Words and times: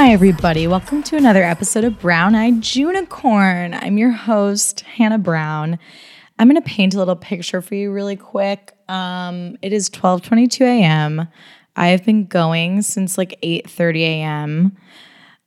Hi, 0.00 0.12
everybody. 0.12 0.68
Welcome 0.68 1.02
to 1.02 1.16
another 1.16 1.42
episode 1.42 1.82
of 1.82 1.98
Brown 1.98 2.36
Eyed 2.36 2.76
Unicorn. 2.76 3.74
I'm 3.74 3.98
your 3.98 4.12
host, 4.12 4.82
Hannah 4.82 5.18
Brown. 5.18 5.76
I'm 6.38 6.48
going 6.48 6.54
to 6.54 6.68
paint 6.68 6.94
a 6.94 6.98
little 6.98 7.16
picture 7.16 7.60
for 7.60 7.74
you 7.74 7.90
really 7.90 8.14
quick. 8.14 8.76
Um, 8.88 9.58
it 9.60 9.72
is 9.72 9.90
12:22 9.90 10.60
a.m. 10.60 11.26
I 11.74 11.88
have 11.88 12.04
been 12.04 12.26
going 12.26 12.82
since 12.82 13.18
like 13.18 13.40
8:30 13.42 14.00
a.m. 14.02 14.76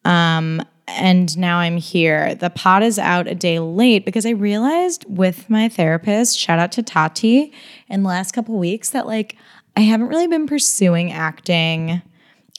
Um, 0.03 0.61
and 0.85 1.37
now 1.37 1.59
I'm 1.59 1.77
here. 1.77 2.35
The 2.35 2.49
pod 2.49 2.83
is 2.83 2.99
out 2.99 3.27
a 3.27 3.35
day 3.35 3.59
late 3.59 4.03
because 4.03 4.25
I 4.25 4.31
realized 4.31 5.05
with 5.07 5.49
my 5.49 5.69
therapist, 5.69 6.37
shout 6.37 6.59
out 6.59 6.73
to 6.73 6.83
Tati, 6.83 7.53
in 7.87 8.03
the 8.03 8.09
last 8.09 8.33
couple 8.33 8.59
weeks 8.59 8.89
that 8.89 9.07
like 9.07 9.37
I 9.77 9.79
haven't 9.79 10.07
really 10.07 10.27
been 10.27 10.45
pursuing 10.45 11.09
acting 11.13 12.01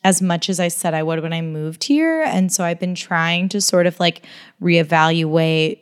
as 0.04 0.20
much 0.20 0.48
as 0.50 0.58
I 0.58 0.68
said 0.68 0.94
I 0.94 1.02
would 1.02 1.22
when 1.22 1.32
I 1.32 1.42
moved 1.42 1.84
here. 1.84 2.22
And 2.22 2.52
so 2.52 2.64
I've 2.64 2.80
been 2.80 2.94
trying 2.94 3.48
to 3.50 3.60
sort 3.60 3.86
of 3.86 3.98
like 4.00 4.26
reevaluate, 4.60 5.78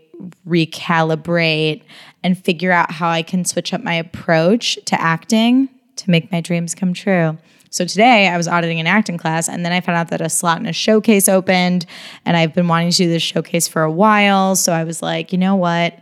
recalibrate, 0.46 1.82
and 2.22 2.38
figure 2.38 2.72
out 2.72 2.90
how 2.90 3.08
I 3.08 3.22
can 3.22 3.44
switch 3.44 3.72
up 3.72 3.82
my 3.82 3.94
approach 3.94 4.78
to 4.86 5.00
acting 5.00 5.68
to 5.96 6.10
make 6.10 6.30
my 6.30 6.40
dreams 6.40 6.74
come 6.74 6.92
true. 6.92 7.38
So 7.72 7.84
today 7.84 8.28
I 8.28 8.36
was 8.36 8.48
auditing 8.48 8.80
an 8.80 8.88
acting 8.88 9.16
class 9.16 9.48
and 9.48 9.64
then 9.64 9.72
I 9.72 9.80
found 9.80 9.96
out 9.96 10.08
that 10.10 10.20
a 10.20 10.28
slot 10.28 10.58
in 10.58 10.66
a 10.66 10.72
showcase 10.72 11.28
opened 11.28 11.86
and 12.24 12.36
I've 12.36 12.52
been 12.52 12.66
wanting 12.66 12.90
to 12.90 12.96
do 12.96 13.08
this 13.08 13.22
showcase 13.22 13.68
for 13.68 13.82
a 13.82 13.90
while. 13.90 14.56
So 14.56 14.72
I 14.72 14.82
was 14.82 15.02
like, 15.02 15.32
you 15.32 15.38
know 15.38 15.54
what? 15.54 15.98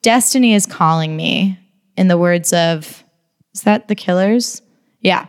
Destiny 0.00 0.54
is 0.54 0.66
calling 0.66 1.14
me 1.16 1.58
in 1.96 2.08
the 2.08 2.16
words 2.16 2.52
of, 2.52 3.04
is 3.54 3.62
that 3.62 3.88
the 3.88 3.94
killers? 3.94 4.62
Yeah. 5.00 5.26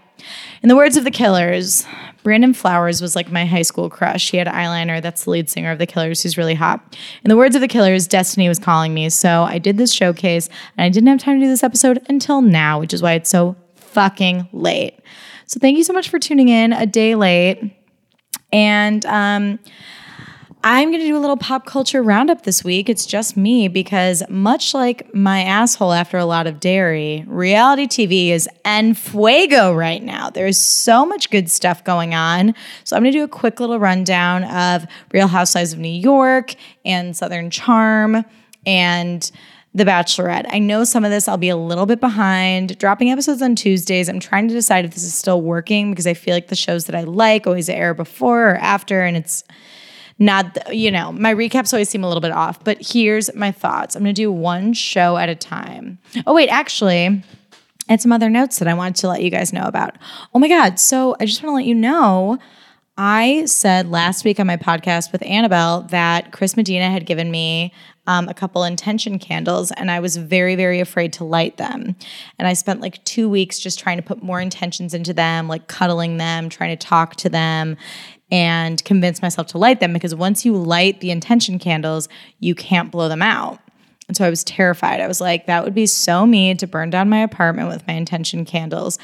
In 0.63 0.69
the 0.69 0.75
words 0.77 0.95
of 0.95 1.03
the 1.03 1.11
killers, 1.11 1.85
Brandon 2.25 2.55
Flowers 2.55 3.03
was 3.03 3.15
like 3.15 3.31
my 3.31 3.45
high 3.45 3.61
school 3.61 3.87
crush. 3.87 4.31
He 4.31 4.37
had 4.37 4.47
eyeliner. 4.47 4.99
That's 4.99 5.25
the 5.25 5.29
lead 5.29 5.47
singer 5.47 5.69
of 5.69 5.77
the 5.77 5.85
Killers. 5.85 6.23
He's 6.23 6.39
really 6.39 6.55
hot. 6.55 6.97
In 7.23 7.29
the 7.29 7.37
words 7.37 7.53
of 7.53 7.61
the 7.61 7.67
Killers, 7.67 8.07
destiny 8.07 8.49
was 8.49 8.57
calling 8.57 8.95
me. 8.95 9.11
So 9.11 9.43
I 9.43 9.59
did 9.59 9.77
this 9.77 9.93
showcase 9.93 10.49
and 10.75 10.85
I 10.85 10.89
didn't 10.89 11.07
have 11.07 11.19
time 11.19 11.39
to 11.39 11.45
do 11.45 11.47
this 11.47 11.63
episode 11.63 12.03
until 12.09 12.41
now, 12.41 12.79
which 12.79 12.95
is 12.95 13.03
why 13.03 13.13
it's 13.13 13.29
so 13.29 13.55
fucking 13.75 14.49
late. 14.53 14.99
So 15.45 15.59
thank 15.59 15.77
you 15.77 15.83
so 15.83 15.93
much 15.93 16.09
for 16.09 16.17
tuning 16.17 16.49
in 16.49 16.73
a 16.73 16.87
day 16.87 17.13
late. 17.13 17.71
And 18.51 19.05
um, 19.05 19.59
I'm 20.67 20.89
going 20.89 20.99
to 20.99 21.05
do 21.05 21.15
a 21.15 21.19
little 21.19 21.37
pop 21.37 21.67
culture 21.67 22.01
roundup 22.01 22.41
this 22.41 22.63
week. 22.63 22.89
It's 22.89 23.05
just 23.05 23.37
me 23.37 23.67
because, 23.67 24.23
much 24.29 24.73
like 24.73 25.13
my 25.13 25.43
asshole 25.43 25.93
after 25.93 26.17
a 26.17 26.25
lot 26.25 26.47
of 26.47 26.59
dairy, 26.59 27.23
reality 27.27 27.85
TV 27.85 28.29
is 28.29 28.49
en 28.65 28.95
fuego 28.95 29.75
right 29.75 30.01
now. 30.01 30.31
There's 30.31 30.57
so 30.57 31.05
much 31.05 31.29
good 31.29 31.51
stuff 31.51 31.83
going 31.83 32.15
on. 32.15 32.55
So, 32.83 32.95
I'm 32.95 33.03
going 33.03 33.13
to 33.13 33.19
do 33.19 33.23
a 33.23 33.27
quick 33.27 33.59
little 33.59 33.77
rundown 33.77 34.43
of 34.45 34.87
Real 35.13 35.27
Housewives 35.27 35.73
of 35.73 35.77
New 35.77 35.87
York 35.87 36.55
and 36.83 37.15
Southern 37.15 37.51
Charm 37.51 38.25
and 38.65 39.31
the 39.75 39.83
Bachelorette. 39.83 40.47
I 40.49 40.57
know 40.57 40.83
some 40.83 41.05
of 41.05 41.11
this 41.11 41.27
I'll 41.27 41.37
be 41.37 41.49
a 41.49 41.57
little 41.57 41.85
bit 41.85 41.99
behind. 41.99 42.79
Dropping 42.79 43.11
episodes 43.11 43.43
on 43.43 43.55
Tuesdays. 43.55 44.09
I'm 44.09 44.19
trying 44.19 44.47
to 44.47 44.53
decide 44.55 44.83
if 44.83 44.95
this 44.95 45.03
is 45.03 45.13
still 45.13 45.43
working 45.43 45.91
because 45.91 46.07
I 46.07 46.15
feel 46.15 46.33
like 46.33 46.47
the 46.47 46.55
shows 46.55 46.85
that 46.85 46.95
I 46.95 47.03
like 47.03 47.45
always 47.45 47.69
air 47.69 47.93
before 47.93 48.49
or 48.49 48.55
after, 48.55 49.01
and 49.01 49.15
it's 49.15 49.43
not, 50.17 50.73
you 50.73 50.91
know, 50.91 51.11
my 51.11 51.33
recaps 51.33 51.73
always 51.73 51.89
seem 51.89 52.03
a 52.03 52.07
little 52.07 52.21
bit 52.21 52.31
off. 52.31 52.63
But 52.63 52.77
here's 52.79 53.33
my 53.35 53.51
thoughts 53.51 53.95
I'm 53.95 54.03
going 54.03 54.15
to 54.15 54.21
do 54.21 54.31
one 54.31 54.73
show 54.73 55.17
at 55.17 55.29
a 55.29 55.35
time. 55.35 55.97
Oh, 56.25 56.33
wait, 56.33 56.49
actually, 56.49 57.23
and 57.87 58.01
some 58.01 58.11
other 58.11 58.29
notes 58.29 58.59
that 58.59 58.67
I 58.67 58.73
wanted 58.73 58.95
to 58.97 59.07
let 59.07 59.21
you 59.21 59.29
guys 59.29 59.53
know 59.53 59.65
about. 59.65 59.95
Oh 60.33 60.39
my 60.39 60.47
God. 60.47 60.79
So 60.79 61.15
I 61.19 61.25
just 61.25 61.43
want 61.43 61.51
to 61.51 61.55
let 61.55 61.65
you 61.65 61.75
know. 61.75 62.39
I 62.97 63.43
said 63.45 63.91
last 63.91 64.23
week 64.23 64.39
on 64.39 64.47
my 64.47 64.55
podcast 64.55 65.11
with 65.11 65.21
Annabelle 65.25 65.81
that 65.89 66.31
Chris 66.31 66.55
Medina 66.55 66.89
had 66.89 67.05
given 67.05 67.29
me 67.29 67.73
um, 68.07 68.29
a 68.29 68.33
couple 68.33 68.63
intention 68.63 69.19
candles, 69.19 69.71
and 69.71 69.91
I 69.91 69.99
was 69.99 70.15
very, 70.15 70.55
very 70.55 70.79
afraid 70.79 71.11
to 71.13 71.25
light 71.25 71.57
them. 71.57 71.95
And 72.39 72.47
I 72.47 72.53
spent 72.53 72.79
like 72.79 73.03
two 73.03 73.27
weeks 73.27 73.59
just 73.59 73.79
trying 73.79 73.97
to 73.97 74.03
put 74.03 74.23
more 74.23 74.39
intentions 74.39 74.93
into 74.93 75.13
them, 75.13 75.47
like 75.47 75.67
cuddling 75.67 76.17
them, 76.17 76.47
trying 76.47 76.77
to 76.77 76.87
talk 76.87 77.15
to 77.17 77.29
them, 77.29 77.75
and 78.35 78.83
convince 78.83 79.21
myself 79.21 79.47
to 79.47 79.57
light 79.57 79.79
them 79.79 79.93
because 79.93 80.13
once 80.13 80.43
you 80.43 80.57
light 80.57 80.99
the 80.99 81.09
intention 81.09 81.57
candles, 81.57 82.09
you 82.39 82.53
can't 82.53 82.91
blow 82.91 83.07
them 83.07 83.21
out. 83.21 83.61
And 84.09 84.17
so 84.17 84.25
I 84.25 84.29
was 84.29 84.43
terrified. 84.43 84.99
I 84.99 85.07
was 85.07 85.21
like, 85.21 85.45
that 85.45 85.63
would 85.63 85.73
be 85.73 85.85
so 85.85 86.25
mean 86.25 86.57
to 86.57 86.67
burn 86.67 86.89
down 86.89 87.07
my 87.07 87.19
apartment 87.19 87.69
with 87.69 87.87
my 87.87 87.93
intention 87.93 88.43
candles. 88.43 88.99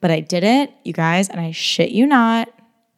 But 0.00 0.10
I 0.10 0.20
did 0.20 0.42
it, 0.42 0.72
you 0.84 0.94
guys, 0.94 1.28
and 1.28 1.38
I 1.38 1.50
shit 1.50 1.90
you 1.90 2.06
not. 2.06 2.48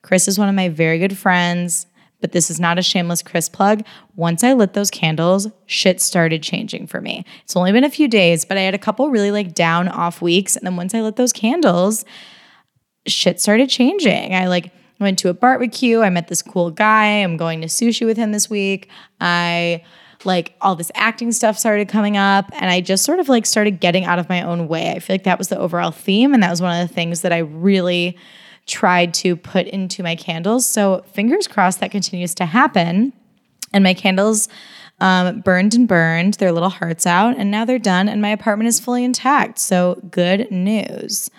Chris 0.02 0.28
is 0.28 0.38
one 0.38 0.48
of 0.48 0.54
my 0.54 0.68
very 0.68 1.00
good 1.00 1.18
friends 1.18 1.88
but 2.24 2.32
this 2.32 2.48
is 2.48 2.58
not 2.58 2.78
a 2.78 2.82
shameless 2.82 3.22
Chris 3.22 3.50
plug. 3.50 3.84
Once 4.16 4.42
I 4.42 4.54
lit 4.54 4.72
those 4.72 4.91
candles, 4.91 5.46
shit 5.66 6.00
started 6.00 6.42
changing 6.42 6.86
for 6.86 7.02
me. 7.02 7.22
It's 7.42 7.54
only 7.54 7.70
been 7.70 7.84
a 7.84 7.91
few 7.91 8.08
days, 8.08 8.46
but 8.46 8.56
I 8.56 8.62
had 8.62 8.72
a 8.72 8.78
couple 8.78 9.10
really 9.10 9.30
like 9.30 9.52
down 9.52 9.88
off 9.88 10.22
weeks. 10.22 10.56
And 10.56 10.64
then 10.64 10.74
once 10.74 10.94
I 10.94 11.02
lit 11.02 11.16
those 11.16 11.34
candles, 11.34 12.06
shit 13.06 13.42
started 13.42 13.68
changing. 13.68 14.34
I 14.34 14.46
like 14.46 14.72
went 15.00 15.19
to 15.21 15.28
a 15.28 15.34
barbecue. 15.34 16.00
I 16.00 16.10
met 16.10 16.28
this 16.28 16.43
cool 16.43 16.71
guy. 16.71 17.22
I'm 17.22 17.37
going 17.37 17.60
to 17.60 17.66
sushi 17.66 18.06
with 18.06 18.16
him 18.16 18.32
this 18.32 18.49
week. 18.49 18.88
I 19.21 19.84
like 20.25 20.55
all 20.60 20.75
this 20.75 20.91
acting 20.94 21.32
stuff 21.32 21.59
started 21.59 21.88
coming 21.88 22.16
up 22.16 22.50
and 22.55 22.71
I 22.71 22.81
just 22.81 23.04
sort 23.04 23.19
of 23.19 23.28
like 23.28 23.44
started 23.44 23.81
getting 23.81 24.04
out 24.04 24.19
of 24.19 24.28
my 24.28 24.43
own 24.43 24.69
way. 24.69 24.93
I 24.93 24.99
feel 24.99 25.15
like 25.15 25.25
that 25.25 25.38
was 25.38 25.49
the 25.49 25.59
overall 25.59 25.91
theme 25.91 26.33
and 26.33 26.43
that 26.43 26.50
was 26.50 26.62
one 26.62 26.81
of 26.81 26.88
the 26.88 26.94
things 26.94 27.21
that 27.22 27.33
I 27.33 27.38
really 27.38 28.16
tried 28.66 29.12
to 29.15 29.37
put 29.37 29.66
into 29.66 30.03
my 30.03 30.16
candles. 30.16 30.65
So 30.65 31.04
fingers 31.12 31.47
crossed 31.47 31.81
that 31.81 31.91
continues 31.91 32.34
to 32.37 32.47
happen. 32.47 33.12
And 33.72 33.84
my 33.84 33.93
candles 33.93 34.49
um, 35.00 35.41
burned 35.41 35.75
and 35.75 35.88
burned 35.88 36.34
their 36.34 36.53
little 36.53 36.71
hearts 36.71 37.06
out, 37.06 37.37
and 37.37 37.50
now 37.50 37.65
they're 37.65 37.78
done, 37.78 38.09
and 38.09 38.22
my 38.22 38.28
apartment 38.28 38.69
is 38.69 38.78
fully 38.78 39.04
intact. 39.04 39.59
So 39.59 40.00
good 40.10 40.50
news. 40.50 41.31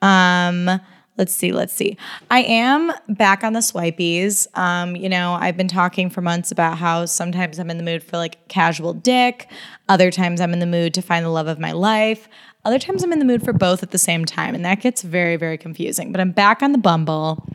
Um, 0.00 0.80
let's 1.20 1.34
see, 1.34 1.52
let's 1.52 1.74
see. 1.74 1.98
I 2.30 2.40
am 2.44 2.90
back 3.10 3.44
on 3.44 3.52
the 3.52 3.60
swipies. 3.60 4.46
Um, 4.56 4.96
you 4.96 5.06
know, 5.06 5.34
I've 5.34 5.54
been 5.54 5.68
talking 5.68 6.08
for 6.08 6.22
months 6.22 6.50
about 6.50 6.78
how 6.78 7.04
sometimes 7.04 7.58
I'm 7.58 7.68
in 7.68 7.76
the 7.76 7.82
mood 7.82 8.02
for 8.02 8.16
like 8.16 8.48
casual 8.48 8.94
dick, 8.94 9.50
other 9.90 10.10
times 10.10 10.40
I'm 10.40 10.54
in 10.54 10.60
the 10.60 10.66
mood 10.66 10.94
to 10.94 11.02
find 11.02 11.22
the 11.22 11.28
love 11.28 11.46
of 11.46 11.58
my 11.58 11.72
life. 11.72 12.26
Other 12.64 12.78
times 12.78 13.02
I'm 13.02 13.12
in 13.12 13.18
the 13.18 13.26
mood 13.26 13.44
for 13.44 13.52
both 13.52 13.82
at 13.82 13.90
the 13.90 13.98
same 13.98 14.24
time, 14.24 14.54
and 14.54 14.64
that 14.64 14.80
gets 14.80 15.02
very, 15.02 15.36
very 15.36 15.58
confusing. 15.58 16.10
But 16.10 16.22
I'm 16.22 16.32
back 16.32 16.62
on 16.62 16.72
the 16.72 16.78
Bumble. 16.78 17.46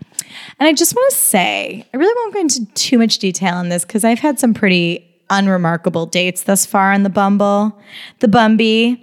And 0.59 0.67
I 0.67 0.73
just 0.73 0.95
want 0.95 1.11
to 1.11 1.17
say, 1.17 1.87
I 1.91 1.97
really 1.97 2.13
won't 2.15 2.33
go 2.35 2.39
into 2.41 2.65
too 2.75 2.99
much 2.99 3.17
detail 3.17 3.55
on 3.55 3.69
this 3.69 3.83
because 3.83 4.03
I've 4.03 4.19
had 4.19 4.39
some 4.39 4.53
pretty 4.53 5.11
unremarkable 5.31 6.05
dates 6.05 6.43
thus 6.43 6.67
far 6.67 6.91
on 6.91 7.01
the 7.01 7.09
Bumble, 7.09 7.79
the 8.19 8.27
Bumby. 8.27 9.01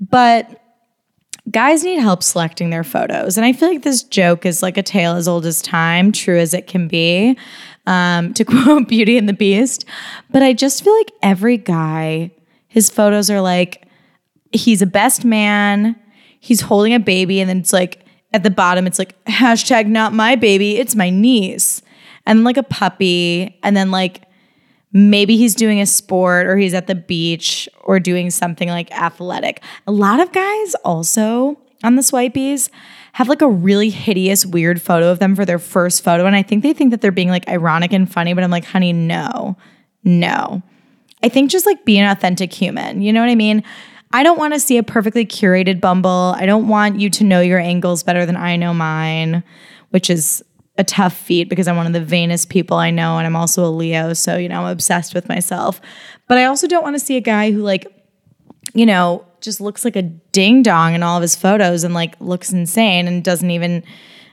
But 0.00 0.63
guys 1.50 1.84
need 1.84 1.98
help 1.98 2.22
selecting 2.22 2.70
their 2.70 2.84
photos. 2.84 3.36
And 3.36 3.44
I 3.44 3.52
feel 3.52 3.68
like 3.68 3.82
this 3.82 4.02
joke 4.02 4.46
is 4.46 4.62
like 4.62 4.76
a 4.76 4.82
tale 4.82 5.14
as 5.14 5.28
old 5.28 5.44
as 5.46 5.60
time, 5.60 6.12
true 6.12 6.38
as 6.38 6.54
it 6.54 6.66
can 6.66 6.88
be, 6.88 7.38
um, 7.86 8.32
to 8.34 8.44
quote 8.44 8.88
Beauty 8.88 9.18
and 9.18 9.28
the 9.28 9.34
Beast. 9.34 9.84
But 10.30 10.42
I 10.42 10.52
just 10.52 10.82
feel 10.82 10.96
like 10.96 11.12
every 11.22 11.56
guy, 11.56 12.30
his 12.68 12.90
photos 12.90 13.30
are 13.30 13.40
like, 13.40 13.86
he's 14.52 14.82
a 14.82 14.86
best 14.86 15.24
man. 15.24 15.96
He's 16.40 16.60
holding 16.60 16.92
a 16.92 17.00
baby, 17.00 17.40
and 17.40 17.48
then 17.48 17.58
it's 17.58 17.72
like 17.72 18.04
at 18.34 18.42
the 18.42 18.50
bottom, 18.50 18.86
it's 18.86 18.98
like 18.98 19.22
hashtag 19.24 19.86
not 19.86 20.12
my 20.12 20.36
baby, 20.36 20.76
it's 20.76 20.94
my 20.94 21.08
niece, 21.08 21.80
and 22.26 22.44
like 22.44 22.58
a 22.58 22.62
puppy, 22.62 23.58
and 23.62 23.74
then 23.74 23.90
like 23.90 24.22
maybe 24.94 25.36
he's 25.36 25.54
doing 25.54 25.80
a 25.80 25.86
sport 25.86 26.46
or 26.46 26.56
he's 26.56 26.72
at 26.72 26.86
the 26.86 26.94
beach 26.94 27.68
or 27.82 28.00
doing 28.00 28.30
something 28.30 28.68
like 28.68 28.90
athletic. 28.92 29.62
A 29.86 29.92
lot 29.92 30.20
of 30.20 30.32
guys 30.32 30.74
also 30.84 31.58
on 31.82 31.96
the 31.96 32.02
swipies 32.02 32.70
have 33.12 33.28
like 33.28 33.42
a 33.42 33.48
really 33.48 33.90
hideous, 33.90 34.46
weird 34.46 34.80
photo 34.80 35.10
of 35.10 35.18
them 35.18 35.36
for 35.36 35.44
their 35.44 35.58
first 35.58 36.02
photo. 36.02 36.24
And 36.26 36.34
I 36.34 36.42
think 36.42 36.62
they 36.62 36.72
think 36.72 36.92
that 36.92 37.00
they're 37.00 37.12
being 37.12 37.28
like 37.28 37.48
ironic 37.48 37.92
and 37.92 38.10
funny, 38.10 38.32
but 38.32 38.44
I'm 38.44 38.50
like, 38.50 38.64
honey, 38.64 38.92
no, 38.92 39.56
no. 40.04 40.62
I 41.22 41.28
think 41.28 41.50
just 41.50 41.66
like 41.66 41.84
be 41.84 41.98
an 41.98 42.08
authentic 42.08 42.52
human. 42.52 43.02
You 43.02 43.12
know 43.12 43.20
what 43.20 43.30
I 43.30 43.34
mean? 43.34 43.64
I 44.12 44.22
don't 44.22 44.38
want 44.38 44.54
to 44.54 44.60
see 44.60 44.78
a 44.78 44.84
perfectly 44.84 45.26
curated 45.26 45.80
Bumble. 45.80 46.34
I 46.36 46.46
don't 46.46 46.68
want 46.68 47.00
you 47.00 47.10
to 47.10 47.24
know 47.24 47.40
your 47.40 47.58
angles 47.58 48.04
better 48.04 48.24
than 48.24 48.36
I 48.36 48.54
know 48.54 48.72
mine, 48.72 49.42
which 49.90 50.08
is 50.08 50.44
a 50.76 50.84
tough 50.84 51.16
feat 51.16 51.48
because 51.48 51.68
I'm 51.68 51.76
one 51.76 51.86
of 51.86 51.92
the 51.92 52.04
vainest 52.04 52.48
people 52.48 52.76
I 52.76 52.90
know 52.90 53.18
and 53.18 53.26
I'm 53.26 53.36
also 53.36 53.64
a 53.64 53.70
Leo, 53.70 54.12
so 54.12 54.36
you 54.36 54.48
know, 54.48 54.62
I'm 54.62 54.72
obsessed 54.72 55.14
with 55.14 55.28
myself. 55.28 55.80
But 56.26 56.38
I 56.38 56.44
also 56.44 56.66
don't 56.66 56.82
want 56.82 56.96
to 56.96 57.00
see 57.00 57.16
a 57.16 57.20
guy 57.20 57.52
who 57.52 57.60
like 57.60 57.86
you 58.74 58.86
know, 58.86 59.24
just 59.40 59.60
looks 59.60 59.84
like 59.84 59.94
a 59.94 60.02
ding 60.02 60.62
dong 60.62 60.94
in 60.94 61.02
all 61.02 61.16
of 61.16 61.22
his 61.22 61.36
photos 61.36 61.84
and 61.84 61.94
like 61.94 62.20
looks 62.20 62.52
insane 62.52 63.06
and 63.06 63.22
doesn't 63.22 63.50
even 63.50 63.84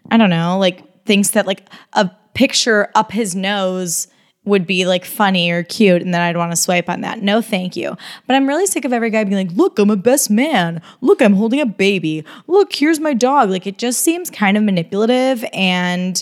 I 0.10 0.18
don't 0.18 0.30
know, 0.30 0.58
like 0.58 1.06
thinks 1.06 1.32
that 1.32 1.46
like 1.46 1.68
a 1.94 2.10
picture 2.34 2.90
up 2.96 3.12
his 3.12 3.36
nose 3.36 4.08
would 4.44 4.66
be 4.66 4.86
like 4.86 5.06
funny 5.06 5.52
or 5.52 5.64
cute 5.64 6.02
and 6.02 6.14
then 6.14 6.22
I'd 6.22 6.38
want 6.38 6.52
to 6.52 6.56
swipe 6.56 6.90
on 6.90 7.02
that. 7.02 7.22
No, 7.22 7.42
thank 7.42 7.76
you. 7.76 7.96
But 8.26 8.36
I'm 8.36 8.48
really 8.48 8.66
sick 8.66 8.86
of 8.86 8.94
every 8.94 9.12
guy 9.12 9.24
being 9.24 9.48
like, 9.48 9.56
look, 9.56 9.78
I'm 9.78 9.92
a 9.92 9.96
best 9.96 10.32
man. 10.32 10.82
Look, 11.02 11.22
I'm 11.22 11.34
holding 11.34 11.60
a 11.60 11.66
baby. 11.66 12.26
Look, 12.48 12.74
here's 12.74 13.00
my 13.00 13.14
dog. 13.14 13.50
Like 13.50 13.68
it 13.68 13.78
just 13.78 14.02
seems 14.02 14.32
kind 14.32 14.58
of 14.58 14.64
manipulative 14.64 15.46
and, 15.54 16.22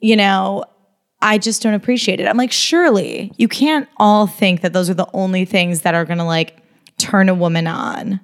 you 0.00 0.14
know, 0.14 0.64
I 1.22 1.38
just 1.38 1.60
don't 1.60 1.74
appreciate 1.74 2.20
it. 2.20 2.28
I'm 2.28 2.36
like, 2.36 2.52
surely 2.52 3.32
you 3.36 3.48
can't 3.48 3.88
all 3.96 4.26
think 4.26 4.60
that 4.60 4.72
those 4.72 4.88
are 4.88 4.94
the 4.94 5.10
only 5.12 5.44
things 5.44 5.80
that 5.82 5.94
are 5.94 6.04
gonna 6.04 6.26
like 6.26 6.62
turn 6.98 7.28
a 7.28 7.34
woman 7.34 7.66
on. 7.66 8.20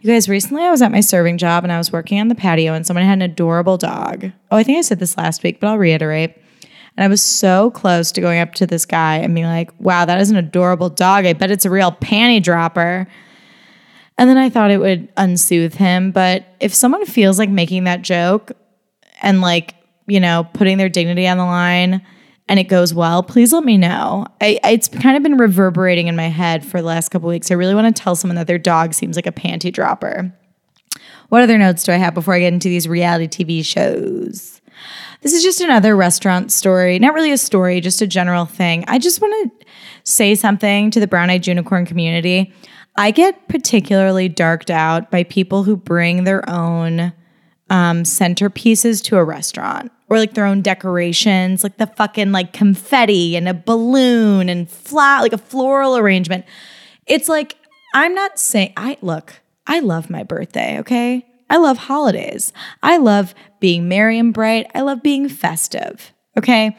You 0.00 0.12
guys, 0.12 0.28
recently 0.28 0.62
I 0.64 0.70
was 0.70 0.82
at 0.82 0.92
my 0.92 1.00
serving 1.00 1.38
job 1.38 1.64
and 1.64 1.72
I 1.72 1.78
was 1.78 1.92
working 1.92 2.20
on 2.20 2.28
the 2.28 2.34
patio 2.34 2.72
and 2.72 2.86
someone 2.86 3.04
had 3.04 3.18
an 3.18 3.22
adorable 3.22 3.78
dog. 3.78 4.32
Oh, 4.50 4.56
I 4.56 4.62
think 4.64 4.78
I 4.78 4.82
said 4.82 4.98
this 4.98 5.16
last 5.16 5.42
week, 5.42 5.60
but 5.60 5.68
I'll 5.68 5.78
reiterate. 5.78 6.36
And 6.96 7.04
I 7.04 7.08
was 7.08 7.22
so 7.22 7.70
close 7.72 8.10
to 8.12 8.20
going 8.20 8.40
up 8.40 8.54
to 8.54 8.66
this 8.66 8.86
guy 8.86 9.16
and 9.16 9.34
being 9.34 9.46
like, 9.46 9.70
wow, 9.80 10.04
that 10.04 10.20
is 10.20 10.30
an 10.30 10.36
adorable 10.36 10.88
dog. 10.88 11.26
I 11.26 11.34
bet 11.34 11.50
it's 11.50 11.64
a 11.64 11.70
real 11.70 11.92
panty 11.92 12.42
dropper. 12.42 13.06
And 14.18 14.30
then 14.30 14.38
I 14.38 14.48
thought 14.48 14.70
it 14.70 14.78
would 14.78 15.14
unsoothe 15.16 15.74
him. 15.74 16.10
But 16.10 16.46
if 16.58 16.72
someone 16.72 17.04
feels 17.04 17.38
like 17.38 17.50
making 17.50 17.84
that 17.84 18.02
joke 18.02 18.52
and 19.20 19.42
like, 19.42 19.74
you 20.06 20.20
know, 20.20 20.48
putting 20.54 20.78
their 20.78 20.88
dignity 20.88 21.26
on 21.28 21.36
the 21.36 21.44
line 21.44 22.00
and 22.48 22.58
it 22.58 22.64
goes 22.64 22.94
well, 22.94 23.22
please 23.22 23.52
let 23.52 23.64
me 23.64 23.76
know. 23.76 24.26
I, 24.40 24.58
it's 24.64 24.88
kind 24.88 25.16
of 25.16 25.22
been 25.22 25.36
reverberating 25.36 26.06
in 26.06 26.16
my 26.16 26.28
head 26.28 26.64
for 26.64 26.80
the 26.80 26.86
last 26.86 27.10
couple 27.10 27.28
weeks. 27.28 27.50
I 27.50 27.54
really 27.54 27.74
want 27.74 27.94
to 27.94 28.02
tell 28.02 28.16
someone 28.16 28.36
that 28.36 28.46
their 28.46 28.58
dog 28.58 28.94
seems 28.94 29.16
like 29.16 29.26
a 29.26 29.32
panty 29.32 29.72
dropper. 29.72 30.32
What 31.28 31.42
other 31.42 31.58
notes 31.58 31.82
do 31.82 31.92
I 31.92 31.96
have 31.96 32.14
before 32.14 32.34
I 32.34 32.38
get 32.38 32.52
into 32.52 32.68
these 32.68 32.88
reality 32.88 33.26
TV 33.26 33.64
shows? 33.64 34.60
This 35.22 35.32
is 35.32 35.42
just 35.42 35.60
another 35.60 35.96
restaurant 35.96 36.52
story. 36.52 36.98
Not 36.98 37.14
really 37.14 37.32
a 37.32 37.38
story, 37.38 37.80
just 37.80 38.02
a 38.02 38.06
general 38.06 38.44
thing. 38.44 38.84
I 38.86 38.98
just 38.98 39.20
want 39.20 39.50
to 39.60 39.66
say 40.04 40.34
something 40.34 40.90
to 40.92 41.00
the 41.00 41.06
Brown 41.06 41.30
Eyed 41.30 41.46
Unicorn 41.46 41.86
community. 41.86 42.52
I 42.96 43.10
get 43.10 43.48
particularly 43.48 44.28
darked 44.28 44.70
out 44.70 45.10
by 45.10 45.24
people 45.24 45.64
who 45.64 45.76
bring 45.76 46.24
their 46.24 46.48
own 46.48 47.12
um, 47.68 48.04
centerpieces 48.04 49.02
to 49.04 49.16
a 49.16 49.24
restaurant 49.24 49.90
or 50.08 50.18
like 50.18 50.34
their 50.34 50.46
own 50.46 50.62
decorations, 50.62 51.62
like 51.62 51.78
the 51.78 51.88
fucking 51.88 52.32
like 52.32 52.52
confetti 52.52 53.36
and 53.36 53.48
a 53.48 53.54
balloon 53.54 54.48
and 54.48 54.70
flat, 54.70 55.22
like 55.22 55.32
a 55.32 55.38
floral 55.38 55.96
arrangement. 55.96 56.44
It's 57.06 57.28
like, 57.28 57.56
I'm 57.92 58.14
not 58.14 58.38
saying, 58.38 58.72
I 58.76 58.98
look, 59.00 59.40
I 59.66 59.80
love 59.80 60.08
my 60.10 60.22
birthday, 60.22 60.78
okay? 60.78 61.26
I 61.48 61.56
love 61.58 61.78
holidays. 61.78 62.52
I 62.82 62.96
love 62.96 63.34
being 63.66 63.88
merry 63.88 64.16
and 64.16 64.32
bright. 64.32 64.70
I 64.76 64.82
love 64.82 65.02
being 65.02 65.28
festive, 65.28 66.12
okay? 66.38 66.76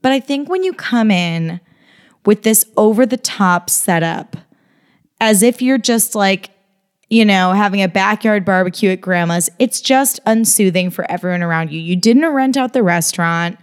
But 0.00 0.12
I 0.12 0.18
think 0.18 0.48
when 0.48 0.62
you 0.62 0.72
come 0.72 1.10
in 1.10 1.60
with 2.24 2.42
this 2.42 2.64
over 2.74 3.04
the 3.04 3.18
top 3.18 3.68
setup, 3.68 4.38
as 5.20 5.42
if 5.42 5.60
you're 5.60 5.76
just 5.76 6.14
like, 6.14 6.48
you 7.10 7.26
know, 7.26 7.52
having 7.52 7.82
a 7.82 7.86
backyard 7.86 8.46
barbecue 8.46 8.88
at 8.88 9.02
grandma's, 9.02 9.50
it's 9.58 9.82
just 9.82 10.24
unsoothing 10.24 10.90
for 10.90 11.04
everyone 11.10 11.42
around 11.42 11.70
you. 11.70 11.78
You 11.78 11.96
didn't 11.96 12.26
rent 12.26 12.56
out 12.56 12.72
the 12.72 12.82
restaurant. 12.82 13.58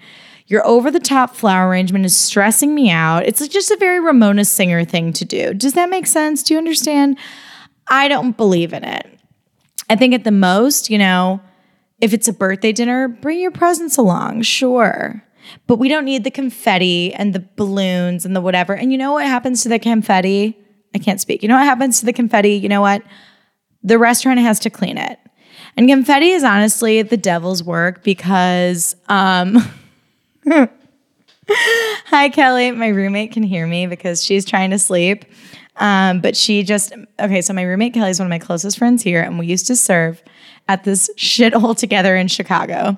Your 0.46 0.64
over 0.64 0.92
the 0.92 1.00
top 1.00 1.36
flower 1.36 1.70
arrangement 1.70 2.06
is 2.06 2.16
stressing 2.16 2.76
me 2.76 2.92
out. 2.92 3.26
It's 3.26 3.48
just 3.48 3.72
a 3.72 3.78
very 3.78 4.00
Ramona 4.00 4.46
Singer 4.46 4.86
thing 4.86 5.12
to 5.14 5.26
do. 5.26 5.56
Does 5.56 5.74
that 5.74 5.90
make 5.90 6.06
sense? 6.06 6.44
Do 6.44 6.54
you 6.54 6.60
understand? 6.60 7.18
I 7.88 8.08
don't 8.08 8.38
believe 8.38 8.74
in 8.74 8.84
it. 8.84 9.08
I 9.90 9.96
think 9.96 10.14
at 10.14 10.24
the 10.24 10.30
most, 10.30 10.92
you 10.92 11.00
know, 11.00 11.42
if 12.02 12.14
it's 12.14 12.28
a 12.28 12.34
birthday 12.34 12.72
dinner, 12.72 13.08
bring 13.08 13.40
your 13.40 13.52
presents 13.52 13.98
along, 13.98 14.44
sure. 14.44 15.24
But 15.68 15.78
we 15.78 15.90
don't 15.90 16.06
need 16.06 16.24
the 16.24 16.32
confetti 16.32 17.14
and 17.14 17.34
the 17.34 17.46
balloons 17.56 18.26
and 18.26 18.36
the 18.36 18.42
whatever. 18.42 18.74
And 18.76 18.92
you 18.92 18.98
know 18.98 19.14
what 19.14 19.26
happens 19.26 19.64
to 19.64 19.70
the 19.70 19.80
confetti? 19.80 20.58
I 20.94 21.00
can't 21.00 21.20
speak. 21.22 21.44
You 21.44 21.50
know 21.50 21.56
what 21.56 21.66
happens 21.66 22.00
to 22.00 22.06
the 22.06 22.14
confetti? 22.14 22.54
You 22.54 22.70
know 22.70 22.82
what? 22.82 23.04
The 23.84 23.98
restaurant 23.98 24.40
has 24.40 24.60
to 24.62 24.70
clean 24.70 24.98
it. 24.98 25.20
And 25.78 25.88
confetti 25.88 26.30
is 26.30 26.44
honestly 26.44 27.02
the 27.02 27.18
devil's 27.18 27.64
work 27.64 28.04
because 28.04 28.96
um 29.08 29.58
Hi 32.06 32.30
Kelly, 32.30 32.72
my 32.72 32.90
roommate 32.90 33.32
can 33.32 33.44
hear 33.44 33.66
me 33.66 33.88
because 33.88 34.24
she's 34.24 34.46
trying 34.46 34.72
to 34.72 34.80
sleep. 34.80 35.26
Um, 35.78 36.20
but 36.20 36.36
she 36.36 36.64
just 36.64 36.94
okay, 37.20 37.42
so 37.42 37.54
my 37.54 37.64
roommate 37.64 37.94
Kelly 37.94 38.10
is 38.10 38.20
one 38.20 38.26
of 38.26 38.30
my 38.30 38.40
closest 38.40 38.78
friends 38.78 39.02
here, 39.02 39.22
and 39.22 39.40
we 39.40 39.48
used 39.48 39.68
to 39.68 39.76
serve 39.76 40.22
at 40.70 40.84
this 40.84 41.10
shithole 41.18 41.76
together 41.76 42.16
in 42.16 42.28
Chicago. 42.28 42.96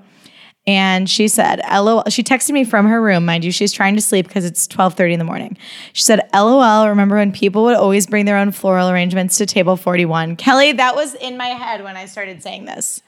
And 0.67 1.09
she 1.09 1.27
said, 1.27 1.59
LOL. 1.71 2.03
She 2.09 2.21
texted 2.21 2.51
me 2.51 2.65
from 2.65 2.85
her 2.85 3.01
room, 3.01 3.25
mind 3.25 3.43
you, 3.43 3.51
she's 3.51 3.71
trying 3.71 3.95
to 3.95 4.01
sleep 4.01 4.27
because 4.27 4.45
it's 4.45 4.67
12:30 4.67 5.13
in 5.13 5.19
the 5.19 5.25
morning. 5.25 5.57
She 5.93 6.03
said, 6.03 6.19
LOL, 6.35 6.87
remember 6.89 7.15
when 7.15 7.31
people 7.31 7.63
would 7.63 7.77
always 7.77 8.05
bring 8.05 8.25
their 8.25 8.37
own 8.37 8.51
floral 8.51 8.89
arrangements 8.89 9.37
to 9.37 9.47
table 9.47 9.75
41? 9.75 10.35
Kelly, 10.35 10.73
that 10.73 10.95
was 10.95 11.15
in 11.15 11.35
my 11.37 11.47
head 11.47 11.83
when 11.83 11.97
I 11.97 12.05
started 12.05 12.43
saying 12.43 12.65
this. 12.65 13.01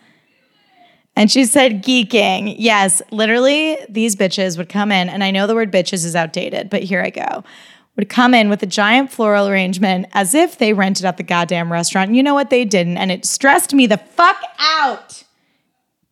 And 1.15 1.29
she 1.29 1.45
said, 1.45 1.83
geeking. 1.83 2.55
Yes, 2.57 3.03
literally, 3.11 3.77
these 3.87 4.15
bitches 4.15 4.57
would 4.57 4.69
come 4.69 4.91
in, 4.91 5.09
and 5.09 5.23
I 5.23 5.29
know 5.29 5.45
the 5.45 5.53
word 5.53 5.71
bitches 5.71 6.05
is 6.05 6.15
outdated, 6.15 6.71
but 6.71 6.81
here 6.81 7.03
I 7.03 7.11
go. 7.11 7.43
Would 7.95 8.09
come 8.09 8.33
in 8.33 8.49
with 8.49 8.63
a 8.63 8.67
giant 8.67 9.11
floral 9.11 9.47
arrangement 9.47 10.07
as 10.13 10.33
if 10.33 10.57
they 10.57 10.73
rented 10.73 11.05
out 11.05 11.17
the 11.17 11.23
goddamn 11.23 11.71
restaurant. 11.71 12.15
You 12.15 12.23
know 12.23 12.33
what? 12.33 12.49
They 12.49 12.65
didn't. 12.65 12.97
And 12.97 13.11
it 13.11 13.23
stressed 13.23 13.73
me 13.73 13.85
the 13.85 13.97
fuck 13.97 14.41
out. 14.59 15.23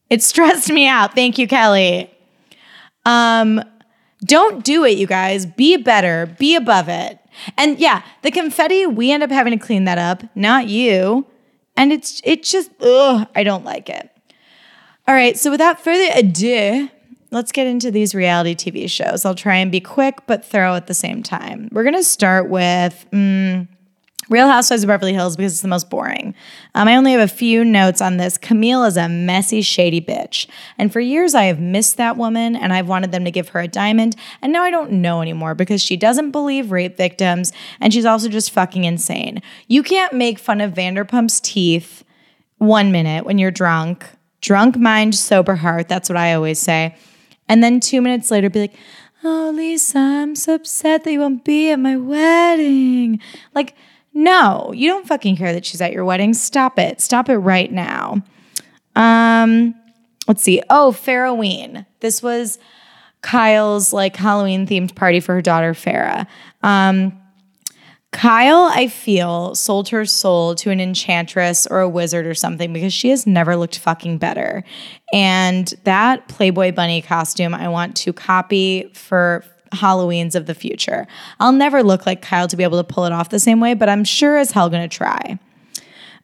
It 0.09 0.21
stressed 0.21 0.71
me 0.71 0.87
out. 0.87 1.15
Thank 1.15 1.39
you, 1.39 1.47
Kelly. 1.47 2.13
Um, 3.05 3.63
don't 4.23 4.63
do 4.63 4.85
it, 4.85 4.97
you 4.97 5.07
guys. 5.07 5.45
Be 5.47 5.77
better. 5.77 6.27
Be 6.37 6.55
above 6.55 6.87
it. 6.87 7.17
And 7.57 7.79
yeah, 7.79 8.03
the 8.21 8.31
confetti, 8.31 8.85
we 8.85 9.11
end 9.11 9.23
up 9.23 9.31
having 9.31 9.57
to 9.57 9.65
clean 9.65 9.85
that 9.85 9.97
up, 9.97 10.23
not 10.35 10.67
you. 10.67 11.25
And 11.77 11.91
it's 11.91 12.21
it's 12.23 12.51
just 12.51 12.69
ugh, 12.81 13.27
I 13.33 13.43
don't 13.43 13.63
like 13.63 13.89
it. 13.89 14.09
All 15.07 15.15
right, 15.15 15.37
so 15.37 15.49
without 15.49 15.79
further 15.79 16.11
ado, 16.13 16.89
let's 17.31 17.51
get 17.51 17.67
into 17.67 17.91
these 17.91 18.13
reality 18.13 18.55
TV 18.55 18.89
shows. 18.89 19.25
I'll 19.25 19.35
try 19.35 19.55
and 19.55 19.71
be 19.71 19.79
quick 19.79 20.19
but 20.27 20.45
thorough 20.45 20.75
at 20.75 20.87
the 20.87 20.93
same 20.93 21.23
time. 21.23 21.69
We're 21.71 21.83
gonna 21.83 22.03
start 22.03 22.49
with. 22.49 23.05
Mm, 23.11 23.67
Real 24.31 24.47
Housewives 24.47 24.83
of 24.83 24.87
Beverly 24.87 25.11
Hills 25.11 25.35
because 25.35 25.51
it's 25.51 25.61
the 25.61 25.67
most 25.67 25.89
boring. 25.89 26.33
Um, 26.73 26.87
I 26.87 26.95
only 26.95 27.11
have 27.11 27.19
a 27.19 27.27
few 27.27 27.65
notes 27.65 27.99
on 27.99 28.15
this. 28.15 28.37
Camille 28.37 28.85
is 28.85 28.95
a 28.95 29.09
messy, 29.09 29.61
shady 29.61 29.99
bitch. 29.99 30.47
And 30.77 30.93
for 30.93 31.01
years, 31.01 31.35
I 31.35 31.43
have 31.45 31.59
missed 31.59 31.97
that 31.97 32.15
woman 32.15 32.55
and 32.55 32.71
I've 32.71 32.87
wanted 32.87 33.11
them 33.11 33.25
to 33.25 33.31
give 33.31 33.49
her 33.49 33.59
a 33.59 33.67
diamond. 33.67 34.15
And 34.41 34.53
now 34.53 34.63
I 34.63 34.71
don't 34.71 34.93
know 34.93 35.21
anymore 35.21 35.53
because 35.53 35.83
she 35.83 35.97
doesn't 35.97 36.31
believe 36.31 36.71
rape 36.71 36.95
victims 36.95 37.51
and 37.81 37.93
she's 37.93 38.05
also 38.05 38.29
just 38.29 38.51
fucking 38.51 38.85
insane. 38.85 39.41
You 39.67 39.83
can't 39.83 40.13
make 40.13 40.39
fun 40.39 40.61
of 40.61 40.71
Vanderpump's 40.71 41.41
teeth 41.41 42.05
one 42.57 42.89
minute 42.89 43.25
when 43.25 43.37
you're 43.37 43.51
drunk. 43.51 44.05
Drunk 44.39 44.77
mind, 44.77 45.13
sober 45.13 45.55
heart. 45.55 45.89
That's 45.89 46.07
what 46.07 46.17
I 46.17 46.35
always 46.35 46.57
say. 46.57 46.95
And 47.51 47.61
then 47.61 47.81
two 47.81 48.01
minutes 48.01 48.31
later, 48.31 48.49
be 48.49 48.61
like, 48.61 48.75
Oh, 49.25 49.51
Lisa, 49.53 49.99
I'm 49.99 50.37
so 50.37 50.55
upset 50.55 51.03
that 51.03 51.11
you 51.11 51.19
won't 51.19 51.43
be 51.43 51.69
at 51.69 51.79
my 51.79 51.97
wedding. 51.97 53.19
Like, 53.53 53.75
no, 54.13 54.71
you 54.73 54.87
don't 54.87 55.05
fucking 55.05 55.35
care 55.35 55.51
that 55.51 55.65
she's 55.65 55.81
at 55.81 55.91
your 55.91 56.05
wedding. 56.05 56.33
Stop 56.33 56.79
it. 56.79 57.01
Stop 57.01 57.27
it 57.27 57.37
right 57.37 57.69
now. 57.69 58.23
Um, 58.95 59.75
let's 60.29 60.41
see. 60.41 60.63
Oh, 60.69 60.95
Farroween. 60.97 61.85
This 61.99 62.23
was 62.23 62.57
Kyle's 63.21 63.91
like 63.91 64.15
Halloween 64.15 64.65
themed 64.65 64.95
party 64.95 65.19
for 65.19 65.35
her 65.35 65.41
daughter 65.41 65.73
Farrah. 65.73 66.27
Um, 66.63 67.20
Kyle, 68.11 68.69
I 68.73 68.87
feel, 68.87 69.55
sold 69.55 69.87
her 69.89 70.05
soul 70.05 70.53
to 70.55 70.69
an 70.69 70.81
enchantress 70.81 71.65
or 71.65 71.79
a 71.79 71.87
wizard 71.87 72.27
or 72.27 72.33
something 72.33 72.73
because 72.73 72.93
she 72.93 73.09
has 73.09 73.25
never 73.25 73.55
looked 73.55 73.77
fucking 73.79 74.17
better. 74.17 74.65
And 75.13 75.73
that 75.85 76.27
Playboy 76.27 76.73
bunny 76.73 77.01
costume, 77.01 77.53
I 77.53 77.69
want 77.69 77.95
to 77.97 78.11
copy 78.11 78.91
for 78.93 79.45
Halloweens 79.71 80.35
of 80.35 80.45
the 80.45 80.53
future. 80.53 81.07
I'll 81.39 81.53
never 81.53 81.83
look 81.83 82.05
like 82.05 82.21
Kyle 82.21 82.49
to 82.49 82.57
be 82.57 82.63
able 82.63 82.77
to 82.77 82.83
pull 82.83 83.05
it 83.05 83.13
off 83.13 83.29
the 83.29 83.39
same 83.39 83.61
way, 83.61 83.73
but 83.73 83.87
I'm 83.87 84.03
sure 84.03 84.37
as 84.37 84.51
hell 84.51 84.69
gonna 84.69 84.89
try. 84.89 85.39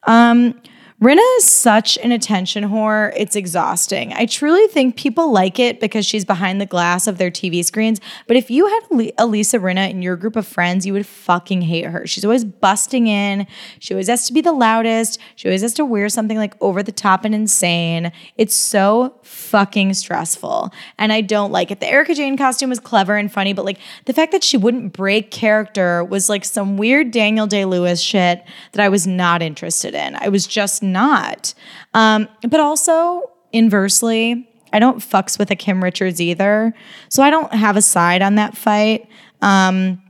Um, 0.04 0.60
Rinna 1.00 1.22
is 1.38 1.48
such 1.48 2.00
an 2.00 2.12
attention 2.12 2.64
whore, 2.64 3.14
it's 3.16 3.36
exhausting. 3.36 4.14
I 4.14 4.26
truly 4.26 4.66
think 4.66 4.96
people 4.96 5.32
like 5.32 5.60
it 5.60 5.80
because 5.80 6.08
she's 6.08 6.26
behind 6.26 6.60
the 6.60 6.66
glass 6.66 7.06
of 7.06 7.20
their 7.20 7.30
TV 7.30 7.64
screens. 7.64 8.02
But 8.26 8.36
if 8.36 8.50
you 8.50 8.66
had 8.66 9.12
Elisa 9.20 9.60
Rinna 9.60 9.92
in 9.92 10.02
your 10.02 10.16
group 10.16 10.36
of 10.36 10.48
friends, 10.48 10.88
you 10.88 10.94
would 10.94 11.06
fucking 11.06 11.62
hate 11.62 11.86
her. 11.86 12.08
She's 12.08 12.26
always 12.26 12.44
busting 12.44 13.06
in. 13.06 13.46
She 13.78 13.94
always 13.94 14.08
has 14.08 14.26
to 14.26 14.34
be 14.34 14.42
the 14.42 14.52
loudest. 14.52 15.20
She 15.36 15.48
always 15.48 15.62
has 15.62 15.76
to 15.76 15.86
wear 15.86 16.10
something 16.10 16.36
like 16.36 16.56
over 16.62 16.82
the 16.82 16.92
top 16.92 17.26
and 17.26 17.36
insane. 17.36 18.12
It's 18.36 18.56
so 18.56 19.20
fucking 19.22 19.94
stressful. 19.94 20.72
And 20.98 21.14
I 21.14 21.22
don't 21.22 21.52
like 21.52 21.70
it. 21.70 21.80
The 21.80 21.88
Erika 21.88 22.16
Jayne 22.16 22.38
costume 22.38 22.72
was 22.72 22.80
clever 22.80 23.16
and 23.16 23.32
funny, 23.32 23.54
but 23.54 23.66
like 23.66 23.78
the 24.06 24.14
fact 24.14 24.32
that 24.32 24.44
she 24.44 24.58
wouldn't 24.58 24.94
break 24.94 25.30
character 25.30 26.04
was 26.04 26.28
like 26.28 26.44
some 26.44 26.76
weird 26.76 27.12
Daniel 27.12 27.46
Day 27.46 27.66
Lewis 27.66 28.02
shit 28.02 28.44
that 28.72 28.84
I 28.84 28.90
was 28.90 29.06
not 29.06 29.44
interested 29.44 29.94
in. 29.94 30.16
I 30.16 30.30
was 30.30 30.48
just 30.48 30.82
not. 30.92 31.54
Um, 31.94 32.28
but 32.48 32.60
also, 32.60 33.32
inversely, 33.52 34.50
I 34.74 34.80
don't 34.80 35.00
fucks 35.00 35.40
with 35.40 35.52
a 35.52 35.56
Kim 35.56 35.84
Richards 35.84 36.22
either. 36.22 36.74
So 37.10 37.24
I 37.24 37.30
don't 37.30 37.54
have 37.54 37.78
a 37.78 37.82
side 37.82 38.22
on 38.22 38.36
that 38.36 38.58
fight. 38.58 39.08
Um, 39.42 40.02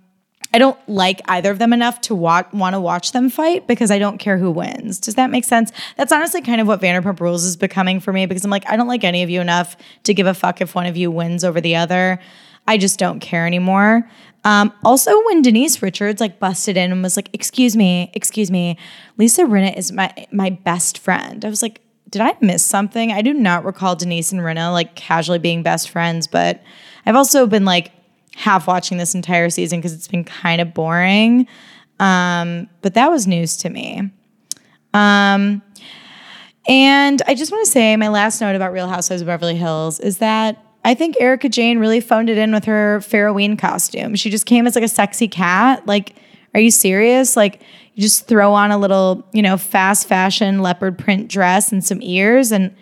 I 0.53 0.59
don't 0.59 0.77
like 0.87 1.21
either 1.25 1.51
of 1.51 1.59
them 1.59 1.73
enough 1.73 2.01
to 2.01 2.15
want 2.15 2.53
want 2.53 2.73
to 2.73 2.79
watch 2.79 3.11
them 3.11 3.29
fight 3.29 3.67
because 3.67 3.91
I 3.91 3.99
don't 3.99 4.17
care 4.17 4.37
who 4.37 4.49
wins. 4.49 4.99
Does 4.99 5.15
that 5.15 5.29
make 5.29 5.43
sense? 5.43 5.71
That's 5.97 6.11
honestly 6.11 6.41
kind 6.41 6.61
of 6.61 6.67
what 6.67 6.81
Vanderpump 6.81 7.19
Rules 7.19 7.43
is 7.43 7.57
becoming 7.57 7.99
for 7.99 8.13
me 8.13 8.25
because 8.25 8.45
I'm 8.45 8.51
like 8.51 8.67
I 8.69 8.77
don't 8.77 8.87
like 8.87 9.03
any 9.03 9.23
of 9.23 9.29
you 9.29 9.41
enough 9.41 9.75
to 10.03 10.13
give 10.13 10.25
a 10.25 10.33
fuck 10.33 10.61
if 10.61 10.73
one 10.73 10.85
of 10.85 10.95
you 10.95 11.11
wins 11.11 11.43
over 11.43 11.59
the 11.59 11.75
other. 11.75 12.19
I 12.65 12.77
just 12.77 12.97
don't 12.97 13.19
care 13.19 13.45
anymore. 13.45 14.09
Um, 14.47 14.71
also, 14.85 15.11
when 15.25 15.41
Denise 15.41 15.81
Richards 15.81 16.21
like 16.21 16.39
busted 16.39 16.77
in 16.77 16.93
and 16.93 17.03
was 17.03 17.17
like, 17.17 17.29
"Excuse 17.33 17.75
me, 17.75 18.09
excuse 18.13 18.49
me, 18.49 18.77
Lisa 19.17 19.43
Rinna 19.43 19.77
is 19.77 19.91
my 19.91 20.09
my 20.31 20.51
best 20.51 20.99
friend," 20.99 21.43
I 21.43 21.49
was 21.49 21.61
like, 21.61 21.81
"Did 22.09 22.21
I 22.21 22.33
miss 22.39 22.65
something?" 22.65 23.11
I 23.11 23.21
do 23.21 23.33
not 23.33 23.65
recall 23.65 23.97
Denise 23.97 24.31
and 24.31 24.39
Rinna 24.39 24.71
like 24.71 24.95
casually 24.95 25.37
being 25.37 25.63
best 25.63 25.89
friends, 25.89 26.27
but 26.27 26.63
I've 27.05 27.17
also 27.17 27.45
been 27.45 27.65
like 27.65 27.91
half 28.35 28.67
watching 28.67 28.97
this 28.97 29.13
entire 29.13 29.49
season 29.49 29.79
because 29.79 29.91
it's 29.91 30.07
been 30.07 30.23
kind 30.23 30.61
of 30.61 30.73
boring. 30.73 31.45
Um, 31.99 32.69
but 32.81 32.93
that 32.93 33.11
was 33.11 33.27
news 33.27 33.57
to 33.57 33.69
me. 33.69 34.09
Um, 34.93 35.61
and 36.69 37.21
I 37.27 37.35
just 37.35 37.51
want 37.51 37.65
to 37.65 37.71
say 37.71 37.97
my 37.97 38.07
last 38.07 38.39
note 38.39 38.55
about 38.55 38.71
Real 38.71 38.87
Housewives 38.87 39.21
of 39.21 39.27
Beverly 39.27 39.57
Hills 39.57 39.99
is 39.99 40.19
that 40.19 40.63
I 40.87 40.93
think 40.93 41.17
Erika 41.19 41.49
Jayne 41.49 41.79
really 41.79 41.99
phoned 41.99 42.29
it 42.29 42.37
in 42.37 42.53
with 42.53 42.63
her 42.63 42.99
Farroween 42.99 43.59
costume. 43.59 44.15
She 44.15 44.29
just 44.29 44.45
came 44.45 44.65
as 44.65 44.73
like 44.73 44.85
a 44.85 44.87
sexy 44.87 45.27
cat. 45.27 45.85
Like, 45.85 46.15
are 46.53 46.61
you 46.61 46.71
serious? 46.71 47.35
Like, 47.35 47.61
you 47.93 48.01
just 48.01 48.25
throw 48.25 48.53
on 48.53 48.71
a 48.71 48.77
little, 48.77 49.27
you 49.33 49.41
know, 49.41 49.57
fast 49.57 50.07
fashion 50.07 50.61
leopard 50.61 50.97
print 50.97 51.27
dress 51.27 51.73
and 51.73 51.83
some 51.83 52.01
ears 52.01 52.53
and 52.53 52.73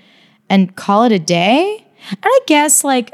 and 0.52 0.76
call 0.76 1.04
it 1.06 1.12
a 1.14 1.18
day. 1.18 1.84
And 2.12 2.20
I 2.24 2.40
guess 2.46 2.84
like 2.84 3.12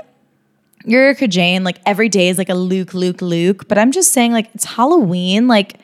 Erika 0.85 1.25
Jayne, 1.25 1.63
like 1.63 1.79
every 1.85 2.09
day 2.09 2.27
is 2.27 2.37
like 2.37 2.49
a 2.49 2.53
Luke, 2.53 2.93
Luke, 2.93 3.21
Luke. 3.21 3.69
But 3.69 3.77
I'm 3.77 3.93
just 3.93 4.11
saying, 4.11 4.33
like, 4.33 4.49
it's 4.53 4.65
Halloween. 4.65 5.47
Like, 5.47 5.79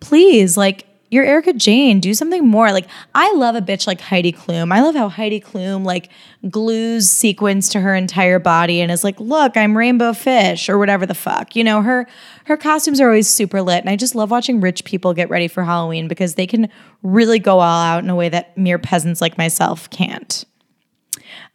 please, 0.00 0.56
like, 0.56 0.87
you're 1.10 1.24
Erika 1.24 1.52
Jayne. 1.52 2.00
Do 2.00 2.12
something 2.12 2.46
more. 2.46 2.70
Like, 2.72 2.86
I 3.14 3.32
love 3.34 3.54
a 3.54 3.60
bitch 3.60 3.86
like 3.86 4.00
Heidi 4.00 4.32
Klum. 4.32 4.72
I 4.72 4.82
love 4.82 4.94
how 4.94 5.08
Heidi 5.08 5.40
Klum 5.40 5.84
like 5.84 6.10
glues 6.50 7.08
sequins 7.08 7.68
to 7.70 7.80
her 7.80 7.94
entire 7.94 8.38
body 8.38 8.80
and 8.80 8.92
is 8.92 9.04
like, 9.04 9.18
look, 9.18 9.56
I'm 9.56 9.76
rainbow 9.76 10.12
fish 10.12 10.68
or 10.68 10.78
whatever 10.78 11.06
the 11.06 11.14
fuck. 11.14 11.56
You 11.56 11.64
know, 11.64 11.82
her 11.82 12.06
her 12.44 12.56
costumes 12.56 13.00
are 13.00 13.06
always 13.06 13.28
super 13.28 13.62
lit. 13.62 13.80
And 13.80 13.90
I 13.90 13.96
just 13.96 14.14
love 14.14 14.30
watching 14.30 14.60
rich 14.60 14.84
people 14.84 15.14
get 15.14 15.30
ready 15.30 15.48
for 15.48 15.64
Halloween 15.64 16.08
because 16.08 16.34
they 16.34 16.46
can 16.46 16.68
really 17.02 17.38
go 17.38 17.60
all 17.60 17.80
out 17.80 18.04
in 18.04 18.10
a 18.10 18.16
way 18.16 18.28
that 18.28 18.56
mere 18.56 18.78
peasants 18.78 19.20
like 19.20 19.38
myself 19.38 19.88
can't. 19.90 20.44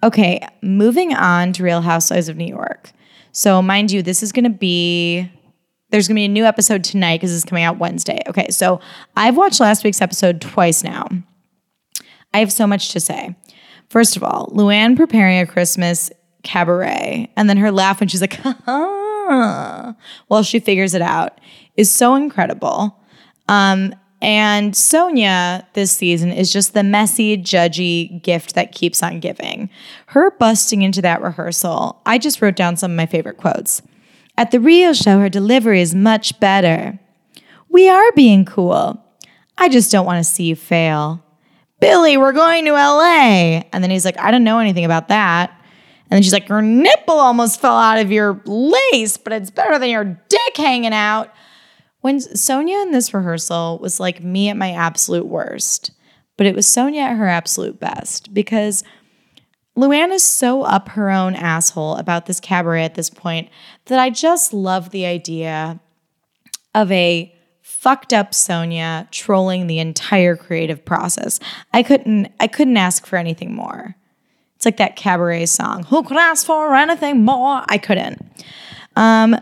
Okay, 0.01 0.45
moving 0.61 1.13
on 1.13 1.53
to 1.53 1.63
Real 1.63 1.81
Housewives 1.81 2.27
of 2.27 2.37
New 2.37 2.47
York. 2.47 2.91
So, 3.31 3.61
mind 3.61 3.91
you, 3.91 4.03
this 4.03 4.21
is 4.21 4.31
going 4.31 4.43
to 4.43 4.49
be 4.49 5.31
there's 5.93 6.07
going 6.07 6.15
to 6.15 6.21
be 6.21 6.25
a 6.25 6.27
new 6.27 6.45
episode 6.45 6.83
tonight 6.83 7.17
because 7.19 7.35
it's 7.35 7.45
coming 7.45 7.63
out 7.63 7.77
Wednesday. 7.77 8.19
Okay, 8.27 8.47
so 8.49 8.81
I've 9.15 9.37
watched 9.37 9.59
last 9.59 9.83
week's 9.83 10.01
episode 10.01 10.41
twice 10.41 10.83
now. 10.83 11.07
I 12.33 12.39
have 12.39 12.51
so 12.51 12.65
much 12.65 12.89
to 12.89 12.99
say. 12.99 13.35
First 13.89 14.17
of 14.17 14.23
all, 14.23 14.47
Luann 14.47 14.97
preparing 14.97 15.37
a 15.37 15.45
Christmas 15.45 16.09
cabaret 16.41 17.31
and 17.37 17.47
then 17.47 17.57
her 17.57 17.71
laugh 17.71 17.99
when 17.99 18.09
she's 18.09 18.21
like, 18.21 18.39
while 20.27 20.41
she 20.41 20.59
figures 20.59 20.95
it 20.95 21.03
out 21.03 21.39
is 21.77 21.91
so 21.91 22.15
incredible. 22.15 22.99
Um, 23.47 23.93
and 24.19 24.73
Sonja 24.73 25.63
this 25.73 25.91
season 25.91 26.31
is 26.31 26.51
just 26.51 26.73
the 26.73 26.81
messy, 26.81 27.37
judgy 27.37 28.19
gift 28.23 28.55
that 28.55 28.71
keeps 28.71 29.03
on 29.03 29.19
giving. 29.19 29.69
Her 30.07 30.31
busting 30.31 30.81
into 30.81 31.03
that 31.03 31.21
rehearsal, 31.21 32.01
I 32.07 32.17
just 32.17 32.41
wrote 32.41 32.55
down 32.55 32.77
some 32.77 32.89
of 32.89 32.97
my 32.97 33.05
favorite 33.05 33.37
quotes. 33.37 33.83
At 34.37 34.51
the 34.51 34.59
real 34.59 34.93
show, 34.93 35.19
her 35.19 35.29
delivery 35.29 35.81
is 35.81 35.93
much 35.93 36.39
better. 36.39 36.99
We 37.69 37.89
are 37.89 38.11
being 38.13 38.45
cool. 38.45 39.03
I 39.57 39.69
just 39.69 39.91
don't 39.91 40.05
want 40.05 40.23
to 40.23 40.29
see 40.29 40.45
you 40.45 40.55
fail. 40.55 41.23
Billy, 41.79 42.17
we're 42.17 42.33
going 42.33 42.65
to 42.65 42.71
LA. 42.71 43.63
And 43.71 43.83
then 43.83 43.91
he's 43.91 44.05
like, 44.05 44.19
I 44.19 44.31
don't 44.31 44.43
know 44.43 44.59
anything 44.59 44.85
about 44.85 45.09
that. 45.09 45.49
And 45.49 46.17
then 46.17 46.23
she's 46.23 46.33
like, 46.33 46.49
Your 46.49 46.61
nipple 46.61 47.15
almost 47.15 47.59
fell 47.59 47.75
out 47.75 47.99
of 47.99 48.11
your 48.11 48.41
lace, 48.45 49.17
but 49.17 49.33
it's 49.33 49.49
better 49.51 49.77
than 49.77 49.89
your 49.89 50.05
dick 50.29 50.57
hanging 50.57 50.93
out. 50.93 51.33
When 52.01 52.17
Sonja 52.17 52.83
in 52.83 52.91
this 52.91 53.13
rehearsal 53.13 53.79
was 53.79 53.99
like 53.99 54.23
me 54.23 54.49
at 54.49 54.57
my 54.57 54.71
absolute 54.71 55.25
worst, 55.25 55.91
but 56.37 56.47
it 56.47 56.55
was 56.55 56.67
Sonja 56.67 56.99
at 56.99 57.17
her 57.17 57.27
absolute 57.27 57.79
best 57.79 58.33
because 58.33 58.83
Luann 59.75 60.11
is 60.11 60.23
so 60.23 60.63
up 60.63 60.89
her 60.89 61.09
own 61.09 61.35
asshole 61.35 61.95
about 61.95 62.25
this 62.25 62.39
cabaret 62.39 62.85
at 62.85 62.95
this 62.95 63.09
point 63.09 63.49
that 63.85 63.99
I 63.99 64.09
just 64.09 64.53
love 64.53 64.91
the 64.91 65.05
idea 65.05 65.79
of 66.75 66.91
a 66.91 67.33
fucked 67.61 68.13
up 68.13 68.31
Sonja 68.31 69.09
trolling 69.11 69.67
the 69.67 69.79
entire 69.79 70.35
creative 70.35 70.85
process. 70.85 71.39
I 71.73 71.83
couldn't 71.83 72.31
I 72.39 72.47
couldn't 72.47 72.77
ask 72.77 73.05
for 73.05 73.17
anything 73.17 73.53
more. 73.55 73.95
It's 74.55 74.65
like 74.65 74.77
that 74.77 74.95
cabaret 74.95 75.47
song. 75.47 75.83
Who 75.85 76.03
could 76.03 76.17
ask 76.17 76.45
for 76.45 76.75
anything 76.75 77.25
more? 77.25 77.63
I 77.67 77.77
couldn't. 77.77 78.21
Um, 78.95 79.35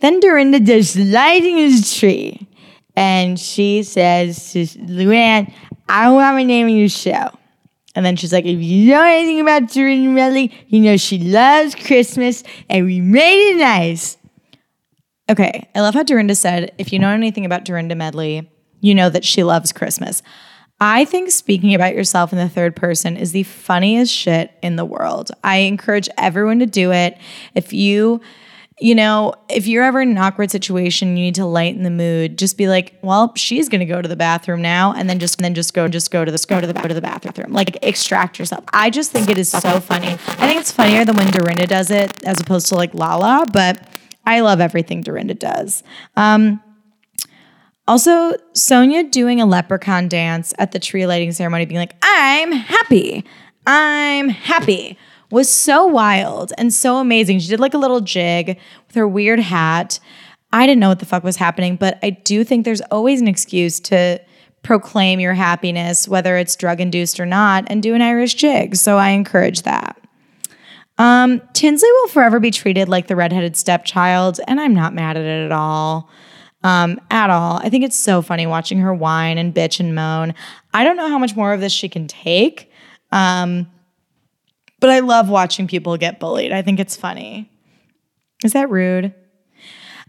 then 0.00 0.20
Dorinda 0.20 0.60
does 0.60 0.96
lighting 0.96 1.58
his 1.58 1.94
tree. 1.94 2.48
And 2.96 3.38
she 3.38 3.82
says 3.82 4.52
to 4.52 4.64
Luann, 4.64 5.52
I 5.88 6.10
want 6.10 6.36
my 6.36 6.42
name 6.42 6.68
in 6.68 6.76
your 6.76 6.88
show. 6.88 7.30
And 7.94 8.06
then 8.06 8.16
she's 8.16 8.32
like, 8.32 8.46
if 8.46 8.60
you 8.60 8.90
know 8.90 9.02
anything 9.02 9.40
about 9.40 9.68
Dorinda 9.70 10.10
Medley, 10.10 10.52
you 10.68 10.80
know 10.80 10.96
she 10.96 11.18
loves 11.18 11.74
Christmas 11.74 12.42
and 12.68 12.86
we 12.86 13.00
made 13.00 13.52
it 13.52 13.58
nice. 13.58 14.16
Okay, 15.28 15.68
I 15.74 15.80
love 15.80 15.94
how 15.94 16.02
Dorinda 16.02 16.34
said, 16.34 16.72
if 16.78 16.92
you 16.92 16.98
know 16.98 17.10
anything 17.10 17.44
about 17.44 17.64
Dorinda 17.64 17.94
Medley, 17.94 18.50
you 18.80 18.94
know 18.94 19.08
that 19.10 19.24
she 19.24 19.44
loves 19.44 19.72
Christmas. 19.72 20.22
I 20.80 21.04
think 21.04 21.30
speaking 21.30 21.74
about 21.74 21.94
yourself 21.94 22.32
in 22.32 22.38
the 22.38 22.48
third 22.48 22.74
person 22.74 23.16
is 23.16 23.30
the 23.30 23.44
funniest 23.44 24.12
shit 24.12 24.50
in 24.62 24.74
the 24.74 24.84
world. 24.84 25.30
I 25.44 25.58
encourage 25.58 26.08
everyone 26.18 26.58
to 26.58 26.66
do 26.66 26.90
it. 26.90 27.16
If 27.54 27.72
you 27.72 28.20
you 28.82 28.96
know, 28.96 29.32
if 29.48 29.68
you're 29.68 29.84
ever 29.84 30.00
in 30.00 30.10
an 30.10 30.18
awkward 30.18 30.50
situation, 30.50 31.16
you 31.16 31.26
need 31.26 31.36
to 31.36 31.46
lighten 31.46 31.84
the 31.84 31.90
mood. 31.90 32.36
Just 32.36 32.58
be 32.58 32.66
like, 32.66 32.98
well, 33.00 33.32
she's 33.36 33.68
gonna 33.68 33.86
go 33.86 34.02
to 34.02 34.08
the 34.08 34.16
bathroom 34.16 34.60
now, 34.60 34.92
and 34.92 35.08
then 35.08 35.20
just 35.20 35.38
and 35.38 35.44
then 35.44 35.54
just 35.54 35.72
go 35.72 35.86
just 35.86 36.10
go 36.10 36.24
to 36.24 36.32
this 36.32 36.44
go 36.44 36.60
to 36.60 36.66
the 36.66 36.72
go 36.72 36.88
to 36.88 36.94
the 36.94 37.00
bathroom. 37.00 37.52
Like 37.52 37.78
extract 37.82 38.40
yourself. 38.40 38.64
I 38.72 38.90
just 38.90 39.12
think 39.12 39.30
it 39.30 39.38
is 39.38 39.48
so 39.48 39.78
funny. 39.78 40.08
I 40.08 40.16
think 40.16 40.60
it's 40.60 40.72
funnier 40.72 41.04
than 41.04 41.16
when 41.16 41.30
Dorinda 41.30 41.68
does 41.68 41.92
it 41.92 42.24
as 42.24 42.40
opposed 42.40 42.66
to 42.68 42.74
like 42.74 42.92
Lala, 42.92 43.46
but 43.52 43.88
I 44.26 44.40
love 44.40 44.60
everything 44.60 45.02
Dorinda 45.02 45.34
does. 45.34 45.84
Um, 46.16 46.60
also, 47.86 48.32
Sonja 48.54 49.08
doing 49.08 49.40
a 49.40 49.46
leprechaun 49.46 50.08
dance 50.08 50.54
at 50.58 50.72
the 50.72 50.80
tree 50.80 51.06
lighting 51.06 51.30
ceremony, 51.30 51.66
being 51.66 51.80
like, 51.80 51.96
I'm 52.02 52.50
happy. 52.50 53.24
I'm 53.64 54.28
happy 54.28 54.98
was 55.32 55.50
so 55.50 55.86
wild 55.86 56.52
and 56.58 56.72
so 56.72 56.98
amazing. 56.98 57.38
She 57.38 57.48
did 57.48 57.58
like 57.58 57.74
a 57.74 57.78
little 57.78 58.02
jig 58.02 58.58
with 58.86 58.96
her 58.96 59.08
weird 59.08 59.40
hat. 59.40 59.98
I 60.52 60.66
didn't 60.66 60.80
know 60.80 60.90
what 60.90 60.98
the 60.98 61.06
fuck 61.06 61.24
was 61.24 61.36
happening, 61.36 61.76
but 61.76 61.98
I 62.02 62.10
do 62.10 62.44
think 62.44 62.64
there's 62.64 62.82
always 62.82 63.20
an 63.22 63.28
excuse 63.28 63.80
to 63.80 64.20
proclaim 64.62 65.18
your 65.18 65.32
happiness, 65.32 66.06
whether 66.06 66.36
it's 66.36 66.54
drug 66.54 66.80
induced 66.80 67.18
or 67.18 67.24
not, 67.24 67.64
and 67.68 67.82
do 67.82 67.94
an 67.94 68.02
Irish 68.02 68.34
jig. 68.34 68.76
So 68.76 68.98
I 68.98 69.08
encourage 69.10 69.62
that. 69.62 69.98
Um, 70.98 71.40
Tinsley 71.54 71.90
will 71.90 72.08
forever 72.08 72.38
be 72.38 72.50
treated 72.50 72.90
like 72.90 73.06
the 73.06 73.16
redheaded 73.16 73.56
stepchild, 73.56 74.38
and 74.46 74.60
I'm 74.60 74.74
not 74.74 74.92
mad 74.92 75.16
at 75.16 75.24
it 75.24 75.46
at 75.46 75.52
all. 75.52 76.10
Um, 76.62 77.00
at 77.10 77.28
all. 77.28 77.56
I 77.56 77.70
think 77.70 77.82
it's 77.82 77.98
so 77.98 78.22
funny 78.22 78.46
watching 78.46 78.78
her 78.78 78.94
whine 78.94 79.36
and 79.36 79.52
bitch 79.52 79.80
and 79.80 79.96
moan. 79.96 80.32
I 80.72 80.84
don't 80.84 80.96
know 80.96 81.08
how 81.08 81.18
much 81.18 81.34
more 81.34 81.52
of 81.52 81.60
this 81.60 81.72
she 81.72 81.88
can 81.88 82.06
take. 82.06 82.70
Um, 83.10 83.66
but 84.82 84.90
I 84.90 84.98
love 84.98 85.30
watching 85.30 85.68
people 85.68 85.96
get 85.96 86.18
bullied. 86.18 86.50
I 86.50 86.60
think 86.60 86.80
it's 86.80 86.96
funny. 86.96 87.48
Is 88.44 88.52
that 88.52 88.68
rude? 88.68 89.14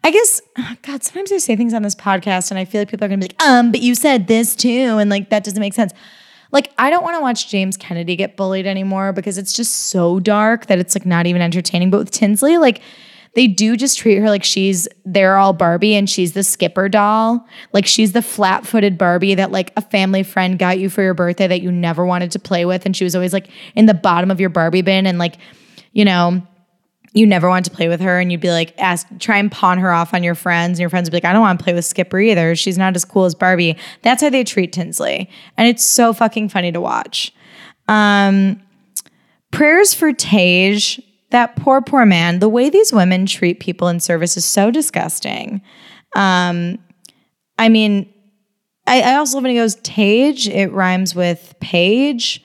I 0.04 0.10
guess, 0.10 0.42
God, 0.82 1.04
sometimes 1.04 1.32
I 1.32 1.38
say 1.38 1.56
things 1.56 1.76
on 1.76 1.84
this 1.84 1.94
podcast 1.94 2.50
and 2.50 2.60
I 2.60 2.66
feel 2.66 2.82
like 2.82 2.90
people 2.90 3.06
are 3.06 3.08
gonna 3.08 3.20
be 3.20 3.28
like, 3.28 3.44
um, 3.44 3.72
but 3.72 3.82
you 3.82 3.94
said 3.94 4.28
this 4.28 4.56
too. 4.56 4.98
And 4.98 5.12
like, 5.12 5.30
that 5.30 5.44
doesn't 5.44 5.60
make 5.60 5.76
sense. 5.76 5.94
Like, 6.52 6.74
I 6.80 6.90
don't 6.90 7.04
wanna 7.04 7.22
watch 7.22 7.50
James 7.50 7.78
Kennedy 7.78 8.16
get 8.16 8.36
bullied 8.36 8.66
anymore 8.66 9.14
because 9.14 9.38
it's 9.38 9.54
just 9.54 9.74
so 9.74 10.20
dark 10.20 10.66
that 10.66 10.80
it's 10.80 10.96
like 10.96 11.06
not 11.06 11.28
even 11.28 11.44
entertaining. 11.44 11.92
But 11.92 12.00
with 12.00 12.12
Tinsley, 12.12 12.58
like, 12.58 12.82
they 13.36 13.48
do 13.48 13.76
just 13.76 13.98
treat 13.98 14.18
her 14.18 14.30
like 14.30 14.44
she's 14.44 14.88
they're 15.06 15.38
all 15.38 15.54
Barbie 15.54 15.96
and 15.96 16.10
she's 16.10 16.34
the 16.34 16.44
skipper 16.44 16.88
doll. 16.88 17.48
Like 17.72 17.86
she's 17.86 18.12
the 18.12 18.22
flat-footed 18.22 18.98
Barbie 18.98 19.36
that 19.36 19.52
like 19.52 19.74
a 19.76 19.82
family 19.82 20.24
friend 20.24 20.60
got 20.60 20.80
you 20.80 20.90
for 20.90 21.02
your 21.02 21.14
birthday 21.14 21.48
that 21.48 21.62
you 21.62 21.72
never 21.72 22.06
wanted 22.06 22.32
to 22.32 22.40
play 22.40 22.66
with 22.66 22.86
and 22.86 22.96
she 22.96 23.04
was 23.04 23.16
always 23.16 23.34
like 23.34 23.50
in 23.76 23.88
the 23.88 23.94
bottom 23.94 24.30
of 24.30 24.40
your 24.40 24.50
Barbie 24.50 24.82
bin 24.82 25.08
and 25.08 25.18
like 25.18 25.38
you 25.94 26.06
know 26.06 26.42
you 27.14 27.28
never 27.28 27.48
want 27.48 27.66
to 27.66 27.72
play 27.72 27.88
with 27.88 28.02
her 28.02 28.20
and 28.20 28.32
you'd 28.32 28.42
be 28.42 28.52
like 28.52 28.74
ask 28.78 29.08
try 29.20 29.38
and 29.38 29.52
pawn 29.52 29.80
her 29.80 29.92
off 29.92 30.14
on 30.14 30.24
your 30.24 30.36
friends 30.36 30.78
and 30.78 30.80
your 30.80 30.90
friends 30.90 31.08
would 31.08 31.12
be 31.12 31.18
like 31.18 31.26
I 31.26 31.34
don't 31.34 31.42
want 31.42 31.60
to 31.60 31.64
play 31.64 31.74
with 31.74 31.86
Skipper 31.86 32.20
either. 32.20 32.56
She's 32.56 32.78
not 32.78 32.96
as 32.96 33.04
cool 33.06 33.26
as 33.26 33.34
Barbie. 33.34 33.78
That's 34.04 34.22
how 34.22 34.30
they 34.30 34.44
treat 34.44 34.74
Tinsley. 34.74 35.30
And 35.58 35.68
it's 35.68 35.84
so 35.84 36.14
fucking 36.14 36.50
funny 36.50 36.72
to 36.72 36.82
watch. 36.82 37.34
Um 37.88 38.62
prayers 39.50 39.94
for 39.94 40.14
Tage 40.14 41.02
that 41.34 41.56
poor, 41.58 41.82
poor 41.82 42.06
man, 42.06 42.40
the 42.40 42.48
way 42.48 42.70
these 42.70 42.94
women 42.94 43.26
treat 43.26 43.60
people 43.60 43.88
in 43.88 44.00
service 44.00 44.38
is 44.38 44.46
so 44.46 44.72
disgusting. 44.72 45.62
Um, 46.16 46.78
I 47.58 47.70
mean, 47.70 48.12
I, 48.88 49.02
I 49.02 49.16
also 49.16 49.38
love 49.38 49.44
when 49.44 49.52
he 49.52 49.58
goes 49.58 49.76
Tage. 49.84 50.48
It 50.48 50.72
rhymes 50.72 51.16
with 51.16 51.56
page 51.60 52.44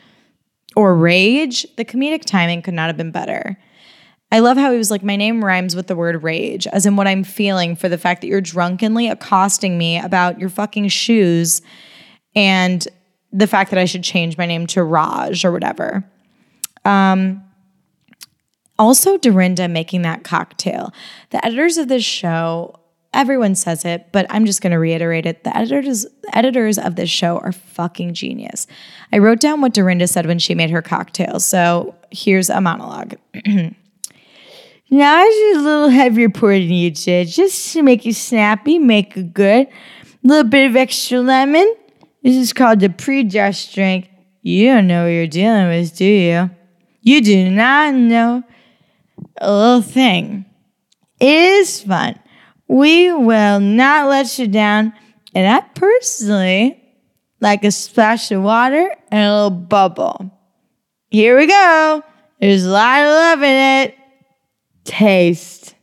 or 0.75 0.97
rage. 0.97 1.67
The 1.77 1.85
comedic 1.85 2.25
timing 2.25 2.63
could 2.63 2.75
not 2.75 2.87
have 2.89 2.97
been 2.97 3.13
better. 3.13 3.59
I 4.31 4.41
love 4.41 4.57
how 4.57 4.73
he 4.73 4.79
was 4.79 4.91
like, 4.91 5.03
my 5.03 5.17
name 5.17 5.45
rhymes 5.45 5.77
with 5.77 5.87
the 5.87 5.97
word 5.97 6.23
rage, 6.23 6.67
as 6.67 6.85
in 6.85 6.97
what 6.97 7.07
I'm 7.07 7.25
feeling 7.25 7.77
for 7.77 7.89
the 7.89 7.99
fact 7.99 8.21
that 8.21 8.27
you're 8.27 8.41
drunkenly 8.41 9.09
accosting 9.09 9.79
me 9.79 9.99
about 9.99 10.39
your 10.39 10.51
fucking 10.51 10.89
shoes 10.89 11.63
and 12.35 12.87
the 13.33 13.47
fact 13.47 13.71
that 13.71 13.79
I 13.79 13.85
should 13.85 14.05
change 14.05 14.37
my 14.37 14.47
name 14.47 14.67
to 14.69 14.83
Raj 14.83 15.45
or 15.45 15.53
whatever. 15.53 16.05
Um, 16.85 17.43
also, 18.79 19.19
Dorinda 19.19 19.69
making 19.69 20.03
that 20.03 20.25
cocktail. 20.25 20.93
The 21.31 21.45
editors 21.45 21.79
of 21.79 21.89
this 21.89 22.05
show, 22.05 22.79
everyone 23.13 23.55
says 23.55 23.85
it, 23.85 24.13
but 24.13 24.27
I'm 24.31 24.47
just 24.47 24.61
going 24.61 24.73
to 24.73 24.79
reiterate 24.79 25.27
it. 25.27 25.45
The 25.45 25.57
editors, 25.57 26.07
editors 26.33 26.79
of 26.79 26.97
this 26.97 27.11
show 27.11 27.39
are 27.39 27.53
fucking 27.53 28.15
genius. 28.15 28.67
I 29.13 29.19
wrote 29.19 29.41
down 29.41 29.61
what 29.61 29.75
Dorinda 29.75 30.07
said 30.07 30.27
when 30.27 30.39
she 30.39 30.55
made 30.55 30.71
her 30.71 30.83
cocktail. 30.83 31.41
So 31.41 31.95
here's 32.11 32.51
a 32.51 32.61
monologue. 32.61 33.17
Now 34.91 35.19
I 35.19 35.53
just 35.53 35.61
a 35.61 35.69
little 35.69 35.89
heavier 35.91 36.31
pour 36.31 36.53
than 36.53 36.71
you 36.71 36.91
did, 36.91 37.29
just 37.29 37.75
to 37.75 37.83
make 37.83 38.07
you 38.07 38.15
snappy, 38.15 38.79
make 38.79 39.19
it 39.19 39.35
good. 39.35 39.67
A 39.67 39.71
little 40.23 40.49
bit 40.49 40.71
of 40.71 40.77
extra 40.77 41.21
lemon. 41.21 41.75
This 42.23 42.37
is 42.37 42.55
called 42.55 42.81
the 42.81 42.89
pre-dust 42.89 43.75
drink. 43.75 44.09
You 44.41 44.69
don't 44.69 44.87
know 44.87 45.05
what 45.05 45.11
you're 45.11 45.27
dealing 45.27 45.69
with, 45.69 45.95
do 45.95 46.07
you? 46.07 46.51
You 47.03 47.21
do 47.21 47.51
not 47.51 47.95
know 47.95 48.39
a 48.39 48.48
little 49.41 49.83
thing. 49.83 50.45
Is 51.21 51.83
fun. 51.83 52.19
We 52.69 53.13
will 53.13 53.61
not 53.61 54.09
let 54.09 54.39
you 54.39 54.47
down. 54.47 54.93
And 55.35 55.47
I 55.47 55.61
personally 55.75 56.83
like 57.41 57.65
a 57.65 57.71
splash 57.71 58.31
of 58.31 58.43
water 58.43 58.95
and 59.11 59.21
a 59.21 59.35
little 59.35 59.51
bubble. 59.51 60.31
Here 61.11 61.37
we 61.37 61.47
go. 61.47 62.03
There's 62.41 62.65
a 62.65 62.71
lot 62.71 63.01
of 63.01 63.09
love 63.09 63.43
in 63.43 63.85
it 63.85 63.99
taste. 64.85 65.75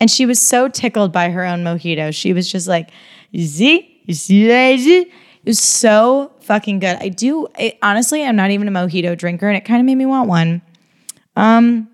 And 0.00 0.10
she 0.10 0.24
was 0.26 0.40
so 0.40 0.68
tickled 0.68 1.12
by 1.12 1.28
her 1.30 1.44
own 1.44 1.62
mojito. 1.62 2.14
She 2.14 2.32
was 2.32 2.50
just 2.50 2.66
like, 2.66 2.90
see, 3.34 4.02
you 4.06 4.14
see 4.14 4.46
that? 4.48 4.78
It 4.78 5.08
was 5.44 5.58
so 5.58 6.32
fucking 6.40 6.78
good. 6.78 6.96
I 7.00 7.10
do, 7.10 7.46
honestly, 7.82 8.24
I'm 8.24 8.36
not 8.36 8.50
even 8.50 8.66
a 8.66 8.70
mojito 8.70 9.16
drinker, 9.16 9.46
and 9.46 9.56
it 9.56 9.66
kind 9.66 9.80
of 9.80 9.86
made 9.86 9.96
me 9.96 10.06
want 10.06 10.28
one. 10.28 10.62
Um, 11.36 11.89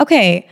okay, 0.00 0.48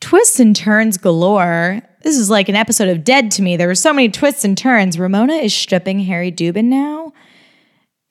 twists 0.00 0.40
and 0.40 0.54
turns 0.54 0.96
galore. 0.96 1.82
This 2.02 2.18
is 2.18 2.28
like 2.30 2.48
an 2.48 2.56
episode 2.56 2.88
of 2.88 3.04
Dead 3.04 3.30
to 3.32 3.42
me. 3.42 3.56
There 3.56 3.68
were 3.68 3.74
so 3.74 3.92
many 3.92 4.10
twists 4.10 4.44
and 4.44 4.56
turns. 4.56 4.98
Ramona 4.98 5.34
is 5.34 5.54
stripping 5.54 6.00
Harry 6.00 6.30
Dubin 6.30 6.66
now 6.66 7.12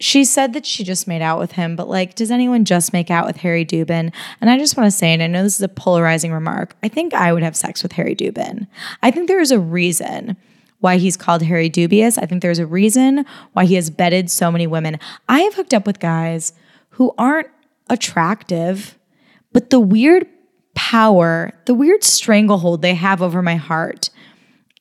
she 0.04 0.26
said 0.26 0.52
that 0.52 0.66
she 0.66 0.84
just 0.84 1.08
made 1.08 1.22
out 1.22 1.40
with 1.40 1.54
him, 1.54 1.78
but 1.78 1.88
like, 1.88 2.14
does 2.14 2.30
anyone 2.30 2.66
just 2.66 2.92
make 2.92 3.10
out 3.10 3.26
with 3.26 3.38
Harry 3.38 3.66
Dubin? 3.66 4.14
And 4.42 4.50
I 4.50 4.58
just 4.58 4.76
want 4.76 4.88
to 4.88 4.92
say, 4.92 5.14
and 5.14 5.24
I 5.24 5.28
know 5.28 5.44
this 5.44 5.56
is 5.56 5.62
a 5.62 5.70
polarizing 5.70 6.34
remark, 6.34 6.76
I 6.84 6.90
think 6.90 7.14
I 7.14 7.32
would 7.32 7.42
have 7.42 7.56
sex 7.56 7.82
with 7.82 7.94
Harry 7.94 8.14
Dubin. 8.14 8.68
I 9.02 9.12
think 9.12 9.30
there 9.30 9.40
is 9.40 9.52
a 9.52 9.60
reason 9.62 10.36
why 10.80 10.98
he's 10.98 11.16
called 11.16 11.44
Harry 11.44 11.70
Dubious. 11.70 12.18
I 12.18 12.26
think 12.26 12.42
there's 12.42 12.60
a 12.60 12.66
reason 12.66 13.26
why 13.54 13.64
he 13.64 13.76
has 13.76 13.90
bedded 13.90 14.30
so 14.30 14.52
many 14.52 14.68
women. 14.68 15.00
I 15.30 15.40
have 15.40 15.54
hooked 15.54 15.74
up 15.74 15.88
with 15.88 16.02
guys 16.02 16.52
who 16.90 17.14
aren't 17.18 17.48
attractive, 17.90 18.98
but 19.54 19.70
the 19.70 19.80
weird 19.80 20.28
power, 20.76 21.52
the 21.66 21.74
weird 21.74 22.04
stranglehold 22.04 22.82
they 22.82 22.96
have 22.96 23.22
over 23.22 23.42
my 23.42 23.56
heart 23.56 24.10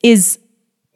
is 0.03 0.39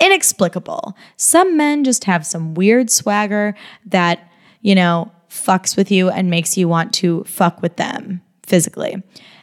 inexplicable. 0.01 0.97
Some 1.17 1.57
men 1.57 1.85
just 1.85 2.05
have 2.05 2.27
some 2.27 2.55
weird 2.55 2.91
swagger 2.91 3.55
that, 3.87 4.31
you 4.61 4.75
know, 4.75 5.11
fucks 5.31 5.77
with 5.77 5.91
you 5.91 6.11
and 6.11 6.31
makes 6.31 6.57
you 6.57 6.69
want 6.69 6.93
to 6.95 7.25
fuck 7.25 7.63
with 7.63 7.77
them 7.77 8.23
physically. 8.45 9.03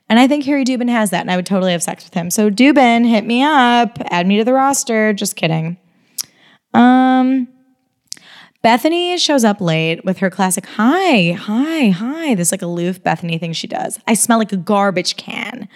And 0.09 0.19
I 0.19 0.27
think 0.27 0.45
Harry 0.45 0.65
Dubin 0.65 0.89
has 0.89 1.11
that, 1.11 1.21
and 1.21 1.31
I 1.31 1.35
would 1.35 1.45
totally 1.45 1.71
have 1.71 1.81
sex 1.81 2.03
with 2.03 2.13
him. 2.13 2.29
So 2.29 2.49
Dubin, 2.49 3.07
hit 3.07 3.25
me 3.25 3.41
up, 3.41 3.97
add 4.09 4.27
me 4.27 4.37
to 4.37 4.43
the 4.43 4.53
roster. 4.53 5.13
Just 5.13 5.35
kidding. 5.35 5.77
Um, 6.73 7.47
Bethany 8.63 9.17
shows 9.17 9.43
up 9.43 9.59
late 9.59 10.05
with 10.05 10.19
her 10.19 10.29
classic 10.29 10.65
hi, 10.65 11.33
hi, 11.33 11.89
hi. 11.89 12.33
This 12.33 12.53
like 12.53 12.61
aloof 12.61 13.03
Bethany 13.03 13.37
thing 13.37 13.51
she 13.51 13.67
does. 13.67 13.99
I 14.07 14.13
smell 14.13 14.39
like 14.39 14.53
a 14.53 14.57
garbage 14.57 15.17
can. 15.17 15.67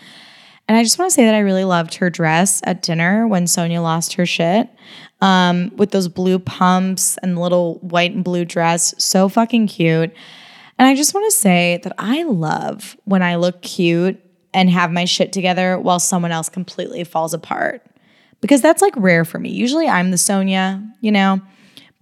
And 0.69 0.77
I 0.77 0.83
just 0.83 0.97
want 0.97 1.11
to 1.11 1.13
say 1.13 1.25
that 1.25 1.35
I 1.35 1.39
really 1.39 1.65
loved 1.65 1.95
her 1.95 2.09
dress 2.09 2.61
at 2.63 2.81
dinner 2.81 3.27
when 3.27 3.43
Sonja 3.43 3.83
lost 3.83 4.13
her 4.13 4.25
shit 4.25 4.69
um, 5.19 5.69
with 5.75 5.91
those 5.91 6.07
blue 6.07 6.39
pumps 6.39 7.17
and 7.17 7.37
little 7.37 7.75
white 7.79 8.13
and 8.13 8.23
blue 8.23 8.45
dress. 8.45 8.95
So 8.97 9.27
fucking 9.27 9.67
cute. 9.67 10.13
And 10.79 10.87
I 10.87 10.95
just 10.95 11.13
want 11.13 11.25
to 11.29 11.37
say 11.37 11.81
that 11.83 11.93
I 11.97 12.23
love 12.23 12.95
when 13.03 13.21
I 13.21 13.35
look 13.35 13.61
cute 13.61 14.17
and 14.53 14.69
have 14.69 14.93
my 14.93 15.03
shit 15.03 15.33
together 15.33 15.77
while 15.77 15.99
someone 15.99 16.31
else 16.31 16.47
completely 16.47 17.03
falls 17.03 17.33
apart. 17.33 17.85
Because 18.39 18.61
that's 18.61 18.81
like 18.81 18.93
rare 18.95 19.25
for 19.25 19.39
me. 19.39 19.49
Usually 19.49 19.89
I'm 19.89 20.11
the 20.11 20.17
Sonja, 20.17 20.89
you 21.01 21.11
know? 21.11 21.41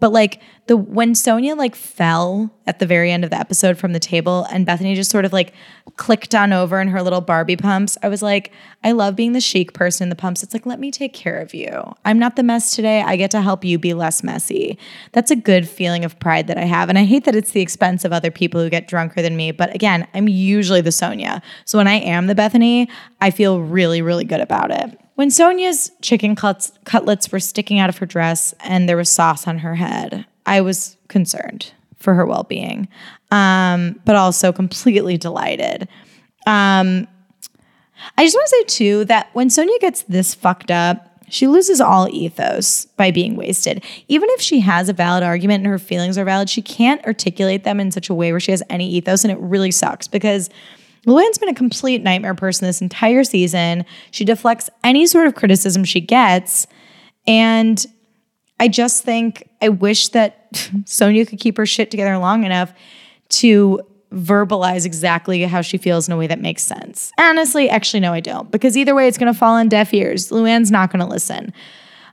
But 0.06 0.12
like 0.12 0.39
the 0.68 0.78
when 0.78 1.13
Sonja 1.13 1.58
like 1.58 1.74
fell 1.74 2.54
at 2.68 2.78
the 2.78 2.86
very 2.86 3.12
end 3.12 3.24
of 3.24 3.32
the 3.32 3.39
episode 3.39 3.76
from 3.76 3.91
the 3.91 4.00
table 4.00 4.46
and 4.52 4.63
Bethany 4.63 4.94
just 4.94 5.10
sort 5.10 5.26
of 5.26 5.34
like 5.34 5.52
clicked 5.96 6.36
on 6.36 6.54
over 6.54 6.80
in 6.80 6.89
her 6.89 7.02
little 7.02 7.22
Barbie 7.22 7.56
pumps, 7.56 7.98
I 8.04 8.10
was 8.10 8.22
like, 8.22 8.52
I 8.84 8.91
love 8.91 9.15
being 9.15 9.32
the 9.32 9.41
chic 9.41 9.74
person 9.74 10.06
in 10.06 10.10
the 10.10 10.15
pumps. 10.15 10.44
It's 10.44 10.54
like, 10.54 10.68
let 10.68 10.80
me 10.80 10.91
take 10.91 11.12
care 11.15 11.39
of 11.39 11.56
you. 11.56 11.91
I'm 12.06 12.20
not 12.20 12.36
the 12.36 12.44
mess 12.44 12.76
today. 12.76 13.02
I 13.02 13.15
get 13.15 13.32
to 13.32 13.41
help 13.41 13.65
you 13.65 13.80
be 13.80 13.96
less 13.96 14.22
messy. 14.22 14.78
That's 15.12 15.32
a 15.32 15.36
good 15.36 15.68
feeling 15.68 16.06
of 16.06 16.20
pride 16.20 16.46
that 16.46 16.60
I 16.60 16.65
have. 16.65 16.88
And 16.88 17.00
I 17.00 17.04
hate 17.04 17.26
that 17.26 17.36
it's 17.36 17.54
the 17.54 17.62
expense 17.62 18.06
of 18.06 18.13
other 18.13 18.30
people 18.30 18.62
who 18.62 18.70
get 18.70 18.88
drunker 18.88 19.24
than 19.24 19.36
me. 19.36 19.50
But 19.54 19.74
again, 19.74 20.08
I'm 20.13 20.28
usually 20.28 20.82
the 20.82 20.91
Sonja. 20.91 21.41
So 21.65 21.80
when 21.80 21.88
I 21.88 21.96
am 21.96 22.28
the 22.28 22.36
Bethany, 22.36 22.89
I 23.22 23.32
feel 23.32 23.60
really, 23.60 24.04
really 24.04 24.26
good 24.26 24.41
about 24.41 24.70
it. 24.70 25.00
When 25.15 25.30
Sonja's 25.30 25.91
chicken 26.01 26.36
cutlets 26.36 27.32
were 27.32 27.39
sticking 27.39 27.80
out 27.80 27.89
of 27.89 27.97
her 27.97 28.06
dress 28.06 28.54
and 28.60 28.88
there 28.88 28.97
was 28.97 29.10
sauce 29.10 29.47
on 29.47 29.60
her 29.60 29.75
head, 29.75 30.25
I 30.45 30.62
was 30.62 30.97
concerned 31.08 31.71
for 31.97 32.13
her 32.13 32.25
well 32.25 32.43
being, 32.43 32.89
um, 33.32 33.99
but 34.06 34.15
also 34.15 34.51
completely 34.51 35.17
delighted. 35.17 35.88
Um, 36.45 37.08
I 38.17 38.25
just 38.25 38.36
want 38.36 38.47
to 38.47 38.56
say, 38.58 38.63
too, 38.65 39.06
that 39.06 39.30
when 39.34 39.47
Sonja 39.47 39.80
gets 39.80 40.04
this 40.04 40.34
fucked 40.34 40.69
up, 40.69 41.12
she 41.30 41.47
loses 41.47 41.82
all 41.82 42.08
ethos 42.10 42.86
by 42.97 43.10
being 43.10 43.36
wasted. 43.36 43.84
Even 44.10 44.30
if 44.32 44.41
she 44.41 44.60
has 44.60 44.89
a 44.89 44.93
valid 44.93 45.23
argument 45.23 45.63
and 45.63 45.71
her 45.71 45.80
feelings 45.80 46.17
are 46.17 46.25
valid, 46.25 46.49
she 46.49 46.62
can't 46.62 47.04
articulate 47.06 47.63
them 47.63 47.80
in 47.80 47.89
such 47.89 48.10
a 48.10 48.13
way 48.13 48.32
where 48.32 48.39
she 48.39 48.51
has 48.51 48.62
any 48.69 48.88
ethos. 48.89 49.23
And 49.23 49.32
it 49.32 49.39
really 49.39 49.71
sucks 49.71 50.08
because 50.08 50.49
Luann's 51.06 51.38
been 51.38 51.50
a 51.50 51.54
complete 51.56 52.02
nightmare 52.04 52.36
person 52.36 52.65
this 52.65 52.82
entire 52.82 53.24
season. 53.24 53.86
She 54.12 54.26
deflects 54.26 54.70
any 54.84 55.06
sort 55.06 55.28
of 55.28 55.36
criticism 55.36 55.84
she 55.84 56.02
gets. 56.02 56.68
And 57.28 57.86
I 58.60 58.68
just 58.68 59.04
think 59.04 59.50
I 59.62 59.70
wish 59.70 60.10
that 60.10 60.52
Sonja 60.54 61.28
could 61.28 61.39
keep 61.39 61.58
her 61.58 61.65
shit 61.65 61.91
together 61.91 62.18
long 62.18 62.44
enough 62.44 62.74
to 63.30 63.82
verbalize 64.12 64.86
exactly 64.86 65.44
how 65.44 65.62
she 65.62 65.78
feels 65.78 66.08
in 66.08 66.13
a 66.13 66.18
way 66.18 66.28
that 66.28 66.39
makes 66.39 66.63
sense. 66.63 67.12
Honestly, 67.20 67.70
actually, 67.70 68.00
no, 68.00 68.13
I 68.13 68.22
don't, 68.22 68.50
because 68.50 68.78
either 68.78 68.96
way, 68.96 69.08
it's 69.08 69.18
going 69.18 69.32
to 69.32 69.38
fall 69.38 69.56
on 69.56 69.68
deaf 69.68 69.94
ears. 69.94 70.30
Luann's 70.30 70.72
not 70.72 70.91
going 70.91 71.02
to 71.02 71.06
listen. 71.06 71.54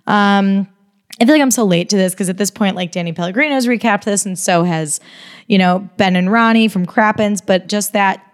Um, 0.07 0.67
I 1.21 1.25
feel 1.25 1.35
like 1.35 1.43
I'm 1.43 1.51
so 1.51 1.65
late 1.65 1.89
to 1.91 1.97
this 1.97 2.13
because 2.15 2.29
at 2.29 2.39
this 2.39 2.51
point, 2.51 2.75
like 2.75 2.91
Danny 2.91 3.13
Pellegrino's 3.13 3.67
recapped 3.67 4.05
this, 4.05 4.27
and 4.27 4.39
so 4.39 4.65
has, 4.65 4.99
you 5.47 5.59
know, 5.59 5.89
Ben 5.97 6.17
and 6.17 6.33
Ronnie 6.33 6.69
from 6.69 6.87
Crappens. 6.87 7.45
But 7.45 7.69
just 7.69 7.93
that 7.93 8.27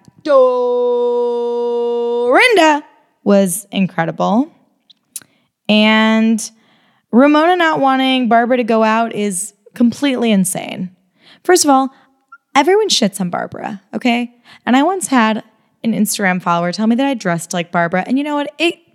Dorinda 2.29 2.85
was 3.25 3.67
incredible. 3.73 4.53
And 5.69 6.51
Ramona 7.13 7.57
not 7.57 7.81
wanting 7.81 8.29
Barbara 8.29 8.59
to 8.59 8.65
go 8.65 8.83
out 8.85 9.15
is 9.15 9.55
completely 9.75 10.31
insane. 10.31 10.95
First 11.45 11.65
of 11.65 11.71
all, 11.71 11.89
everyone 12.55 12.89
shits 12.89 13.21
on 13.21 13.31
Barbara, 13.31 13.83
okay? 13.95 14.35
And 14.67 14.77
I 14.77 14.83
once 14.83 15.07
had 15.07 15.43
an 15.85 15.93
Instagram 15.93 16.43
follower 16.43 16.73
tell 16.73 16.87
me 16.87 16.97
that 16.97 17.07
I 17.07 17.15
dressed 17.15 17.53
like 17.53 17.73
Barbara, 17.73 18.05
and 18.07 18.19
you 18.19 18.25
know 18.25 18.35
what? 18.35 18.53
It 18.59 18.88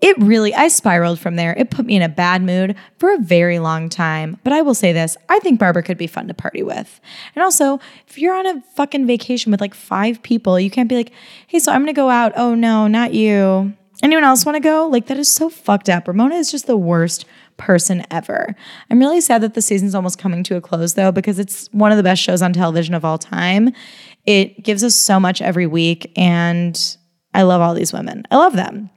it 0.00 0.16
really 0.18 0.54
I 0.54 0.68
spiraled 0.68 1.18
from 1.18 1.36
there. 1.36 1.54
It 1.56 1.70
put 1.70 1.86
me 1.86 1.96
in 1.96 2.02
a 2.02 2.08
bad 2.08 2.42
mood 2.42 2.76
for 2.98 3.12
a 3.12 3.18
very 3.18 3.58
long 3.58 3.88
time. 3.88 4.38
But 4.44 4.52
I 4.52 4.62
will 4.62 4.74
say 4.74 4.92
this, 4.92 5.16
I 5.28 5.38
think 5.38 5.58
Barbara 5.58 5.82
could 5.82 5.98
be 5.98 6.06
fun 6.06 6.28
to 6.28 6.34
party 6.34 6.62
with. 6.62 7.00
And 7.34 7.42
also, 7.42 7.80
if 8.06 8.18
you're 8.18 8.36
on 8.36 8.46
a 8.46 8.62
fucking 8.74 9.06
vacation 9.06 9.50
with 9.50 9.60
like 9.60 9.74
5 9.74 10.22
people, 10.22 10.60
you 10.60 10.70
can't 10.70 10.88
be 10.88 10.96
like, 10.96 11.12
"Hey, 11.46 11.58
so 11.58 11.72
I'm 11.72 11.86
to 11.86 11.92
go 11.92 12.10
out." 12.10 12.32
"Oh 12.36 12.54
no, 12.54 12.86
not 12.86 13.14
you." 13.14 13.72
Anyone 14.02 14.24
else 14.24 14.44
want 14.44 14.56
to 14.56 14.60
go? 14.60 14.86
Like 14.86 15.06
that 15.06 15.18
is 15.18 15.32
so 15.32 15.48
fucked 15.48 15.88
up. 15.88 16.06
Ramona 16.06 16.34
is 16.34 16.50
just 16.50 16.66
the 16.66 16.76
worst 16.76 17.24
person 17.56 18.04
ever. 18.10 18.54
I'm 18.90 18.98
really 18.98 19.22
sad 19.22 19.40
that 19.42 19.54
the 19.54 19.62
season's 19.62 19.94
almost 19.94 20.18
coming 20.18 20.42
to 20.42 20.56
a 20.56 20.60
close 20.60 20.92
though, 20.92 21.10
because 21.10 21.38
it's 21.38 21.68
one 21.72 21.90
of 21.90 21.96
the 21.96 22.02
best 22.02 22.20
shows 22.20 22.42
on 22.42 22.52
television 22.52 22.94
of 22.94 23.06
all 23.06 23.16
time. 23.16 23.72
It 24.26 24.62
gives 24.62 24.84
us 24.84 24.94
so 24.94 25.18
much 25.18 25.40
every 25.40 25.66
week, 25.66 26.12
and 26.16 26.78
I 27.32 27.42
love 27.42 27.62
all 27.62 27.72
these 27.72 27.92
women. 27.94 28.24
I 28.30 28.36
love 28.36 28.54
them. 28.54 28.90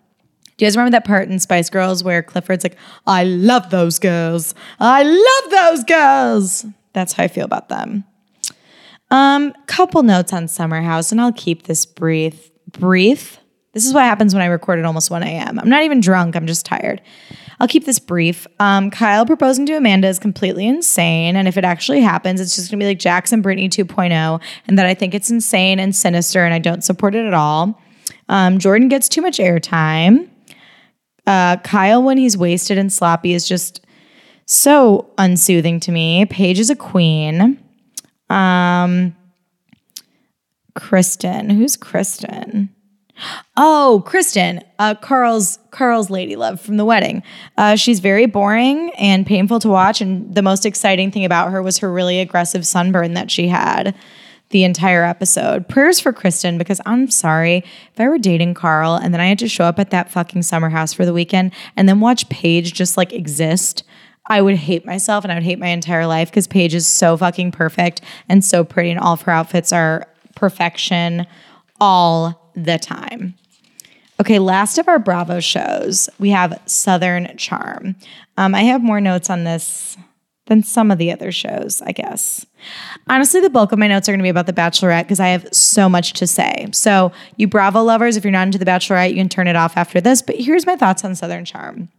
Do 0.60 0.66
you 0.66 0.68
guys 0.68 0.76
remember 0.76 0.92
that 0.92 1.06
part 1.06 1.30
in 1.30 1.40
Spice 1.40 1.70
Girls 1.70 2.04
where 2.04 2.22
Clifford's 2.22 2.66
like, 2.66 2.76
I 3.08 3.24
love 3.24 3.70
those 3.70 3.98
girls. 3.98 4.54
I 4.78 5.04
love 5.04 5.52
those 5.52 5.86
girls. 5.86 6.66
That's 6.92 7.14
how 7.14 7.24
I 7.24 7.28
feel 7.30 7.46
about 7.46 7.70
them. 7.70 8.04
Um, 9.10 9.54
couple 9.68 10.04
notes 10.04 10.34
on 10.34 10.50
Summer 10.50 10.82
House, 10.82 11.14
and 11.14 11.22
I'll 11.22 11.32
keep 11.32 11.64
this 11.64 11.86
brief. 11.86 12.52
Brief. 12.74 13.40
This 13.72 13.86
is 13.86 13.94
what 13.94 14.04
happens 14.04 14.34
when 14.34 14.44
I 14.44 14.48
record 14.48 14.80
at 14.80 14.86
almost 14.86 15.10
1 15.10 15.24
a.m. 15.24 15.60
I'm 15.60 15.70
not 15.70 15.84
even 15.84 16.02
drunk, 16.02 16.36
I'm 16.36 16.46
just 16.46 16.66
tired. 16.66 17.02
I'll 17.62 17.68
keep 17.70 17.86
this 17.86 17.98
brief. 17.98 18.46
Um, 18.60 18.92
Kyle 18.92 19.26
proposing 19.26 19.66
to 19.68 19.78
Amanda 19.78 20.10
is 20.10 20.20
completely 20.20 20.68
insane. 20.68 21.38
And 21.38 21.48
if 21.48 21.56
it 21.56 21.64
actually 21.64 22.02
happens, 22.02 22.42
it's 22.42 22.56
just 22.56 22.70
gonna 22.70 22.82
be 22.82 22.88
like 22.88 23.00
Jackson 23.00 23.42
Brittany 23.42 23.70
2.0, 23.70 24.42
and 24.68 24.78
that 24.78 24.86
I 24.86 24.94
think 24.94 25.14
it's 25.14 25.30
insane 25.30 25.80
and 25.80 25.96
sinister, 25.96 26.44
and 26.44 26.54
I 26.54 26.60
don't 26.60 26.84
support 26.84 27.16
it 27.16 27.26
at 27.26 27.34
all. 27.34 27.82
Um, 28.28 28.60
Jordan 28.60 28.90
gets 28.90 29.08
too 29.08 29.22
much 29.22 29.38
airtime. 29.38 30.29
Uh, 31.28 31.58
Kyle, 31.58 32.02
when 32.02 32.18
he's 32.18 32.38
wasted 32.38 32.78
and 32.78 32.92
sloppy, 32.92 33.34
is 33.34 33.48
just 33.48 33.86
so 34.46 35.12
unsoothing 35.18 35.80
to 35.82 35.92
me. 35.92 36.26
Paige 36.26 36.60
is 36.60 36.70
a 36.70 36.76
queen. 36.76 37.60
Um, 38.30 39.16
Kristen. 40.76 41.50
Who's 41.50 41.78
Kristen? 41.78 42.70
Oh, 43.58 44.02
Kristen, 44.06 44.62
uh, 44.80 44.96
Carl's 44.96 45.60
Carl's 45.72 46.10
lady 46.10 46.36
love 46.36 46.62
from 46.62 46.78
the 46.78 46.86
wedding. 46.86 47.22
Uh, 47.58 47.76
she's 47.76 48.00
very 48.00 48.26
boring 48.26 48.92
and 48.98 49.26
painful 49.26 49.60
to 49.60 49.70
watch, 49.70 50.00
and 50.02 50.34
the 50.34 50.42
most 50.42 50.66
exciting 50.66 51.12
thing 51.12 51.26
about 51.26 51.52
her 51.52 51.62
was 51.62 51.80
her 51.80 51.92
really 51.92 52.20
aggressive 52.20 52.66
sunburn 52.66 53.16
that 53.16 53.30
she 53.30 53.48
had 53.48 53.94
the 54.50 54.64
entire 54.64 55.04
episode. 55.04 55.68
Prayers 55.68 56.00
for 56.00 56.12
Kristen 56.12 56.58
because 56.58 56.82
I'm 56.86 57.10
sorry 57.10 57.58
if 57.94 58.00
I 58.00 58.08
were 58.08 58.18
dating 58.18 58.56
Carl 58.56 58.96
and 58.96 59.14
then 59.14 59.22
I 59.22 59.28
had 59.28 59.40
to 59.40 59.48
show 59.48 59.66
up 59.66 59.80
at 59.80 59.92
that 59.92 60.12
fucking 60.12 60.42
summer 60.42 60.70
house 60.70 60.94
for 60.94 61.06
the 61.06 61.14
weekend 61.14 61.54
and 61.76 61.88
then 61.88 62.00
watch 62.00 62.28
Paige 62.30 62.74
just 62.74 62.98
like 62.98 63.14
exist. 63.14 63.84
I 64.26 64.42
would 64.42 64.56
hate 64.56 64.86
myself 64.86 65.24
and 65.24 65.32
I 65.32 65.36
would 65.36 65.44
hate 65.44 65.60
my 65.60 65.68
entire 65.68 66.06
life 66.06 66.30
because 66.30 66.48
Paige 66.48 66.76
is 66.76 66.88
so 66.88 67.18
fucking 67.18 67.52
perfect 67.52 68.02
and 68.28 68.46
so 68.46 68.64
pretty, 68.64 68.92
and 68.92 69.00
all 69.00 69.14
of 69.14 69.22
her 69.24 69.32
outfits 69.32 69.74
are 69.74 70.08
perfection 70.36 71.26
all 71.82 72.52
the 72.56 72.78
time. 72.78 73.34
Okay, 74.20 74.38
last 74.38 74.78
of 74.78 74.88
our 74.88 75.00
Bravo 75.00 75.40
shows, 75.40 76.10
we 76.20 76.30
have 76.30 76.60
Southern 76.66 77.36
Charm. 77.38 77.96
Um, 78.38 78.54
I 78.54 78.64
have 78.64 78.84
more 78.84 79.02
notes 79.02 79.30
on 79.30 79.46
this 79.46 79.98
than 80.50 80.64
some 80.64 80.92
of 80.92 80.98
the 80.98 81.12
other 81.12 81.32
shows, 81.32 81.82
I 81.82 81.94
guess. 81.94 82.46
Honestly, 83.08 83.40
the 83.40 83.50
bulk 83.50 83.72
of 83.72 83.80
my 83.80 83.88
notes 83.88 84.10
are 84.10 84.12
going 84.12 84.20
to 84.20 84.24
be 84.24 84.30
about 84.30 84.48
The 84.48 84.54
Bachelorette 84.54 85.04
because 85.04 85.20
I 85.20 85.30
have 85.30 85.48
so 85.54 85.88
much 85.88 86.14
to 86.14 86.28
say. 86.28 86.68
So, 86.74 87.14
you 87.38 87.48
Bravo 87.48 87.82
lovers, 87.82 88.18
if 88.18 88.26
you're 88.26 88.32
not 88.32 88.48
into 88.48 88.58
The 88.58 88.66
Bachelorette, 88.66 89.12
you 89.12 89.16
can 89.16 89.30
turn 89.30 89.48
it 89.48 89.56
off 89.56 89.78
after 89.78 90.02
this. 90.02 90.22
But 90.22 90.36
here's 90.36 90.66
my 90.66 90.76
thoughts 90.76 91.06
on 91.06 91.16
Southern 91.16 91.46
Charm. 91.46 91.90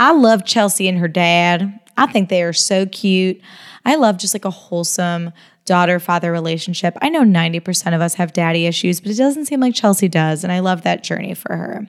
I 0.00 0.12
love 0.12 0.44
Chelsea 0.44 0.88
and 0.88 0.98
her 0.98 1.08
dad. 1.08 1.78
I 1.96 2.06
think 2.06 2.28
they 2.28 2.42
are 2.42 2.52
so 2.52 2.86
cute. 2.86 3.40
I 3.84 3.94
love 3.94 4.16
just 4.16 4.34
like 4.34 4.44
a 4.44 4.50
wholesome 4.50 5.32
daughter 5.64 6.00
father 6.00 6.32
relationship. 6.32 6.96
I 7.00 7.08
know 7.08 7.22
90% 7.22 7.94
of 7.94 8.00
us 8.00 8.14
have 8.14 8.32
daddy 8.32 8.66
issues, 8.66 9.00
but 9.00 9.12
it 9.12 9.16
doesn't 9.16 9.46
seem 9.46 9.60
like 9.60 9.74
Chelsea 9.74 10.08
does. 10.08 10.42
And 10.42 10.52
I 10.52 10.60
love 10.60 10.82
that 10.82 11.04
journey 11.04 11.34
for 11.34 11.56
her. 11.56 11.88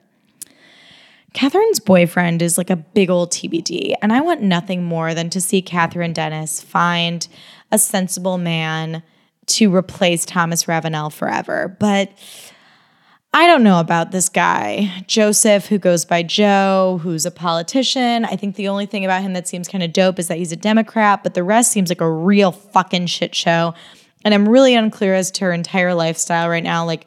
Kathryn's 1.34 1.80
boyfriend 1.80 2.42
is 2.42 2.56
like 2.56 2.70
a 2.70 2.76
big 2.76 3.10
old 3.10 3.32
TBD. 3.32 3.94
And 4.00 4.12
I 4.12 4.20
want 4.20 4.40
nothing 4.40 4.84
more 4.84 5.14
than 5.14 5.30
to 5.30 5.40
see 5.40 5.60
Kathryn 5.60 6.14
Dennis 6.14 6.62
find 6.62 7.26
a 7.72 7.78
sensible 7.78 8.38
man 8.38 9.02
to 9.46 9.74
replace 9.74 10.24
Thomas 10.24 10.68
Ravenel 10.68 11.10
forever. 11.10 11.76
But 11.80 12.12
I 13.36 13.48
don't 13.48 13.64
know 13.64 13.80
about 13.80 14.12
this 14.12 14.28
guy, 14.28 15.02
Joseph, 15.08 15.66
who 15.66 15.76
goes 15.76 16.04
by 16.04 16.22
Joe, 16.22 17.00
who's 17.02 17.26
a 17.26 17.32
politician. 17.32 18.24
I 18.24 18.36
think 18.36 18.54
the 18.54 18.68
only 18.68 18.86
thing 18.86 19.04
about 19.04 19.22
him 19.22 19.32
that 19.32 19.48
seems 19.48 19.66
kind 19.66 19.82
of 19.82 19.92
dope 19.92 20.20
is 20.20 20.28
that 20.28 20.38
he's 20.38 20.52
a 20.52 20.56
Democrat, 20.56 21.24
but 21.24 21.34
the 21.34 21.42
rest 21.42 21.72
seems 21.72 21.90
like 21.90 22.00
a 22.00 22.10
real 22.10 22.52
fucking 22.52 23.06
shit 23.06 23.34
show. 23.34 23.74
And 24.24 24.34
I'm 24.34 24.48
really 24.48 24.76
unclear 24.76 25.14
as 25.14 25.32
to 25.32 25.46
her 25.46 25.52
entire 25.52 25.94
lifestyle 25.94 26.48
right 26.48 26.62
now, 26.62 26.86
like 26.86 27.06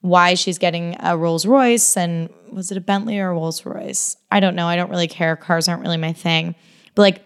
why 0.00 0.32
she's 0.34 0.56
getting 0.56 0.96
a 1.00 1.18
Rolls 1.18 1.44
Royce 1.44 1.98
and 1.98 2.30
was 2.52 2.70
it 2.70 2.78
a 2.78 2.80
Bentley 2.80 3.18
or 3.18 3.30
a 3.30 3.32
Rolls 3.34 3.64
Royce? 3.64 4.16
I 4.30 4.40
don't 4.40 4.54
know. 4.54 4.66
I 4.66 4.76
don't 4.76 4.90
really 4.90 5.08
care. 5.08 5.36
Cars 5.36 5.68
aren't 5.68 5.82
really 5.82 5.96
my 5.96 6.12
thing. 6.12 6.54
But 6.94 7.02
like 7.02 7.24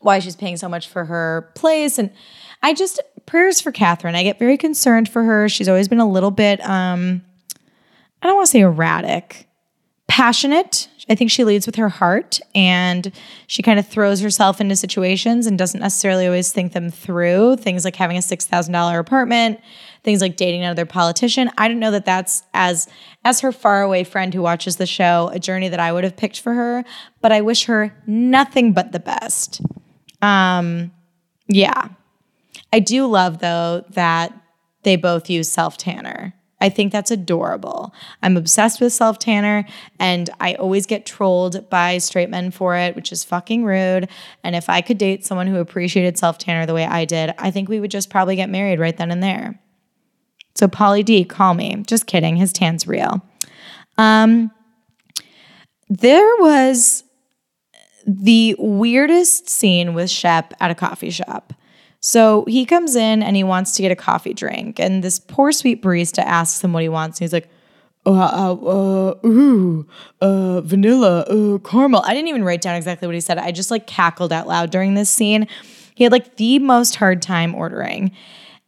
why 0.00 0.18
she's 0.18 0.36
paying 0.36 0.56
so 0.56 0.68
much 0.68 0.88
for 0.88 1.04
her 1.04 1.50
place. 1.54 1.98
And 1.98 2.10
I 2.62 2.74
just, 2.74 3.00
prayers 3.26 3.60
for 3.60 3.72
Kathryn. 3.72 4.14
I 4.14 4.22
get 4.22 4.38
very 4.38 4.56
concerned 4.56 5.08
for 5.08 5.22
her. 5.24 5.48
She's 5.48 5.68
always 5.68 5.88
been 5.88 6.00
a 6.00 6.08
little 6.08 6.30
bit, 6.30 6.60
um, 6.66 7.22
I 8.22 8.26
don't 8.26 8.36
want 8.36 8.46
to 8.46 8.52
say 8.52 8.60
erratic, 8.60 9.48
passionate. 10.08 10.88
I 11.08 11.14
think 11.14 11.30
she 11.30 11.44
leads 11.44 11.66
with 11.66 11.76
her 11.76 11.88
heart 11.88 12.40
and 12.54 13.10
she 13.46 13.62
kind 13.62 13.78
of 13.78 13.86
throws 13.86 14.20
herself 14.20 14.60
into 14.60 14.76
situations 14.76 15.46
and 15.46 15.58
doesn't 15.58 15.80
necessarily 15.80 16.26
always 16.26 16.52
think 16.52 16.72
them 16.72 16.90
through. 16.90 17.56
Things 17.56 17.84
like 17.84 17.96
having 17.96 18.16
a 18.16 18.20
$6,000 18.20 18.98
apartment, 18.98 19.60
things 20.02 20.20
like 20.20 20.36
dating 20.36 20.62
another 20.62 20.86
politician. 20.86 21.50
I 21.58 21.68
don't 21.68 21.78
know 21.78 21.90
that 21.90 22.04
that's 22.04 22.42
as 22.54 22.88
as 23.24 23.40
her 23.40 23.52
faraway 23.52 24.04
friend 24.04 24.32
who 24.32 24.42
watches 24.42 24.76
the 24.76 24.86
show, 24.86 25.30
a 25.32 25.38
journey 25.38 25.68
that 25.68 25.80
I 25.80 25.92
would 25.92 26.04
have 26.04 26.16
picked 26.16 26.40
for 26.40 26.54
her, 26.54 26.84
but 27.20 27.32
I 27.32 27.40
wish 27.40 27.64
her 27.64 27.94
nothing 28.06 28.72
but 28.72 28.92
the 28.92 29.00
best. 29.00 29.60
Um 30.22 30.92
yeah. 31.48 31.88
I 32.72 32.78
do 32.78 33.06
love 33.06 33.38
though 33.38 33.84
that 33.90 34.32
they 34.82 34.96
both 34.96 35.28
use 35.28 35.50
self 35.50 35.76
tanner. 35.76 36.34
I 36.60 36.68
think 36.68 36.92
that's 36.92 37.10
adorable. 37.10 37.94
I'm 38.22 38.36
obsessed 38.36 38.80
with 38.80 38.92
self 38.92 39.18
tanner 39.18 39.64
and 39.98 40.28
I 40.40 40.54
always 40.54 40.86
get 40.86 41.06
trolled 41.06 41.68
by 41.70 41.98
straight 41.98 42.30
men 42.30 42.50
for 42.50 42.76
it, 42.76 42.94
which 42.94 43.12
is 43.12 43.24
fucking 43.24 43.64
rude. 43.64 44.08
And 44.44 44.54
if 44.54 44.68
I 44.68 44.80
could 44.80 44.98
date 44.98 45.24
someone 45.24 45.46
who 45.46 45.56
appreciated 45.56 46.18
self 46.18 46.38
tanner 46.38 46.66
the 46.66 46.74
way 46.74 46.84
I 46.84 47.04
did, 47.04 47.34
I 47.38 47.50
think 47.50 47.68
we 47.68 47.80
would 47.80 47.90
just 47.90 48.10
probably 48.10 48.36
get 48.36 48.50
married 48.50 48.78
right 48.78 48.96
then 48.96 49.10
and 49.10 49.22
there. 49.22 49.58
So, 50.54 50.68
Pauly 50.68 51.04
D, 51.04 51.24
call 51.24 51.54
me. 51.54 51.82
Just 51.86 52.06
kidding. 52.06 52.36
His 52.36 52.52
tan's 52.52 52.86
real. 52.86 53.22
Um, 53.98 54.50
there 55.88 56.36
was 56.38 57.04
the 58.06 58.56
weirdest 58.58 59.48
scene 59.48 59.94
with 59.94 60.10
Shep 60.10 60.54
at 60.60 60.70
a 60.70 60.74
coffee 60.74 61.10
shop. 61.10 61.52
So 62.00 62.44
he 62.48 62.64
comes 62.64 62.96
in 62.96 63.22
and 63.22 63.36
he 63.36 63.44
wants 63.44 63.72
to 63.72 63.82
get 63.82 63.92
a 63.92 63.96
coffee 63.96 64.32
drink, 64.32 64.80
and 64.80 65.04
this 65.04 65.18
poor 65.18 65.52
sweet 65.52 65.82
barista 65.82 66.22
asks 66.22 66.64
him 66.64 66.72
what 66.72 66.82
he 66.82 66.88
wants. 66.88 67.18
And 67.18 67.24
he's 67.24 67.32
like, 67.32 67.50
uh, 68.06 68.10
uh, 68.12 68.52
uh, 68.54 69.26
ooh, 69.26 69.86
uh, 70.22 70.62
vanilla, 70.62 71.20
uh, 71.22 71.58
caramel. 71.58 72.02
I 72.06 72.14
didn't 72.14 72.28
even 72.28 72.42
write 72.42 72.62
down 72.62 72.76
exactly 72.76 73.06
what 73.06 73.14
he 73.14 73.20
said. 73.20 73.36
I 73.36 73.52
just 73.52 73.70
like 73.70 73.86
cackled 73.86 74.32
out 74.32 74.46
loud 74.48 74.70
during 74.70 74.94
this 74.94 75.10
scene. 75.10 75.46
He 75.94 76.04
had 76.04 76.12
like 76.12 76.36
the 76.36 76.58
most 76.58 76.96
hard 76.96 77.20
time 77.20 77.54
ordering. 77.54 78.12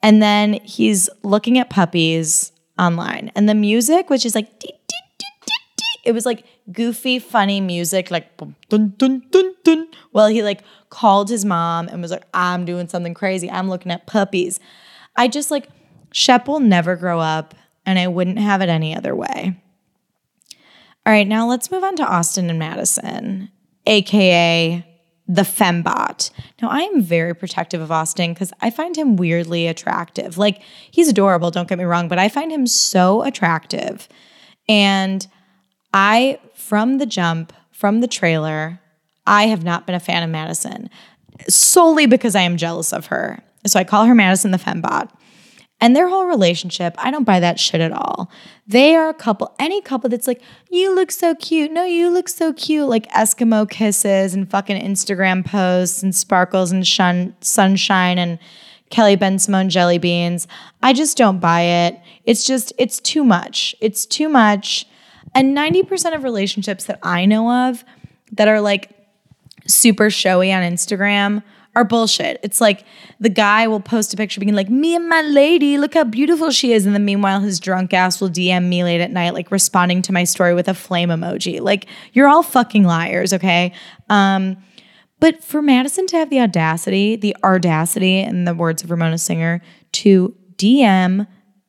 And 0.03 0.23
then 0.23 0.55
he's 0.65 1.09
looking 1.23 1.59
at 1.59 1.71
puppies 1.71 2.53
online. 2.79 3.31
And 3.35 3.49
the 3.49 3.55
music, 3.55 4.11
which 4.11 4.27
is 4.27 4.35
like, 4.35 4.59
dee, 4.59 4.73
dee, 4.89 4.97
dee, 5.19 5.85
it 6.05 6.13
was 6.13 6.27
like 6.27 6.45
goofy, 6.73 7.19
funny 7.19 7.61
music, 7.61 8.11
like 8.11 8.37
dun, 8.37 8.95
dun, 8.99 9.23
dun, 9.31 9.55
dun. 9.65 9.89
Well, 10.13 10.27
he 10.27 10.43
like 10.43 10.63
called 10.91 11.29
his 11.29 11.45
mom 11.45 11.89
and 11.89 12.03
was 12.03 12.11
like, 12.11 12.25
I'm 12.35 12.65
doing 12.65 12.89
something 12.89 13.15
crazy. 13.15 13.51
I'm 13.51 13.69
looking 13.69 13.93
at 13.93 14.07
puppies. 14.07 14.59
I 15.17 15.29
just 15.29 15.51
like, 15.51 15.69
Shep 16.13 16.47
will 16.47 16.61
never 16.61 16.97
grow 16.97 17.21
up, 17.21 17.55
and 17.87 17.99
I 17.99 18.07
wouldn't 18.09 18.39
have 18.39 18.61
it 18.61 18.69
any 18.69 18.95
other 18.95 19.17
way. 19.17 19.57
All 21.05 21.13
right, 21.13 21.27
now 21.27 21.49
let's 21.49 21.71
move 21.71 21.83
on 21.83 21.97
to 21.97 22.07
Austin 22.07 22.51
and 22.51 22.59
Madison, 22.59 23.51
AKA 23.87 24.87
the 25.29 25.43
fembot. 25.43 26.31
Now, 26.61 26.69
I 26.69 26.81
am 26.81 27.01
very 27.01 27.35
protective 27.35 27.81
of 27.81 27.93
Austin 27.93 28.33
because 28.33 28.53
I 28.61 28.71
find 28.71 28.97
him 28.97 29.17
weirdly 29.17 29.67
attractive. 29.67 30.37
Like, 30.37 30.61
he's 30.91 31.09
adorable, 31.09 31.51
don't 31.51 31.69
get 31.69 31.79
me 31.79 31.85
wrong, 31.85 32.09
but 32.09 32.19
I 32.19 32.29
find 32.29 32.51
him 32.51 32.67
so 32.67 33.23
attractive. 33.23 34.09
And 34.69 35.27
I, 35.95 36.39
from 36.55 36.99
the 36.99 37.07
jump, 37.07 37.53
from 37.71 38.01
the 38.01 38.09
trailer, 38.09 38.81
I 39.27 39.47
have 39.47 39.63
not 39.63 39.87
been 39.87 39.95
a 39.95 40.01
fan 40.01 40.23
of 40.23 40.31
Madison 40.31 40.91
solely 41.49 42.07
because 42.07 42.35
I 42.35 42.43
am 42.43 42.57
jealous 42.57 42.93
of 42.93 43.07
her. 43.07 43.43
So 43.67 43.79
I 43.79 43.85
call 43.85 44.05
her 44.07 44.15
Madison 44.15 44.51
the 44.51 44.59
fembot. 44.59 45.09
And 45.83 45.97
their 45.97 46.09
whole 46.09 46.27
relationship, 46.27 46.95
I 46.97 47.11
don't 47.11 47.25
buy 47.25 47.41
that 47.41 47.59
shit 47.59 47.81
at 47.81 47.91
all. 47.91 48.31
They 48.69 48.95
are 48.95 49.09
a 49.09 49.15
couple, 49.15 49.53
any 49.59 49.83
couple 49.83 50.09
that's 50.09 50.29
like, 50.29 50.41
you 50.71 50.95
look 50.95 51.11
so 51.11 51.35
cute. 51.35 51.73
No, 51.73 51.83
you 51.85 52.09
look 52.09 52.29
so 52.29 52.53
cute. 52.53 52.89
Like 52.89 53.11
Eskimo 53.11 53.69
kisses 53.69 54.33
and 54.33 54.49
fucking 54.49 54.81
Instagram 54.81 55.45
posts 55.45 56.01
and 56.01 56.15
sparkles 56.15 56.71
and 56.71 56.87
shun, 56.87 57.35
sunshine 57.41 58.17
and 58.17 58.39
Kelly 58.91 59.17
Bensimon 59.17 59.71
jelly 59.71 59.99
beans. 59.99 60.47
I 60.85 60.93
just 60.93 61.17
don't 61.17 61.41
buy 61.41 61.63
it. 61.63 61.99
It's 62.27 62.47
just, 62.47 62.73
it's 62.79 63.01
too 63.01 63.25
much. 63.25 63.75
It's 63.81 64.07
too 64.07 64.29
much. 64.29 64.87
And 65.35 65.57
90% 65.57 66.15
of 66.15 66.23
relationships 66.23 66.85
that 66.85 67.01
I 67.03 67.25
know 67.25 67.69
of 67.69 67.85
that 68.31 68.47
are 68.47 68.61
like 68.61 68.91
super 69.67 70.11
showy 70.11 70.53
on 70.53 70.63
Instagram 70.63 71.43
are 71.75 71.85
bullshit. 71.85 72.39
It's 72.43 72.61
like 72.61 72.85
the 73.19 73.29
guy 73.29 73.67
will 73.67 73.81
post 73.81 74.13
a 74.13 74.17
picture 74.17 74.41
being 74.41 74.55
like, 74.55 74.69
me 74.69 74.95
and 74.95 75.09
my 75.09 75.23
lady, 75.23 75.79
look 75.79 75.95
how 75.95 76.05
beautiful 76.05 76.51
she 76.51 76.73
is. 76.73 76.85
And 76.85 76.95
then 76.95 77.05
meanwhile, 77.05 77.41
his 77.41 77.59
drunk 77.59 77.95
ass 77.95 78.21
will 78.21 78.29
DM 78.29 78.69
me 78.69 78.85
late 78.85 79.01
at 79.01 79.11
night, 79.11 79.33
like 79.33 79.51
responding 79.51 80.03
to 80.03 80.13
my 80.13 80.25
story 80.25 80.55
with 80.55 80.69
a 80.69 80.75
flame 80.75 81.09
emoji. 81.09 81.61
Like, 81.61 81.87
you're 82.13 82.29
all 82.29 82.43
fucking 82.43 82.85
liars, 82.85 83.33
okay? 83.33 83.73
Um, 84.11 84.59
but 85.19 85.43
for 85.43 85.63
Madison 85.63 86.07
to 86.09 86.17
have 86.17 86.31
the 86.31 86.41
audacity, 86.41 87.17
the 87.17 87.37
audacity, 87.43 88.19
in 88.19 88.45
the 88.45 88.55
words 88.55 88.83
of 88.83 88.91
Ramona 88.91 89.19
Singer, 89.19 89.63
to 89.93 90.35
DM 90.57 91.27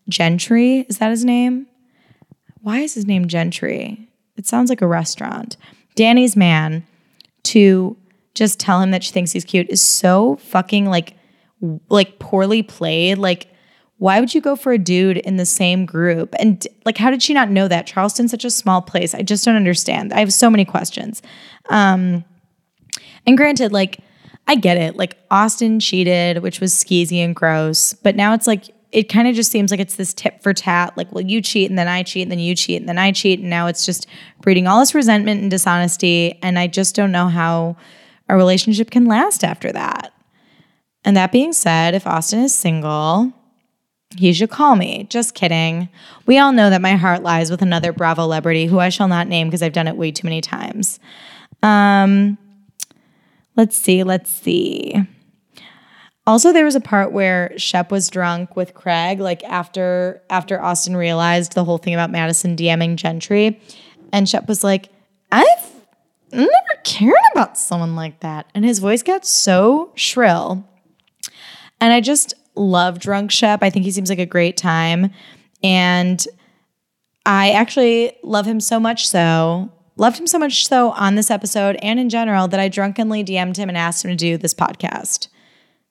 Gentry, 0.10 0.80
is 0.90 0.98
that 0.98 1.12
his 1.12 1.24
name? 1.24 1.68
Why 2.62 2.80
is 2.80 2.94
his 2.94 3.06
name 3.06 3.28
Gentry? 3.28 4.10
It 4.36 4.48
sounds 4.48 4.70
like 4.70 4.82
a 4.82 4.88
restaurant. 4.88 5.56
Danni's 5.96 6.36
man 6.36 6.86
to 7.44 7.96
just 8.34 8.60
tell 8.60 8.82
him 8.82 8.92
that 8.92 9.04
she 9.04 9.12
thinks 9.12 9.32
he's 9.32 9.46
cute 9.46 9.70
is 9.70 9.82
so 9.82 10.38
fucking 10.38 10.86
like 10.86 11.16
like 11.90 12.20
poorly 12.20 12.64
played. 12.64 13.18
Like, 13.18 13.48
why 13.98 14.20
would 14.20 14.34
you 14.34 14.42
go 14.42 14.56
for 14.56 14.74
a 14.74 14.78
dude 14.78 15.18
in 15.18 15.38
the 15.38 15.46
same 15.46 15.86
group? 15.86 16.36
And 16.40 16.66
like, 16.86 16.98
how 16.98 17.10
did 17.10 17.24
she 17.24 17.34
not 17.34 17.50
know 17.50 17.68
that? 17.68 17.88
Charleston's 17.88 18.32
such 18.32 18.44
a 18.44 18.52
small 18.52 18.82
place. 18.82 19.16
I 19.16 19.22
just 19.22 19.46
don't 19.46 19.56
understand. 19.56 20.12
I 20.12 20.20
have 20.20 20.34
so 20.34 20.50
many 20.50 20.66
questions. 20.66 21.22
Um, 21.70 22.26
and 23.26 23.38
granted, 23.38 23.72
like, 23.72 24.00
I 24.48 24.56
get 24.56 24.76
it. 24.76 24.98
Like, 24.98 25.18
Austin 25.32 25.80
cheated, 25.80 26.40
which 26.40 26.60
was 26.60 26.74
skeezy 26.74 27.24
and 27.24 27.34
gross, 27.34 27.94
but 27.94 28.18
now 28.18 28.34
it's 28.34 28.48
like, 28.48 28.66
it 28.92 29.04
kind 29.10 29.28
of 29.28 29.36
just 29.36 29.52
seems 29.52 29.72
like 29.72 29.80
it's 29.80 29.96
this 29.96 30.14
tit 30.14 30.44
for 30.44 30.54
tat. 30.54 30.96
Like, 30.98 31.12
well, 31.12 31.24
you 31.24 31.42
cheat 31.42 31.70
and 31.70 31.80
then 31.80 31.88
I 31.88 32.04
cheat 32.04 32.24
and 32.24 32.32
then 32.32 32.40
you 32.40 32.56
cheat 32.56 32.80
and 32.80 32.88
then 32.88 33.00
I 33.00 33.12
cheat. 33.12 33.40
And 33.40 33.50
now 33.50 33.66
it's 33.66 33.88
just 33.88 34.06
breeding 34.42 34.68
all 34.68 34.80
this 34.80 34.94
resentment 34.94 35.42
and 35.42 35.50
dishonesty. 35.50 36.38
And 36.44 36.60
I 36.60 36.68
just 36.68 36.94
don't 36.94 37.12
know 37.12 37.28
how 37.28 37.76
a 38.30 38.36
relationship 38.36 38.92
can 38.92 39.06
last 39.06 39.44
after 39.44 39.72
that. 39.72 40.14
And 41.06 41.18
that 41.18 41.32
being 41.32 41.54
said, 41.54 41.96
if 41.96 42.08
Austin 42.08 42.40
is 42.40 42.56
single, 42.56 43.34
he 44.18 44.32
should 44.34 44.50
call 44.50 44.76
me. 44.76 45.06
Just 45.10 45.36
kidding. 45.36 45.90
We 46.26 46.38
all 46.38 46.54
know 46.54 46.70
that 46.70 46.82
my 46.82 46.96
heart 46.96 47.24
lies 47.24 47.52
with 47.52 47.62
another 47.62 47.92
Bravo 47.92 48.24
celebrity 48.24 48.66
who 48.66 48.80
I 48.80 48.90
shall 48.90 49.08
not 49.08 49.28
name 49.28 49.48
because 49.48 49.62
I've 49.62 49.74
done 49.74 49.88
it 49.88 49.98
way 49.98 50.12
too 50.12 50.26
many 50.26 50.42
times. 50.42 51.00
Um, 51.62 52.38
let's 53.56 53.76
see, 53.76 54.04
let's 54.04 54.32
see. 54.32 54.96
Also, 56.26 56.54
there 56.54 56.64
was 56.64 56.76
a 56.76 56.82
part 56.82 57.12
where 57.12 57.52
Shep 57.58 57.92
was 57.92 58.10
drunk 58.10 58.56
with 58.56 58.74
Craig, 58.74 59.20
like 59.20 59.44
after 59.44 60.22
after 60.30 60.62
Austin 60.62 60.96
realized 60.96 61.54
the 61.54 61.66
whole 61.66 61.78
thing 61.78 61.94
about 61.94 62.12
Madison 62.12 62.56
DMing 62.56 62.96
Gentry, 62.96 63.60
and 64.14 64.30
Shep 64.30 64.48
was 64.48 64.64
like, 64.64 64.90
"I've 65.34 65.73
never 66.34 66.82
cared 66.84 67.14
about 67.34 67.58
someone 67.58 67.96
like 67.96 68.20
that," 68.22 68.48
and 68.54 68.66
his 68.66 68.80
voice 68.80 69.04
got 69.04 69.26
so 69.26 69.92
shrill, 69.96 70.66
and 71.80 71.94
I 71.94 72.02
just 72.02 72.34
love 72.56 73.00
drunk 73.00 73.32
Shep. 73.32 73.64
I 73.64 73.70
think 73.70 73.86
he 73.86 73.92
seems 73.92 74.10
like 74.10 74.20
a 74.20 74.26
great 74.26 74.58
time, 74.58 75.12
and 75.64 76.26
I 77.26 77.52
actually 77.52 78.18
love 78.24 78.46
him 78.46 78.60
so 78.60 78.80
much 78.80 79.08
so. 79.08 79.72
Loved 79.96 80.20
him 80.20 80.26
so 80.26 80.40
much 80.40 80.68
so 80.68 80.90
on 80.92 81.14
this 81.14 81.30
episode 81.30 81.78
and 81.84 82.00
in 82.00 82.10
general 82.10 82.48
that 82.48 82.60
I 82.60 82.68
drunkenly 82.68 83.24
DM'd 83.24 83.58
him 83.58 83.70
and 83.70 83.78
asked 83.78 84.04
him 84.04 84.10
to 84.10 84.18
do 84.18 84.38
this 84.38 84.54
podcast. 84.54 85.28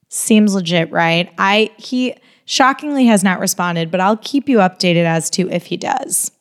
Seems 0.09 0.57
legit, 0.57 0.91
right? 0.91 1.33
I 1.39 1.71
he 1.77 2.17
shockingly 2.45 3.07
has 3.07 3.23
not 3.23 3.39
responded, 3.39 3.93
but 3.93 4.01
I'll 4.01 4.17
keep 4.17 4.49
you 4.49 4.59
updated 4.59 5.05
as 5.05 5.31
to 5.31 5.49
if 5.51 5.67
he 5.67 5.77
does. 5.77 6.33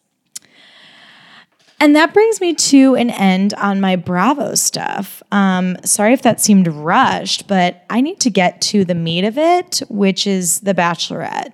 And 1.82 1.96
that 1.96 2.14
brings 2.14 2.40
me 2.40 2.54
to 2.54 2.94
an 2.94 3.10
end 3.10 3.56
on 3.56 3.82
my 3.82 3.96
Bravo 3.96 4.54
stuff. 4.54 5.24
Um, 5.32 5.78
sorry 5.84 6.14
if 6.14 6.22
that 6.22 6.40
seemed 6.40 6.68
rushed, 6.68 7.48
but 7.48 7.86
I 7.90 8.02
need 8.02 8.20
to 8.20 8.30
get 8.30 8.62
to 8.62 8.86
the 8.86 8.94
meat 8.94 9.24
of 9.24 9.36
it, 9.36 9.82
which 9.90 10.28
is 10.28 10.60
The 10.60 10.76
Bachelorette. 10.76 11.54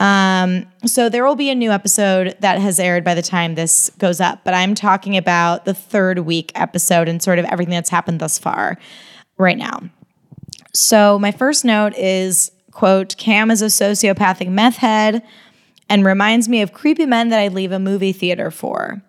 Um, 0.00 0.64
so 0.86 1.10
there 1.10 1.22
will 1.26 1.36
be 1.36 1.50
a 1.50 1.54
new 1.54 1.70
episode 1.70 2.34
that 2.40 2.60
has 2.60 2.80
aired 2.80 3.04
by 3.04 3.14
the 3.14 3.20
time 3.20 3.54
this 3.54 3.90
goes 3.98 4.22
up, 4.22 4.42
but 4.42 4.54
I'm 4.54 4.74
talking 4.74 5.18
about 5.18 5.66
the 5.66 5.74
third 5.74 6.20
week 6.20 6.50
episode 6.54 7.06
and 7.06 7.22
sort 7.22 7.38
of 7.38 7.44
everything 7.44 7.74
that's 7.74 7.90
happened 7.90 8.20
thus 8.20 8.38
far 8.38 8.78
right 9.36 9.58
now. 9.58 9.82
So 10.72 11.18
my 11.18 11.30
first 11.30 11.62
note 11.62 11.94
is 11.98 12.50
quote, 12.70 13.18
Cam 13.18 13.50
is 13.50 13.60
a 13.60 13.66
sociopathic 13.66 14.48
meth 14.48 14.76
head 14.76 15.22
and 15.90 16.06
reminds 16.06 16.48
me 16.48 16.62
of 16.62 16.72
creepy 16.72 17.04
men 17.04 17.28
that 17.28 17.38
I'd 17.38 17.52
leave 17.52 17.70
a 17.70 17.78
movie 17.78 18.12
theater 18.12 18.50
for. 18.50 19.02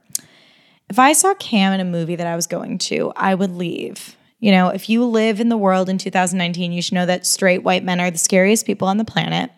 If 0.89 1.00
I 1.00 1.13
saw 1.13 1.34
Cam 1.36 1.74
in 1.74 1.80
a 1.80 1.86
movie 1.86 2.15
that 2.15 2.28
I 2.28 2.36
was 2.36 2.48
going 2.48 2.78
to, 2.80 3.12
I 3.15 3.36
would 3.36 3.52
leave. 3.52 4.15
You 4.39 4.52
know, 4.52 4.69
if 4.69 4.89
you 4.89 5.06
live 5.06 5.39
in 5.39 5.50
the 5.50 5.58
world 5.58 5.89
in 5.89 5.98
2019, 5.98 6.72
you 6.72 6.82
should 6.82 6.93
know 6.93 7.06
that 7.06 7.26
straight 7.26 7.63
white 7.63 7.84
men 7.84 8.00
are 8.00 8.12
the 8.12 8.17
scariest 8.17 8.65
people 8.65 8.88
on 8.88 8.98
the 8.98 9.06
planet. 9.06 9.52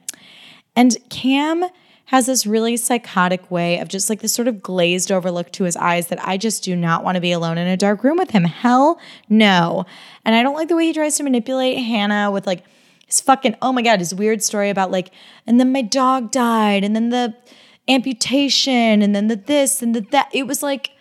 And 0.76 0.96
Cam 1.10 1.66
has 2.10 2.28
this 2.28 2.46
really 2.46 2.78
psychotic 2.78 3.50
way 3.50 3.80
of 3.80 3.88
just 3.88 4.10
like 4.10 4.20
this 4.20 4.34
sort 4.34 4.48
of 4.48 4.62
glazed 4.62 5.12
over 5.12 5.32
look 5.32 5.52
to 5.54 5.64
his 5.64 5.76
eyes 5.76 6.08
that 6.08 6.24
I 6.26 6.38
just 6.38 6.64
do 6.64 6.76
not 6.76 7.04
want 7.04 7.16
to 7.16 7.22
be 7.22 7.32
alone 7.32 7.58
in 7.58 7.68
a 7.68 7.76
dark 7.76 8.04
room 8.04 8.18
with 8.18 8.30
him. 8.30 8.44
Hell 8.44 9.00
no. 9.28 9.86
And 10.24 10.36
I 10.36 10.44
don't 10.44 10.54
like 10.54 10.68
the 10.68 10.76
way 10.76 10.86
he 10.86 10.94
tries 10.94 11.18
to 11.18 11.24
manipulate 11.24 11.80
Hannah 11.80 12.30
with 12.30 12.46
like 12.46 12.64
his 13.08 13.22
fucking, 13.22 13.56
oh 13.62 13.74
my 13.74 13.82
God, 13.82 14.00
his 14.00 14.14
weird 14.14 14.44
story 14.44 14.70
about 14.70 14.92
like, 14.92 15.10
and 15.48 15.60
then 15.60 15.72
my 15.72 15.82
dog 15.82 16.32
died, 16.32 16.84
and 16.84 16.96
then 16.96 17.10
the 17.10 17.36
amputation, 17.88 19.02
and 19.02 19.16
then 19.16 19.28
the 19.28 19.36
this 19.36 19.82
and 19.82 19.96
the 19.96 20.02
that. 20.12 20.30
It 20.34 20.46
was 20.46 20.62
like, 20.62 20.92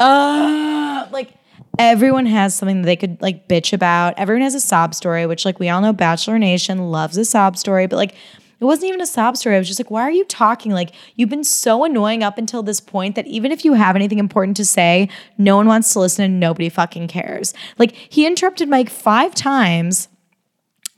uh, 0.00 1.06
like 1.12 1.32
everyone 1.78 2.26
has 2.26 2.54
something 2.54 2.82
that 2.82 2.86
they 2.86 2.96
could 2.96 3.20
like 3.22 3.46
bitch 3.48 3.72
about. 3.72 4.14
Everyone 4.18 4.42
has 4.42 4.54
a 4.54 4.60
sob 4.60 4.94
story, 4.94 5.26
which 5.26 5.44
like 5.44 5.58
we 5.58 5.68
all 5.68 5.80
know 5.80 5.92
Bachelor 5.92 6.38
Nation 6.38 6.90
loves 6.90 7.16
a 7.16 7.24
sob 7.24 7.56
story, 7.56 7.86
but 7.86 7.96
like 7.96 8.14
it 8.60 8.64
wasn't 8.64 8.88
even 8.88 9.00
a 9.00 9.06
sob 9.06 9.38
story. 9.38 9.56
I 9.56 9.58
was 9.58 9.68
just 9.68 9.80
like, 9.80 9.90
why 9.90 10.02
are 10.02 10.10
you 10.10 10.24
talking? 10.24 10.72
Like, 10.72 10.92
you've 11.16 11.30
been 11.30 11.44
so 11.44 11.82
annoying 11.84 12.22
up 12.22 12.36
until 12.36 12.62
this 12.62 12.78
point 12.78 13.14
that 13.14 13.26
even 13.26 13.52
if 13.52 13.64
you 13.64 13.72
have 13.72 13.96
anything 13.96 14.18
important 14.18 14.58
to 14.58 14.66
say, 14.66 15.08
no 15.38 15.56
one 15.56 15.66
wants 15.66 15.94
to 15.94 16.00
listen 16.00 16.26
and 16.26 16.38
nobody 16.38 16.68
fucking 16.68 17.08
cares. 17.08 17.54
Like, 17.78 17.92
he 17.96 18.26
interrupted 18.26 18.68
Mike 18.68 18.90
five 18.90 19.34
times. 19.34 20.09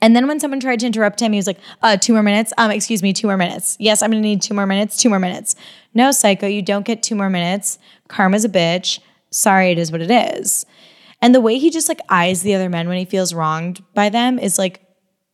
And 0.03 0.17
then 0.17 0.27
when 0.27 0.37
someone 0.37 0.59
tried 0.59 0.81
to 0.81 0.85
interrupt 0.85 1.21
him, 1.21 1.31
he 1.31 1.37
was 1.37 1.47
like, 1.47 1.59
uh, 1.81 1.95
two 1.95 2.11
more 2.11 2.21
minutes. 2.21 2.51
Um, 2.57 2.71
excuse 2.71 3.01
me, 3.01 3.13
two 3.13 3.25
more 3.25 3.37
minutes. 3.37 3.77
Yes, 3.79 4.01
I'm 4.01 4.11
gonna 4.11 4.19
need 4.19 4.41
two 4.41 4.53
more 4.53 4.65
minutes, 4.65 4.97
two 4.97 5.07
more 5.07 5.17
minutes. 5.17 5.55
No, 5.93 6.11
psycho, 6.11 6.45
you 6.45 6.61
don't 6.61 6.85
get 6.85 7.01
two 7.01 7.15
more 7.15 7.29
minutes. 7.29 7.79
Karma's 8.09 8.43
a 8.43 8.49
bitch. 8.49 8.99
Sorry, 9.29 9.71
it 9.71 9.77
is 9.77 9.93
what 9.93 10.01
it 10.01 10.11
is. 10.11 10.65
And 11.21 11.33
the 11.33 11.39
way 11.39 11.57
he 11.57 11.69
just 11.69 11.87
like 11.87 12.01
eyes 12.09 12.41
the 12.41 12.53
other 12.53 12.67
men 12.67 12.89
when 12.89 12.97
he 12.97 13.05
feels 13.05 13.33
wronged 13.33 13.81
by 13.93 14.09
them 14.09 14.39
is 14.39 14.59
like 14.59 14.85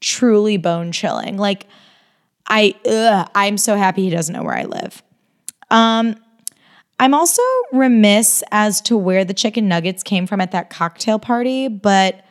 truly 0.01 0.57
bone 0.57 0.91
chilling. 0.91 1.35
Like, 1.35 1.65
I 2.45 2.75
ugh, 2.87 3.27
I'm 3.33 3.57
so 3.57 3.75
happy 3.75 4.03
he 4.03 4.11
doesn't 4.11 4.35
know 4.35 4.43
where 4.43 4.55
I 4.55 4.65
live. 4.65 5.01
Um, 5.71 6.15
I'm 6.99 7.15
also 7.15 7.41
remiss 7.73 8.43
as 8.51 8.81
to 8.81 8.95
where 8.95 9.25
the 9.25 9.33
chicken 9.33 9.67
nuggets 9.67 10.03
came 10.03 10.27
from 10.27 10.41
at 10.41 10.51
that 10.51 10.69
cocktail 10.69 11.17
party, 11.17 11.69
but 11.69 12.23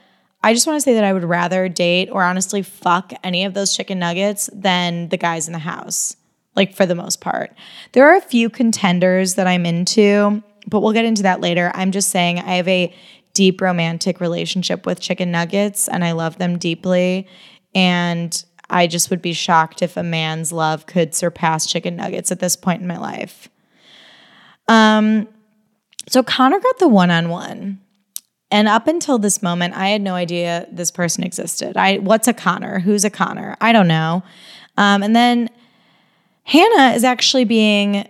I 0.42 0.54
just 0.54 0.66
want 0.66 0.76
to 0.76 0.80
say 0.80 0.94
that 0.94 1.04
I 1.04 1.12
would 1.12 1.24
rather 1.24 1.68
date 1.68 2.10
or 2.10 2.22
honestly 2.22 2.62
fuck 2.62 3.12
any 3.24 3.44
of 3.44 3.54
those 3.54 3.76
chicken 3.76 3.98
nuggets 3.98 4.48
than 4.52 5.08
the 5.08 5.16
guys 5.16 5.48
in 5.48 5.52
the 5.52 5.58
house, 5.58 6.16
like 6.54 6.74
for 6.74 6.86
the 6.86 6.94
most 6.94 7.20
part. 7.20 7.52
There 7.92 8.08
are 8.08 8.16
a 8.16 8.20
few 8.20 8.48
contenders 8.48 9.34
that 9.34 9.48
I'm 9.48 9.66
into, 9.66 10.42
but 10.66 10.80
we'll 10.80 10.92
get 10.92 11.04
into 11.04 11.24
that 11.24 11.40
later. 11.40 11.72
I'm 11.74 11.90
just 11.90 12.10
saying 12.10 12.38
I 12.38 12.54
have 12.54 12.68
a 12.68 12.94
deep 13.34 13.60
romantic 13.60 14.20
relationship 14.20 14.86
with 14.86 15.00
chicken 15.00 15.30
nuggets 15.30 15.88
and 15.88 16.04
I 16.04 16.12
love 16.12 16.38
them 16.38 16.58
deeply. 16.58 17.26
And 17.74 18.44
I 18.70 18.86
just 18.86 19.10
would 19.10 19.22
be 19.22 19.32
shocked 19.32 19.82
if 19.82 19.96
a 19.96 20.02
man's 20.02 20.52
love 20.52 20.86
could 20.86 21.14
surpass 21.14 21.66
chicken 21.66 21.96
nuggets 21.96 22.30
at 22.30 22.40
this 22.40 22.56
point 22.56 22.80
in 22.80 22.88
my 22.88 22.98
life. 22.98 23.48
Um, 24.68 25.26
so 26.08 26.22
Connor 26.22 26.60
got 26.60 26.78
the 26.78 26.88
one 26.88 27.10
on 27.10 27.28
one. 27.28 27.80
And 28.50 28.66
up 28.66 28.86
until 28.86 29.18
this 29.18 29.42
moment, 29.42 29.74
I 29.74 29.88
had 29.88 30.00
no 30.00 30.14
idea 30.14 30.66
this 30.72 30.90
person 30.90 31.22
existed. 31.22 31.76
I 31.76 31.98
what's 31.98 32.28
a 32.28 32.32
Connor? 32.32 32.78
Who's 32.78 33.04
a 33.04 33.10
Connor? 33.10 33.56
I 33.60 33.72
don't 33.72 33.88
know. 33.88 34.22
Um, 34.76 35.02
and 35.02 35.14
then 35.14 35.50
Hannah 36.44 36.94
is 36.94 37.04
actually 37.04 37.44
being 37.44 38.08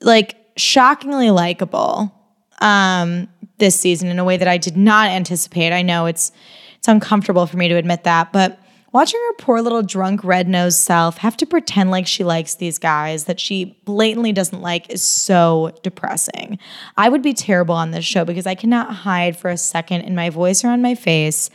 like 0.00 0.36
shockingly 0.56 1.30
likable 1.30 2.12
um, 2.60 3.28
this 3.58 3.78
season 3.78 4.08
in 4.08 4.18
a 4.18 4.24
way 4.24 4.36
that 4.36 4.48
I 4.48 4.58
did 4.58 4.76
not 4.76 5.10
anticipate. 5.10 5.72
I 5.72 5.82
know 5.82 6.06
it's 6.06 6.32
it's 6.78 6.88
uncomfortable 6.88 7.46
for 7.46 7.56
me 7.56 7.68
to 7.68 7.74
admit 7.74 8.04
that, 8.04 8.32
but 8.32 8.59
Watching 8.92 9.20
her 9.28 9.34
poor 9.34 9.60
little 9.60 9.82
drunk 9.82 10.24
red 10.24 10.48
nosed 10.48 10.78
self 10.78 11.18
have 11.18 11.36
to 11.36 11.46
pretend 11.46 11.92
like 11.92 12.08
she 12.08 12.24
likes 12.24 12.56
these 12.56 12.78
guys 12.78 13.24
that 13.24 13.38
she 13.38 13.80
blatantly 13.84 14.32
doesn't 14.32 14.60
like 14.60 14.90
is 14.90 15.02
so 15.02 15.72
depressing. 15.84 16.58
I 16.96 17.08
would 17.08 17.22
be 17.22 17.32
terrible 17.32 17.76
on 17.76 17.92
this 17.92 18.04
show 18.04 18.24
because 18.24 18.46
I 18.46 18.56
cannot 18.56 18.92
hide 18.92 19.36
for 19.36 19.48
a 19.48 19.56
second 19.56 20.00
in 20.02 20.16
my 20.16 20.28
voice 20.28 20.64
or 20.64 20.68
on 20.68 20.82
my 20.82 20.96
face 20.96 21.50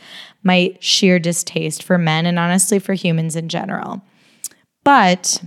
my 0.46 0.76
sheer 0.80 1.18
distaste 1.18 1.82
for 1.82 1.98
men 1.98 2.24
and 2.24 2.38
honestly 2.38 2.78
for 2.78 2.94
humans 2.94 3.36
in 3.36 3.48
general. 3.48 4.00
But 4.84 5.42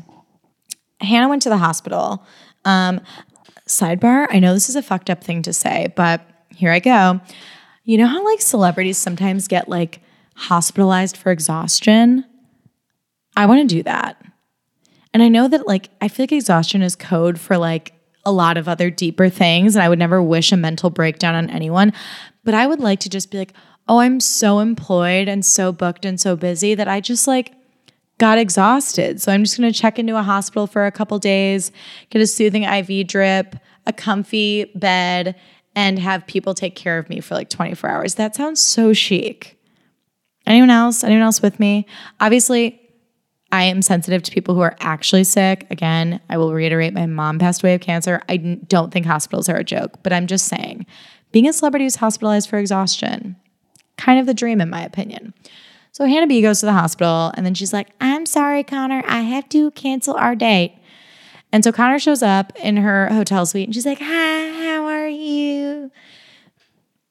Hannah 1.00 1.30
went 1.30 1.42
to 1.44 1.50
the 1.50 1.58
hospital. 1.58 2.26
Um, 2.66 3.00
sidebar, 3.66 4.28
I 4.30 4.40
know 4.40 4.54
this 4.54 4.68
is 4.68 4.76
a 4.76 4.84
fucked 4.84 5.10
up 5.10 5.24
thing 5.24 5.42
to 5.44 5.54
say, 5.54 5.94
but 5.96 6.22
here 6.54 6.72
I 6.72 6.80
go. 6.80 7.22
You 7.86 7.98
know 7.98 8.08
how 8.08 8.24
like 8.26 8.42
celebrities 8.42 8.98
sometimes 8.98 9.48
get 9.48 9.70
like 9.70 10.02
hospitalized 10.40 11.18
for 11.18 11.32
exhaustion, 11.32 12.26
I 13.36 13.46
want 13.46 13.70
to 13.70 13.76
do 13.76 13.84
that. 13.84 14.22
And 15.14 15.22
I 15.22 15.28
know 15.28 15.48
that 15.48 15.68
like 15.68 15.90
I 16.02 16.08
feel 16.08 16.24
like 16.24 16.32
exhaustion 16.32 16.82
is 16.82 16.96
code 16.96 17.40
for 17.40 17.58
like 17.58 17.94
a 18.26 18.32
lot 18.32 18.58
of 18.58 18.68
other 18.68 18.90
deeper 18.90 19.28
things 19.30 19.76
and 19.76 19.84
I 19.84 19.90
would 19.90 20.00
never 20.00 20.22
wish 20.22 20.52
a 20.52 20.58
mental 20.58 20.90
breakdown 20.90 21.36
on 21.36 21.50
anyone, 21.50 21.94
but 22.44 22.54
I 22.54 22.68
would 22.68 22.80
like 22.80 23.00
to 23.02 23.10
just 23.10 23.32
be 23.32 23.38
like, 23.38 23.54
"Oh, 23.88 24.00
I'm 24.00 24.20
so 24.20 24.60
employed 24.60 25.28
and 25.28 25.46
so 25.46 25.72
booked 25.72 26.06
and 26.06 26.20
so 26.20 26.36
busy 26.36 26.76
that 26.76 26.88
I 26.88 27.02
just 27.02 27.28
like 27.28 27.54
got 28.20 28.38
exhausted. 28.38 29.22
So 29.22 29.32
I'm 29.32 29.44
just 29.44 29.58
going 29.58 29.72
to 29.72 29.78
check 29.78 29.98
into 29.98 30.18
a 30.18 30.22
hospital 30.24 30.68
for 30.68 30.86
a 30.86 30.92
couple 30.92 31.18
days, 31.18 31.72
get 32.12 32.22
a 32.22 32.28
soothing 32.28 32.64
IV 32.64 33.08
drip, 33.08 33.56
a 33.88 33.94
comfy 33.94 34.66
bed, 34.76 35.36
and 35.76 35.98
have 35.98 36.28
people 36.28 36.54
take 36.54 36.76
care 36.76 37.00
of 37.00 37.10
me 37.10 37.22
for 37.22 37.34
like 37.34 37.50
24 37.50 37.90
hours. 37.90 38.16
That 38.16 38.36
sounds 38.36 38.62
so 38.62 38.94
chic. 38.94 39.59
Anyone 40.50 40.72
else? 40.72 41.04
Anyone 41.04 41.24
else 41.24 41.42
with 41.42 41.60
me? 41.60 41.86
Obviously, 42.20 42.82
I 43.52 43.64
am 43.64 43.82
sensitive 43.82 44.22
to 44.24 44.32
people 44.32 44.56
who 44.56 44.62
are 44.62 44.76
actually 44.80 45.24
sick. 45.24 45.66
Again, 45.70 46.20
I 46.30 46.38
will 46.38 46.54
reiterate 46.54 46.94
my 46.94 47.06
mom 47.06 47.40
passed 47.40 47.64
away 47.64 47.76
of 47.76 47.82
cancer. 47.82 48.22
I 48.28 48.38
don't 48.38 48.92
think 48.92 49.06
hospitals 49.06 49.48
are 49.48 49.58
a 49.58 49.64
joke, 49.64 50.04
but 50.04 50.12
I'm 50.12 50.28
just 50.28 50.48
saying 50.48 50.86
being 51.32 51.48
a 51.48 51.54
celebrity 51.54 51.86
who's 51.86 51.96
hospitalized 51.96 52.50
for 52.50 52.58
exhaustion, 52.58 53.36
kind 53.98 54.20
of 54.20 54.26
the 54.26 54.34
dream, 54.34 54.60
in 54.62 54.70
my 54.70 54.82
opinion. 54.82 55.34
So 55.92 56.06
Hannah 56.06 56.28
B 56.28 56.42
goes 56.42 56.60
to 56.62 56.66
the 56.66 56.74
hospital 56.74 57.32
and 57.36 57.46
then 57.46 57.54
she's 57.54 57.74
like, 57.74 57.90
I'm 58.02 58.26
sorry, 58.26 58.64
Connor, 58.64 59.04
I 59.06 59.22
have 59.22 59.48
to 59.50 59.72
cancel 59.72 60.16
our 60.16 60.36
date. 60.36 60.76
And 61.52 61.64
so 61.64 61.72
Connor 61.72 62.00
shows 62.00 62.22
up 62.24 62.54
in 62.58 62.78
her 62.78 63.10
hotel 63.10 63.46
suite 63.46 63.68
and 63.68 63.74
she's 63.74 63.86
like, 63.86 64.00
Hi, 64.00 64.66
how 64.66 64.86
are 64.86 65.08
you? 65.08 65.92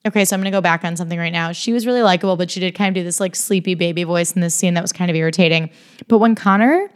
Okay, 0.09 0.25
so 0.25 0.35
I'm 0.35 0.41
gonna 0.41 0.51
go 0.51 0.63
back 0.63 0.85
on 0.85 0.97
something 0.97 1.19
right 1.19 1.33
now. 1.33 1.53
She 1.53 1.71
was 1.71 1.85
really 1.85 2.01
likable, 2.01 2.37
but 2.37 2.51
she 2.51 2.61
did 2.61 2.75
kind 2.75 2.89
of 2.89 2.99
do 2.99 3.05
this 3.05 3.21
like 3.21 3.37
sleepy 3.37 3.75
baby 3.75 4.05
voice 4.05 4.33
in 4.33 4.41
this 4.41 4.55
scene 4.55 4.73
that 4.73 4.81
was 4.81 4.91
kind 4.91 5.11
of 5.11 5.17
irritating. 5.17 5.69
But 6.09 6.17
when 6.17 6.35
Connor, 6.35 6.89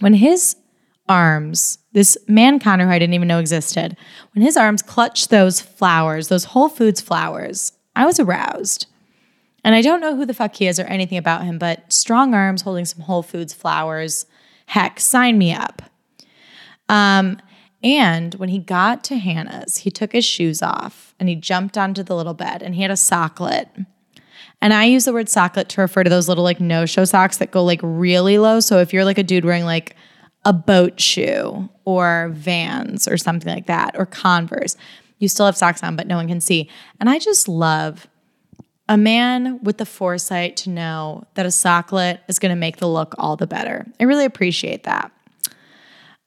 when 0.00 0.14
his 0.14 0.56
arms, 1.10 1.76
this 1.92 2.16
man 2.26 2.58
Connor 2.58 2.86
who 2.86 2.90
I 2.90 2.98
didn't 2.98 3.12
even 3.12 3.28
know 3.28 3.38
existed, 3.38 3.98
when 4.32 4.42
his 4.42 4.56
arms 4.56 4.80
clutched 4.80 5.28
those 5.28 5.60
flowers, 5.60 6.28
those 6.28 6.44
Whole 6.44 6.70
Foods 6.70 7.02
flowers, 7.02 7.72
I 7.94 8.06
was 8.06 8.18
aroused. 8.18 8.86
And 9.62 9.74
I 9.74 9.82
don't 9.82 10.00
know 10.00 10.16
who 10.16 10.24
the 10.24 10.32
fuck 10.32 10.54
he 10.54 10.68
is 10.68 10.80
or 10.80 10.84
anything 10.84 11.18
about 11.18 11.44
him, 11.44 11.58
but 11.58 11.92
strong 11.92 12.32
arms 12.32 12.62
holding 12.62 12.86
some 12.86 13.02
Whole 13.02 13.22
Foods 13.22 13.52
flowers. 13.52 14.24
Heck, 14.64 15.00
sign 15.00 15.36
me 15.36 15.52
up. 15.52 15.82
Um, 16.88 17.42
and 17.82 18.34
when 18.34 18.48
he 18.48 18.58
got 18.58 19.04
to 19.04 19.18
Hannah's, 19.18 19.78
he 19.78 19.90
took 19.90 20.12
his 20.12 20.24
shoes 20.24 20.62
off 20.62 21.14
and 21.20 21.28
he 21.28 21.36
jumped 21.36 21.78
onto 21.78 22.02
the 22.02 22.16
little 22.16 22.34
bed 22.34 22.62
and 22.62 22.74
he 22.74 22.82
had 22.82 22.90
a 22.90 22.94
socklet. 22.94 23.86
And 24.60 24.74
I 24.74 24.84
use 24.84 25.04
the 25.04 25.12
word 25.12 25.26
socklet 25.26 25.68
to 25.68 25.80
refer 25.80 26.02
to 26.02 26.10
those 26.10 26.28
little 26.28 26.42
like 26.42 26.60
no 26.60 26.86
show 26.86 27.04
socks 27.04 27.36
that 27.36 27.52
go 27.52 27.62
like 27.64 27.80
really 27.82 28.38
low. 28.38 28.58
So 28.60 28.78
if 28.78 28.92
you're 28.92 29.04
like 29.04 29.18
a 29.18 29.22
dude 29.22 29.44
wearing 29.44 29.64
like 29.64 29.94
a 30.44 30.52
boat 30.52 31.00
shoe 31.00 31.68
or 31.84 32.30
vans 32.32 33.06
or 33.06 33.16
something 33.16 33.52
like 33.52 33.66
that 33.66 33.96
or 33.96 34.06
Converse, 34.06 34.76
you 35.18 35.28
still 35.28 35.46
have 35.46 35.56
socks 35.56 35.82
on, 35.82 35.94
but 35.94 36.06
no 36.06 36.16
one 36.16 36.26
can 36.26 36.40
see. 36.40 36.68
And 36.98 37.08
I 37.08 37.18
just 37.18 37.48
love 37.48 38.08
a 38.88 38.96
man 38.96 39.62
with 39.62 39.78
the 39.78 39.86
foresight 39.86 40.56
to 40.56 40.70
know 40.70 41.24
that 41.34 41.44
a 41.46 41.50
socklet 41.50 42.20
is 42.26 42.38
going 42.38 42.50
to 42.50 42.56
make 42.56 42.78
the 42.78 42.88
look 42.88 43.14
all 43.18 43.36
the 43.36 43.46
better. 43.46 43.86
I 44.00 44.04
really 44.04 44.24
appreciate 44.24 44.84
that. 44.84 45.12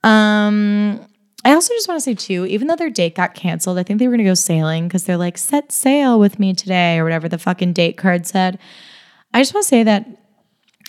Um, 0.04 1.06
I 1.44 1.54
also 1.54 1.74
just 1.74 1.88
want 1.88 1.98
to 1.98 2.04
say 2.04 2.14
too, 2.14 2.46
even 2.46 2.68
though 2.68 2.76
their 2.76 2.90
date 2.90 3.16
got 3.16 3.34
canceled, 3.34 3.80
I 3.80 3.84
think 3.84 4.00
they 4.00 4.08
were 4.08 4.18
to 4.18 4.24
go 4.24 4.34
sailing 4.34 4.88
because 4.88 5.06
they're 5.06 5.18
like, 5.18 5.38
set 5.38 5.72
sail 5.72 6.20
with 6.20 6.40
me 6.40 6.54
today 6.54 7.00
or 7.00 7.04
whatever 7.04 7.28
the 7.28 7.38
fucking 7.38 7.74
date 7.74 7.98
card 7.98 8.28
said. 8.28 8.60
I 9.34 9.42
just 9.42 9.54
want 9.54 9.64
to 9.64 9.70
say 9.70 9.84
that 9.84 10.08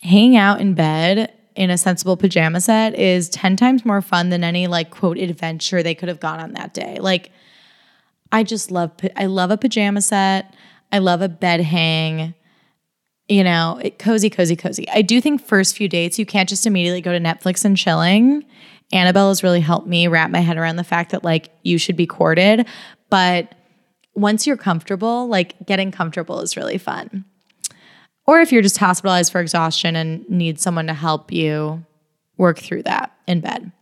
hanging 0.03 0.37
out 0.37 0.61
in 0.61 0.75
bed 0.75 1.33
in 1.55 1.71
a 1.71 1.79
sensible 1.79 2.17
pajama 2.17 2.61
set 2.61 2.99
is 2.99 3.29
10 3.31 3.57
times 3.57 3.85
more 3.85 4.03
fun 4.03 4.29
than 4.31 4.45
any 4.45 4.67
like 4.67 4.91
quote 4.91 5.19
adventure 5.19 5.83
they 5.83 5.95
could 5.95 6.09
have 6.09 6.21
gone 6.21 6.41
on 6.41 6.53
that 6.53 6.75
day. 6.75 6.99
Like, 7.01 7.31
I 8.31 8.43
just 8.43 8.71
love, 8.71 8.93
I 9.17 9.27
love 9.27 9.51
a 9.51 9.59
pajama 9.59 10.03
set. 10.03 10.55
I 10.91 10.99
love 10.99 11.23
a 11.23 11.29
bed 11.29 11.61
hang 11.61 12.35
you 13.29 13.45
know, 13.45 13.79
it, 13.83 13.99
cozy, 13.99 14.29
cozy, 14.29 14.57
cozy. 14.57 14.87
I 14.91 15.01
do 15.01 15.21
think 15.21 15.43
first 15.43 15.77
few 15.77 15.89
dates, 15.89 16.19
you 16.19 16.27
can't 16.27 16.49
just 16.49 16.67
immediately 16.67 17.01
go 17.01 17.13
to 17.13 17.19
Netflix 17.19 17.65
and 17.65 17.77
chilling. 17.77 18.45
Annabelle 18.93 19.29
has 19.29 19.43
really 19.43 19.61
helped 19.61 19.87
me 19.87 20.09
wrap 20.09 20.31
my 20.31 20.41
head 20.41 20.57
around 20.57 20.77
the 20.77 20.85
fact 20.85 21.13
that 21.13 21.25
like 21.25 21.51
you 21.63 21.79
should 21.79 21.97
be 21.97 22.07
courted. 22.07 22.67
But 23.11 23.55
once 24.15 24.47
you're 24.47 24.57
comfortable, 24.57 25.27
like 25.29 25.55
getting 25.67 25.91
comfortable 25.91 26.41
is 26.41 26.57
really 26.57 26.79
fun. 26.79 27.25
Or 28.27 28.41
if 28.41 28.53
you're 28.53 28.63
just 28.63 28.79
hospitalized 28.79 29.33
for 29.33 29.41
exhaustion 29.41 29.97
and 29.97 30.29
need 30.29 30.61
someone 30.61 30.87
to 30.87 30.95
help 30.95 31.33
you 31.33 31.85
work 32.37 32.59
through 32.59 32.85
that 32.85 33.13
in 33.27 33.41
bed. 33.41 33.73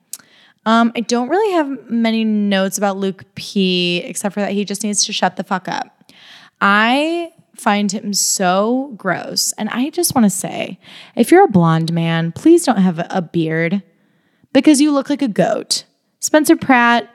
Um, 0.66 0.92
I 0.94 1.01
don't 1.01 1.29
really 1.29 1.53
have 1.55 1.90
many 1.90 2.25
notes 2.25 2.79
about 2.79 2.96
Luke 2.96 3.25
P, 3.35 3.99
except 4.05 4.35
for 4.35 4.40
that 4.40 4.53
he 4.53 4.64
just 4.64 4.83
needs 4.83 5.05
to 5.07 5.12
shut 5.12 5.37
the 5.37 5.44
fuck 5.44 5.68
up. 5.68 6.12
I 6.61 7.33
find 7.57 7.90
him 7.92 8.12
so 8.12 8.92
gross. 8.96 9.53
And 9.53 9.68
I 9.70 9.90
just 9.90 10.14
want 10.14 10.25
to 10.25 10.31
say 10.31 10.79
if 11.16 11.31
you're 11.31 11.44
a 11.44 11.49
blonde 11.49 11.92
man, 11.92 12.33
please 12.33 12.64
don't 12.64 12.79
have 12.79 12.99
a 13.11 13.23
beard 13.23 13.83
because 14.53 14.81
you 14.81 14.93
look 14.93 15.11
like 15.11 15.23
a 15.23 15.29
goat. 15.29 15.85
Spencer 16.21 16.57
Pratt, 16.57 17.09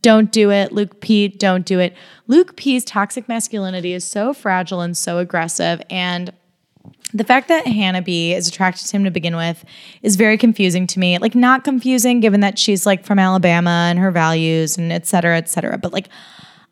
don't 0.00 0.32
do 0.32 0.50
it. 0.50 0.72
Luke 0.72 1.00
P, 1.00 1.28
don't 1.28 1.66
do 1.66 1.78
it. 1.78 1.94
Luke 2.26 2.56
P's 2.56 2.84
toxic 2.84 3.28
masculinity 3.28 3.92
is 3.92 4.04
so 4.04 4.32
fragile 4.32 4.80
and 4.80 4.96
so 4.96 5.18
aggressive. 5.18 5.82
And 5.90 6.32
the 7.12 7.24
fact 7.24 7.48
that 7.48 7.66
Hannah 7.66 8.00
B 8.00 8.32
is 8.32 8.48
attracted 8.48 8.86
to 8.86 8.96
him 8.96 9.04
to 9.04 9.10
begin 9.10 9.36
with 9.36 9.64
is 10.02 10.16
very 10.16 10.38
confusing 10.38 10.86
to 10.88 10.98
me. 10.98 11.18
Like, 11.18 11.34
not 11.34 11.62
confusing 11.62 12.20
given 12.20 12.40
that 12.40 12.58
she's 12.58 12.86
like 12.86 13.04
from 13.04 13.18
Alabama 13.18 13.86
and 13.90 13.98
her 13.98 14.10
values 14.10 14.78
and 14.78 14.90
et 14.90 15.06
cetera, 15.06 15.36
et 15.36 15.50
cetera. 15.50 15.76
But 15.76 15.92
like, 15.92 16.08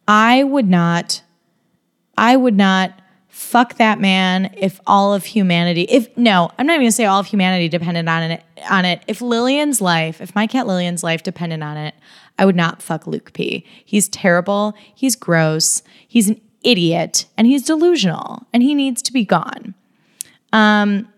I 0.09 0.43
would 0.43 0.69
not, 0.69 1.23
I 2.17 2.37
would 2.37 2.57
not 2.57 3.01
fuck 3.31 3.77
that 3.77 3.99
man. 4.01 4.53
If 4.57 4.81
all 4.87 5.15
of 5.15 5.25
humanity 5.25 5.83
if 5.83 6.15
no 6.17 6.51
i'm 6.59 6.67
not 6.67 6.75
even 6.75 6.85
gonna 6.85 6.93
say 6.93 7.07
all 7.07 7.21
of 7.21 7.27
humanity 7.27 7.69
depended 7.69 8.07
on 8.09 8.23
it 8.25 8.45
on 8.69 8.85
it. 8.85 9.03
If 9.07 9.21
lillian's 9.21 9.81
life 9.81 10.21
if 10.21 10.35
my 10.35 10.47
cat 10.47 10.67
lillian's 10.67 11.03
life 11.03 11.23
depended 11.23 11.63
on 11.63 11.77
it 11.77 11.95
i 12.39 12.45
would 12.45 12.57
not 12.57 12.83
fuck 12.83 13.07
luke 13.07 13.33
p. 13.33 13.65
He's 13.85 14.09
terrible. 14.09 14.75
He's 14.95 15.17
gross. 15.17 15.83
He's 16.07 16.29
an 16.29 16.41
idiot. 16.63 17.27
And 17.39 17.47
he's 17.47 17.63
delusional. 17.63 18.47
And 18.53 18.63
he 18.63 18.75
needs 18.75 19.01
to 19.03 19.13
be 19.13 19.25
gone. 19.25 19.75
Um 20.53 21.09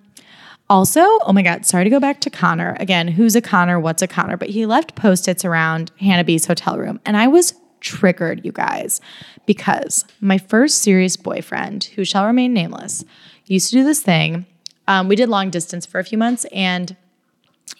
also 0.70 1.00
oh 1.00 1.32
my 1.32 1.42
god 1.42 1.66
sorry 1.66 1.84
to 1.84 1.90
go 1.90 1.98
back 1.98 2.20
to 2.20 2.30
connor. 2.30 2.76
Again 2.78 3.08
who's 3.08 3.34
a 3.34 3.40
connor 3.40 3.80
what's 3.80 4.02
a 4.02 4.06
connor? 4.06 4.36
But 4.36 4.50
he 4.50 4.66
left 4.66 4.94
post-its 4.94 5.44
around 5.44 5.90
hannah 5.98 6.24
b's 6.24 6.46
hotel 6.46 6.78
room. 6.78 7.00
And 7.06 7.16
i 7.16 7.26
was 7.26 7.54
triggered, 7.82 8.44
you 8.44 8.52
guys, 8.52 9.00
because 9.44 10.04
my 10.20 10.38
first 10.38 10.78
serious 10.78 11.16
boyfriend, 11.16 11.84
who 11.96 12.04
shall 12.04 12.24
remain 12.24 12.54
nameless, 12.54 13.04
used 13.46 13.70
to 13.70 13.76
do 13.76 13.84
this 13.84 14.00
thing. 14.02 14.46
Um, 14.88 15.08
we 15.08 15.16
did 15.16 15.28
long 15.28 15.50
distance 15.50 15.84
for 15.84 15.98
a 15.98 16.04
few 16.04 16.16
months, 16.16 16.46
and 16.52 16.96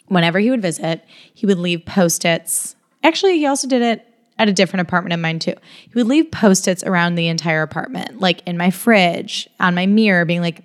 whenever 0.09 0.39
he 0.39 0.51
would 0.51 0.63
visit, 0.63 1.05
he 1.33 1.47
would 1.47 1.59
leave 1.59 1.87
post 1.87 2.25
its. 2.25 2.77
Actually, 3.03 3.39
he 3.39 3.47
also 3.47 3.67
did 3.67 3.83
it 3.83 4.07
at 4.39 4.49
a 4.49 4.53
different 4.53 4.83
apartment 4.83 5.13
of 5.13 5.21
mine 5.21 5.39
too. 5.39 5.55
He 5.83 5.91
would 5.95 6.07
leave 6.07 6.31
post 6.31 6.69
its 6.69 6.85
around 6.85 7.15
the 7.15 7.29
entire 7.29 7.63
apartment, 7.63 8.21
like 8.21 8.43
in 8.47 8.57
my 8.57 8.71
fridge, 8.71 9.49
on 9.61 9.75
my 9.75 9.87
mirror, 9.87 10.25
being 10.25 10.41
like, 10.41 10.63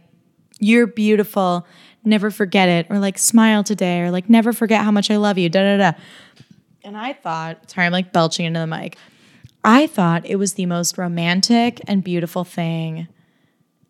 You're 0.59 0.87
beautiful. 0.87 1.65
Never 2.03 2.31
forget 2.31 2.69
it. 2.69 2.87
Or 2.89 2.99
like, 2.99 3.17
smile 3.17 3.63
today. 3.63 4.01
Or 4.01 4.11
like, 4.11 4.29
never 4.29 4.53
forget 4.53 4.83
how 4.83 4.91
much 4.91 5.11
I 5.11 5.17
love 5.17 5.37
you. 5.37 5.49
Da 5.49 5.61
da 5.61 5.91
da. 5.91 5.97
And 6.83 6.95
I 6.95 7.13
thought, 7.13 7.69
sorry, 7.69 7.85
I'm 7.85 7.91
like 7.91 8.13
belching 8.13 8.45
into 8.45 8.61
the 8.61 8.67
mic. 8.67 8.97
I 9.67 9.85
thought 9.85 10.25
it 10.25 10.37
was 10.37 10.53
the 10.53 10.65
most 10.65 10.97
romantic 10.97 11.81
and 11.89 12.01
beautiful 12.01 12.45
thing 12.45 13.09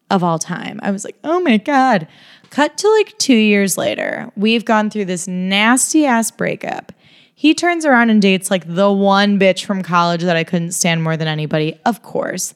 of 0.10 0.24
all 0.24 0.40
time. 0.40 0.80
I 0.82 0.90
was 0.90 1.06
like, 1.06 1.18
oh 1.24 1.40
my 1.40 1.58
God. 1.58 2.08
Cut 2.50 2.80
to 2.80 2.90
like 2.94 3.16
two 3.20 3.36
years 3.36 3.78
later, 3.78 4.32
we've 4.36 4.66
gone 4.66 4.90
through 4.90 5.06
this 5.06 5.28
nasty 5.28 6.08
ass 6.08 6.32
breakup. 6.32 6.94
He 7.36 7.54
turns 7.54 7.86
around 7.86 8.10
and 8.10 8.20
dates 8.20 8.50
like 8.50 8.66
the 8.66 8.92
one 8.92 9.40
bitch 9.40 9.66
from 9.66 9.84
college 9.84 10.24
that 10.24 10.36
I 10.36 10.44
couldn't 10.44 10.72
stand 10.72 11.04
more 11.04 11.16
than 11.16 11.28
anybody, 11.28 11.80
of 11.86 12.02
course. 12.02 12.56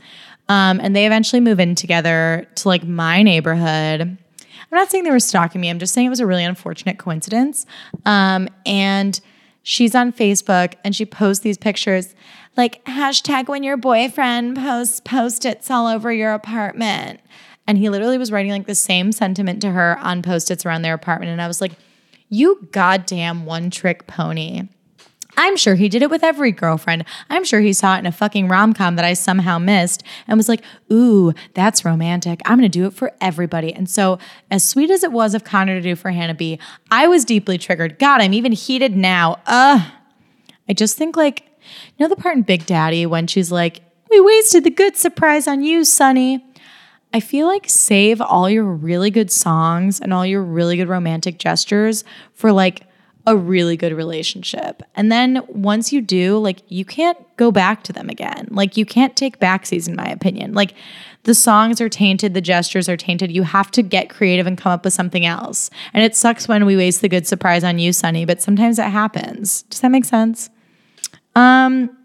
Um, 0.49 0.79
and 0.81 0.95
they 0.95 1.05
eventually 1.05 1.41
move 1.41 1.59
in 1.59 1.75
together 1.75 2.47
to 2.55 2.67
like 2.67 2.83
my 2.83 3.21
neighborhood. 3.21 4.01
I'm 4.01 4.17
not 4.71 4.89
saying 4.89 5.03
they 5.03 5.11
were 5.11 5.19
stalking 5.19 5.61
me, 5.61 5.69
I'm 5.69 5.77
just 5.77 5.93
saying 5.93 6.07
it 6.07 6.09
was 6.09 6.21
a 6.21 6.25
really 6.25 6.43
unfortunate 6.43 6.97
coincidence. 6.97 7.67
Um, 8.03 8.49
and 8.65 9.21
she's 9.61 9.93
on 9.93 10.11
Facebook 10.11 10.73
and 10.83 10.95
she 10.95 11.05
posts 11.05 11.43
these 11.43 11.59
pictures 11.59 12.15
like 12.57 12.83
hashtag 12.85 13.47
when 13.47 13.63
your 13.63 13.77
boyfriend 13.77 14.57
posts 14.57 14.99
post-its 14.99 15.71
all 15.71 15.87
over 15.87 16.11
your 16.11 16.33
apartment. 16.33 17.19
And 17.67 17.77
he 17.77 17.89
literally 17.89 18.17
was 18.17 18.31
writing 18.31 18.51
like 18.51 18.67
the 18.67 18.75
same 18.75 19.11
sentiment 19.11 19.61
to 19.61 19.71
her 19.71 19.97
on 19.99 20.21
post-its 20.21 20.65
around 20.65 20.81
their 20.81 20.93
apartment. 20.93 21.31
And 21.31 21.41
I 21.41 21.47
was 21.47 21.61
like, 21.61 21.73
you 22.29 22.67
goddamn 22.71 23.45
one 23.45 23.69
trick 23.69 24.07
pony. 24.07 24.63
I'm 25.37 25.55
sure 25.55 25.75
he 25.75 25.89
did 25.89 26.01
it 26.01 26.09
with 26.09 26.23
every 26.23 26.51
girlfriend. 26.51 27.05
I'm 27.29 27.43
sure 27.43 27.61
he 27.61 27.73
saw 27.73 27.95
it 27.95 27.99
in 27.99 28.05
a 28.05 28.11
fucking 28.11 28.47
rom 28.47 28.73
com 28.73 28.95
that 28.97 29.05
I 29.05 29.13
somehow 29.13 29.59
missed 29.59 30.03
and 30.27 30.37
was 30.37 30.49
like, 30.49 30.61
ooh, 30.91 31.33
that's 31.53 31.85
romantic. 31.85 32.41
I'm 32.45 32.57
gonna 32.57 32.69
do 32.69 32.85
it 32.85 32.93
for 32.93 33.13
everybody. 33.21 33.73
And 33.73 33.89
so, 33.89 34.19
as 34.49 34.67
sweet 34.67 34.91
as 34.91 35.03
it 35.03 35.11
was 35.11 35.33
of 35.33 35.43
Connor 35.43 35.75
to 35.75 35.81
do 35.81 35.95
for 35.95 36.11
Hannah 36.11 36.33
B, 36.33 36.59
I 36.89 37.07
was 37.07 37.23
deeply 37.23 37.57
triggered. 37.57 37.97
God, 37.97 38.21
I'm 38.21 38.33
even 38.33 38.51
heated 38.51 38.95
now. 38.95 39.39
Ugh. 39.47 39.81
I 40.67 40.73
just 40.73 40.97
think, 40.97 41.15
like, 41.17 41.50
you 41.97 42.03
know, 42.03 42.09
the 42.13 42.21
part 42.21 42.35
in 42.35 42.43
Big 42.43 42.65
Daddy 42.65 43.05
when 43.05 43.27
she's 43.27 43.51
like, 43.51 43.81
we 44.09 44.19
wasted 44.19 44.63
the 44.63 44.69
good 44.69 44.97
surprise 44.97 45.47
on 45.47 45.63
you, 45.63 45.85
Sonny. 45.85 46.45
I 47.13 47.19
feel 47.19 47.47
like 47.47 47.69
save 47.69 48.21
all 48.21 48.49
your 48.49 48.63
really 48.63 49.09
good 49.09 49.31
songs 49.31 49.99
and 49.99 50.13
all 50.13 50.25
your 50.25 50.41
really 50.41 50.77
good 50.77 50.87
romantic 50.87 51.37
gestures 51.37 52.03
for 52.33 52.51
like 52.51 52.83
a 53.27 53.37
really 53.37 53.77
good 53.77 53.93
relationship. 53.93 54.81
And 54.95 55.11
then 55.11 55.43
once 55.47 55.93
you 55.93 56.01
do, 56.01 56.37
like 56.37 56.61
you 56.69 56.85
can't 56.85 57.17
go 57.37 57.51
back 57.51 57.83
to 57.83 57.93
them 57.93 58.09
again. 58.09 58.47
Like 58.49 58.77
you 58.77 58.85
can't 58.85 59.15
take 59.15 59.39
backsies, 59.39 59.87
in 59.87 59.95
my 59.95 60.07
opinion. 60.07 60.53
Like 60.53 60.73
the 61.23 61.35
songs 61.35 61.79
are 61.81 61.89
tainted, 61.89 62.33
the 62.33 62.41
gestures 62.41 62.89
are 62.89 62.97
tainted. 62.97 63.31
You 63.31 63.43
have 63.43 63.69
to 63.71 63.83
get 63.83 64.09
creative 64.09 64.47
and 64.47 64.57
come 64.57 64.71
up 64.71 64.83
with 64.83 64.93
something 64.93 65.25
else. 65.25 65.69
And 65.93 66.03
it 66.03 66.15
sucks 66.15 66.47
when 66.47 66.65
we 66.65 66.75
waste 66.75 67.01
the 67.01 67.09
good 67.09 67.27
surprise 67.27 67.63
on 67.63 67.77
you, 67.77 67.93
Sonny, 67.93 68.25
but 68.25 68.41
sometimes 68.41 68.79
it 68.79 68.83
happens. 68.83 69.63
Does 69.63 69.81
that 69.81 69.91
make 69.91 70.05
sense? 70.05 70.49
Um, 71.35 71.97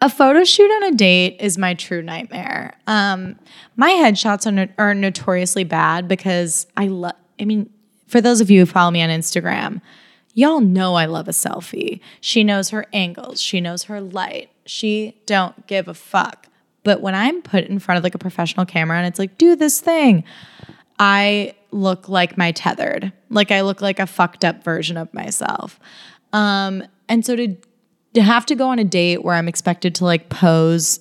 a 0.00 0.08
photo 0.08 0.44
shoot 0.44 0.70
on 0.70 0.82
a 0.84 0.96
date 0.96 1.36
is 1.40 1.58
my 1.58 1.74
true 1.74 2.02
nightmare. 2.02 2.76
Um, 2.86 3.36
my 3.76 3.90
headshots 3.90 4.46
are, 4.46 4.52
no- 4.52 4.68
are 4.78 4.94
notoriously 4.94 5.64
bad 5.64 6.06
because 6.06 6.66
I 6.76 6.86
love. 6.86 7.14
I 7.40 7.44
mean, 7.44 7.70
for 8.06 8.20
those 8.20 8.40
of 8.40 8.50
you 8.50 8.60
who 8.60 8.66
follow 8.66 8.90
me 8.90 9.02
on 9.02 9.10
Instagram, 9.10 9.80
y'all 10.34 10.60
know 10.60 10.94
I 10.94 11.06
love 11.06 11.28
a 11.28 11.32
selfie. 11.32 12.00
She 12.20 12.44
knows 12.44 12.70
her 12.70 12.86
angles, 12.92 13.40
she 13.40 13.60
knows 13.60 13.84
her 13.84 14.00
light. 14.00 14.50
She 14.66 15.20
don't 15.26 15.66
give 15.66 15.88
a 15.88 15.94
fuck. 15.94 16.46
But 16.84 17.00
when 17.00 17.14
I'm 17.14 17.42
put 17.42 17.64
in 17.64 17.78
front 17.78 17.98
of 17.98 18.04
like 18.04 18.14
a 18.14 18.18
professional 18.18 18.66
camera 18.66 18.98
and 18.98 19.06
it's 19.06 19.18
like, 19.18 19.36
do 19.36 19.56
this 19.56 19.80
thing, 19.80 20.24
I 20.98 21.54
look 21.70 22.08
like 22.08 22.38
my 22.38 22.52
tethered. 22.52 23.12
Like 23.30 23.50
I 23.50 23.62
look 23.62 23.80
like 23.80 23.98
a 23.98 24.06
fucked 24.06 24.44
up 24.44 24.62
version 24.62 24.96
of 24.96 25.12
myself. 25.12 25.80
Um, 26.32 26.84
and 27.08 27.24
so 27.24 27.34
to 27.36 27.56
have 28.22 28.46
to 28.46 28.54
go 28.54 28.68
on 28.68 28.78
a 28.78 28.84
date 28.84 29.24
where 29.24 29.34
I'm 29.34 29.48
expected 29.48 29.94
to 29.96 30.04
like 30.04 30.28
pose 30.28 31.00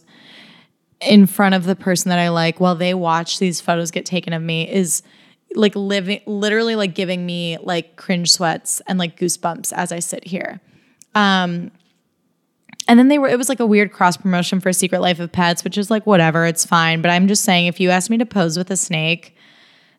in 1.02 1.28
front 1.28 1.56
of 1.56 1.66
the 1.66 1.76
person 1.76 2.10
that 2.10 2.20
I 2.20 2.30
like 2.30 2.60
while 2.60 2.76
they 2.76 2.94
watch 2.94 3.40
these 3.40 3.62
photos 3.62 3.92
get 3.92 4.06
taken 4.06 4.34
of 4.34 4.42
me 4.42 4.70
is 4.70 5.04
like 5.56 5.76
living 5.76 6.22
literally 6.26 6.76
like 6.76 6.96
giving 6.96 7.26
me 7.26 7.58
like 7.62 7.96
cringe 7.96 8.32
sweats 8.32 8.82
and 8.88 8.98
like 9.00 9.20
goosebumps 9.20 9.72
as 9.74 9.92
I 9.92 10.00
sit 10.00 10.26
here. 10.26 10.60
Um 11.16 11.72
and 12.90 12.98
then 12.98 13.10
they 13.10 13.20
were 13.20 13.28
it 13.28 13.38
was 13.38 13.50
like 13.50 13.60
a 13.60 13.66
weird 13.66 13.92
cross 13.92 14.18
promotion 14.18 14.60
for 14.60 14.74
Secret 14.74 15.02
Life 15.02 15.20
of 15.20 15.32
Pets, 15.32 15.64
which 15.64 15.78
is 15.78 15.92
like 15.92 16.06
whatever, 16.06 16.46
it's 16.46 16.66
fine, 16.66 17.02
but 17.02 17.12
I'm 17.12 17.28
just 17.28 17.44
saying 17.44 17.68
if 17.68 17.80
you 17.80 17.90
asked 17.90 18.10
me 18.10 18.18
to 18.18 18.26
pose 18.26 18.58
with 18.58 18.72
a 18.72 18.78
snake, 18.78 19.36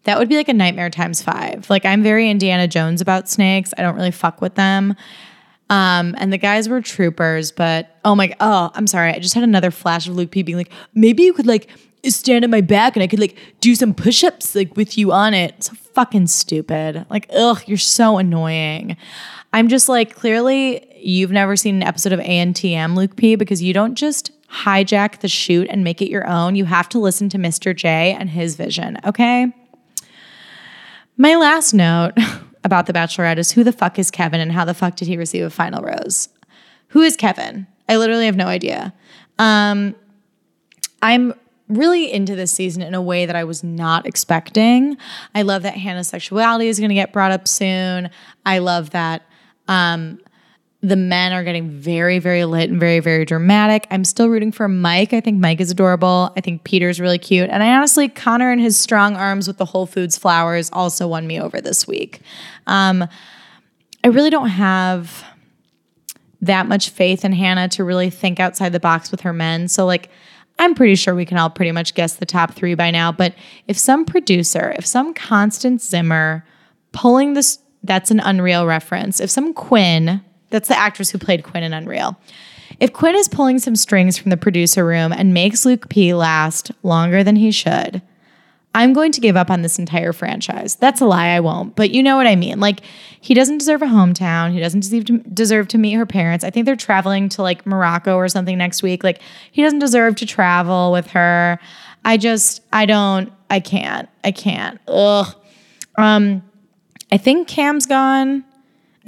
that 0.04 0.18
would 0.18 0.28
be 0.28 0.36
like 0.36 0.48
a 0.48 0.54
nightmare 0.54 0.90
times 0.90 1.22
5. 1.22 1.70
Like 1.70 1.84
I'm 1.84 2.02
very 2.02 2.28
Indiana 2.28 2.66
Jones 2.66 3.00
about 3.00 3.28
snakes. 3.28 3.72
I 3.78 3.82
don't 3.82 3.94
really 3.94 4.10
fuck 4.10 4.40
with 4.40 4.54
them. 4.54 4.96
Um, 5.70 6.14
and 6.18 6.32
the 6.32 6.38
guys 6.38 6.68
were 6.68 6.80
troopers, 6.80 7.52
but 7.52 7.96
oh 8.04 8.14
my, 8.14 8.34
oh, 8.40 8.70
I'm 8.74 8.86
sorry. 8.86 9.12
I 9.12 9.18
just 9.18 9.34
had 9.34 9.44
another 9.44 9.70
flash 9.70 10.08
of 10.08 10.16
Luke 10.16 10.30
P 10.30 10.42
being 10.42 10.56
like, 10.56 10.72
maybe 10.94 11.24
you 11.24 11.32
could 11.32 11.46
like 11.46 11.68
stand 12.04 12.44
on 12.44 12.50
my 12.50 12.60
back 12.60 12.96
and 12.96 13.02
I 13.02 13.06
could 13.06 13.18
like 13.18 13.36
do 13.60 13.74
some 13.74 13.92
push 13.92 14.24
ups 14.24 14.54
like 14.54 14.76
with 14.76 14.96
you 14.96 15.12
on 15.12 15.34
it. 15.34 15.64
So 15.64 15.74
fucking 15.74 16.28
stupid. 16.28 17.04
Like, 17.10 17.28
ugh, 17.34 17.62
you're 17.66 17.76
so 17.76 18.18
annoying. 18.18 18.96
I'm 19.52 19.68
just 19.68 19.88
like, 19.88 20.14
clearly 20.14 20.86
you've 21.00 21.32
never 21.32 21.56
seen 21.56 21.76
an 21.76 21.82
episode 21.82 22.12
of 22.12 22.20
ANTM, 22.20 22.96
Luke 22.96 23.16
P, 23.16 23.34
because 23.34 23.62
you 23.62 23.72
don't 23.72 23.94
just 23.94 24.30
hijack 24.50 25.20
the 25.20 25.28
shoot 25.28 25.68
and 25.70 25.84
make 25.84 26.00
it 26.00 26.10
your 26.10 26.26
own. 26.26 26.56
You 26.56 26.64
have 26.64 26.88
to 26.90 26.98
listen 26.98 27.28
to 27.30 27.38
Mr. 27.38 27.76
J 27.76 28.16
and 28.18 28.30
his 28.30 28.56
vision, 28.56 28.98
okay? 29.04 29.52
My 31.16 31.36
last 31.36 31.74
note 31.74 32.12
about 32.64 32.86
The 32.86 32.92
Bachelorette 32.92 33.38
is 33.38 33.52
who 33.52 33.64
the 33.64 33.72
fuck 33.72 33.98
is 33.98 34.10
Kevin 34.10 34.40
and 34.40 34.52
how 34.52 34.64
the 34.64 34.74
fuck 34.74 34.96
did 34.96 35.08
he 35.08 35.16
receive 35.16 35.44
a 35.44 35.50
final 35.50 35.82
rose? 35.82 36.28
Who 36.88 37.02
is 37.02 37.16
Kevin? 37.16 37.66
I 37.88 37.96
literally 37.96 38.26
have 38.26 38.36
no 38.36 38.46
idea. 38.46 38.92
Um, 39.38 39.94
I'm 41.02 41.34
really 41.68 42.10
into 42.12 42.34
this 42.34 42.50
season 42.50 42.82
in 42.82 42.94
a 42.94 43.02
way 43.02 43.26
that 43.26 43.36
I 43.36 43.44
was 43.44 43.62
not 43.62 44.06
expecting. 44.06 44.96
I 45.34 45.42
love 45.42 45.62
that 45.62 45.76
Hannah's 45.76 46.08
sexuality 46.08 46.68
is 46.68 46.78
going 46.78 46.88
to 46.88 46.94
get 46.94 47.12
brought 47.12 47.30
up 47.30 47.46
soon. 47.46 48.10
I 48.46 48.58
love 48.58 48.90
that 48.90 49.22
um, 49.68 50.18
the 50.80 50.96
men 50.96 51.32
are 51.32 51.42
getting 51.42 51.70
very, 51.70 52.20
very 52.20 52.44
lit 52.44 52.70
and 52.70 52.78
very, 52.78 53.00
very 53.00 53.24
dramatic. 53.24 53.86
I'm 53.90 54.04
still 54.04 54.28
rooting 54.28 54.52
for 54.52 54.68
Mike. 54.68 55.12
I 55.12 55.20
think 55.20 55.40
Mike 55.40 55.60
is 55.60 55.72
adorable. 55.72 56.32
I 56.36 56.40
think 56.40 56.62
Peter's 56.62 57.00
really 57.00 57.18
cute. 57.18 57.50
And 57.50 57.62
I 57.64 57.74
honestly, 57.74 58.08
Connor 58.08 58.52
and 58.52 58.60
his 58.60 58.78
strong 58.78 59.16
arms 59.16 59.48
with 59.48 59.58
the 59.58 59.64
Whole 59.64 59.86
Foods 59.86 60.16
flowers 60.16 60.70
also 60.72 61.08
won 61.08 61.26
me 61.26 61.40
over 61.40 61.60
this 61.60 61.88
week. 61.88 62.20
Um, 62.68 63.08
I 64.04 64.08
really 64.08 64.30
don't 64.30 64.50
have 64.50 65.24
that 66.40 66.68
much 66.68 66.90
faith 66.90 67.24
in 67.24 67.32
Hannah 67.32 67.68
to 67.70 67.82
really 67.82 68.10
think 68.10 68.38
outside 68.38 68.70
the 68.70 68.78
box 68.78 69.10
with 69.10 69.22
her 69.22 69.32
men. 69.32 69.66
So, 69.66 69.84
like, 69.84 70.10
I'm 70.60 70.74
pretty 70.76 70.94
sure 70.94 71.14
we 71.14 71.24
can 71.24 71.38
all 71.38 71.50
pretty 71.50 71.72
much 71.72 71.94
guess 71.94 72.14
the 72.14 72.26
top 72.26 72.52
three 72.52 72.74
by 72.74 72.92
now. 72.92 73.10
But 73.10 73.34
if 73.66 73.76
some 73.76 74.04
producer, 74.04 74.74
if 74.78 74.86
some 74.86 75.12
Constance 75.12 75.88
Zimmer 75.88 76.44
pulling 76.92 77.34
this, 77.34 77.58
that's 77.82 78.12
an 78.12 78.20
Unreal 78.20 78.66
reference. 78.66 79.18
If 79.18 79.30
some 79.30 79.52
Quinn, 79.52 80.24
that's 80.50 80.68
the 80.68 80.78
actress 80.78 81.10
who 81.10 81.18
played 81.18 81.44
Quinn 81.44 81.62
in 81.62 81.72
Unreal. 81.72 82.18
If 82.80 82.92
Quinn 82.92 83.16
is 83.16 83.28
pulling 83.28 83.58
some 83.58 83.76
strings 83.76 84.18
from 84.18 84.30
the 84.30 84.36
producer 84.36 84.84
room 84.84 85.12
and 85.12 85.34
makes 85.34 85.64
Luke 85.64 85.88
P 85.88 86.14
last 86.14 86.70
longer 86.82 87.24
than 87.24 87.36
he 87.36 87.50
should, 87.50 88.02
I'm 88.74 88.92
going 88.92 89.10
to 89.12 89.20
give 89.20 89.36
up 89.36 89.50
on 89.50 89.62
this 89.62 89.78
entire 89.78 90.12
franchise. 90.12 90.76
That's 90.76 91.00
a 91.00 91.06
lie, 91.06 91.28
I 91.28 91.40
won't. 91.40 91.74
But 91.74 91.90
you 91.90 92.02
know 92.02 92.16
what 92.16 92.26
I 92.26 92.36
mean. 92.36 92.60
Like, 92.60 92.80
he 93.20 93.34
doesn't 93.34 93.58
deserve 93.58 93.82
a 93.82 93.86
hometown. 93.86 94.52
He 94.52 94.60
doesn't 94.60 95.34
deserve 95.34 95.68
to, 95.68 95.78
meet 95.78 95.94
her 95.94 96.06
parents. 96.06 96.44
I 96.44 96.50
think 96.50 96.66
they're 96.66 96.76
traveling 96.76 97.28
to 97.30 97.42
like 97.42 97.66
Morocco 97.66 98.14
or 98.14 98.28
something 98.28 98.56
next 98.56 98.82
week. 98.82 99.02
Like, 99.02 99.20
he 99.50 99.62
doesn't 99.62 99.80
deserve 99.80 100.16
to 100.16 100.26
travel 100.26 100.92
with 100.92 101.08
her. 101.08 101.58
I 102.04 102.18
just, 102.18 102.62
I 102.72 102.86
don't, 102.86 103.32
I 103.50 103.58
can't. 103.60 104.08
I 104.22 104.30
can't. 104.30 104.78
Ugh. 104.86 105.34
Um, 105.96 106.42
I 107.10 107.16
think 107.16 107.48
Cam's 107.48 107.86
gone. 107.86 108.44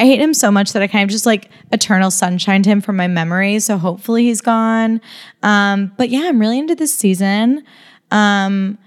I 0.01 0.05
hate 0.05 0.19
him 0.19 0.33
so 0.33 0.51
much 0.51 0.73
that 0.73 0.81
I 0.81 0.87
kind 0.87 1.05
of 1.05 1.11
just 1.11 1.27
like 1.27 1.51
eternal 1.73 2.09
sunshined 2.09 2.65
him 2.65 2.81
from 2.81 2.97
my 2.97 3.07
memory. 3.07 3.59
So 3.59 3.77
hopefully 3.77 4.25
he's 4.25 4.41
gone. 4.41 5.03
Um, 5.43 5.93
but 5.99 6.09
yeah, 6.09 6.23
I'm 6.23 6.41
really 6.41 6.59
into 6.59 6.75
this 6.75 6.91
season. 6.91 7.63
Um, 8.11 8.79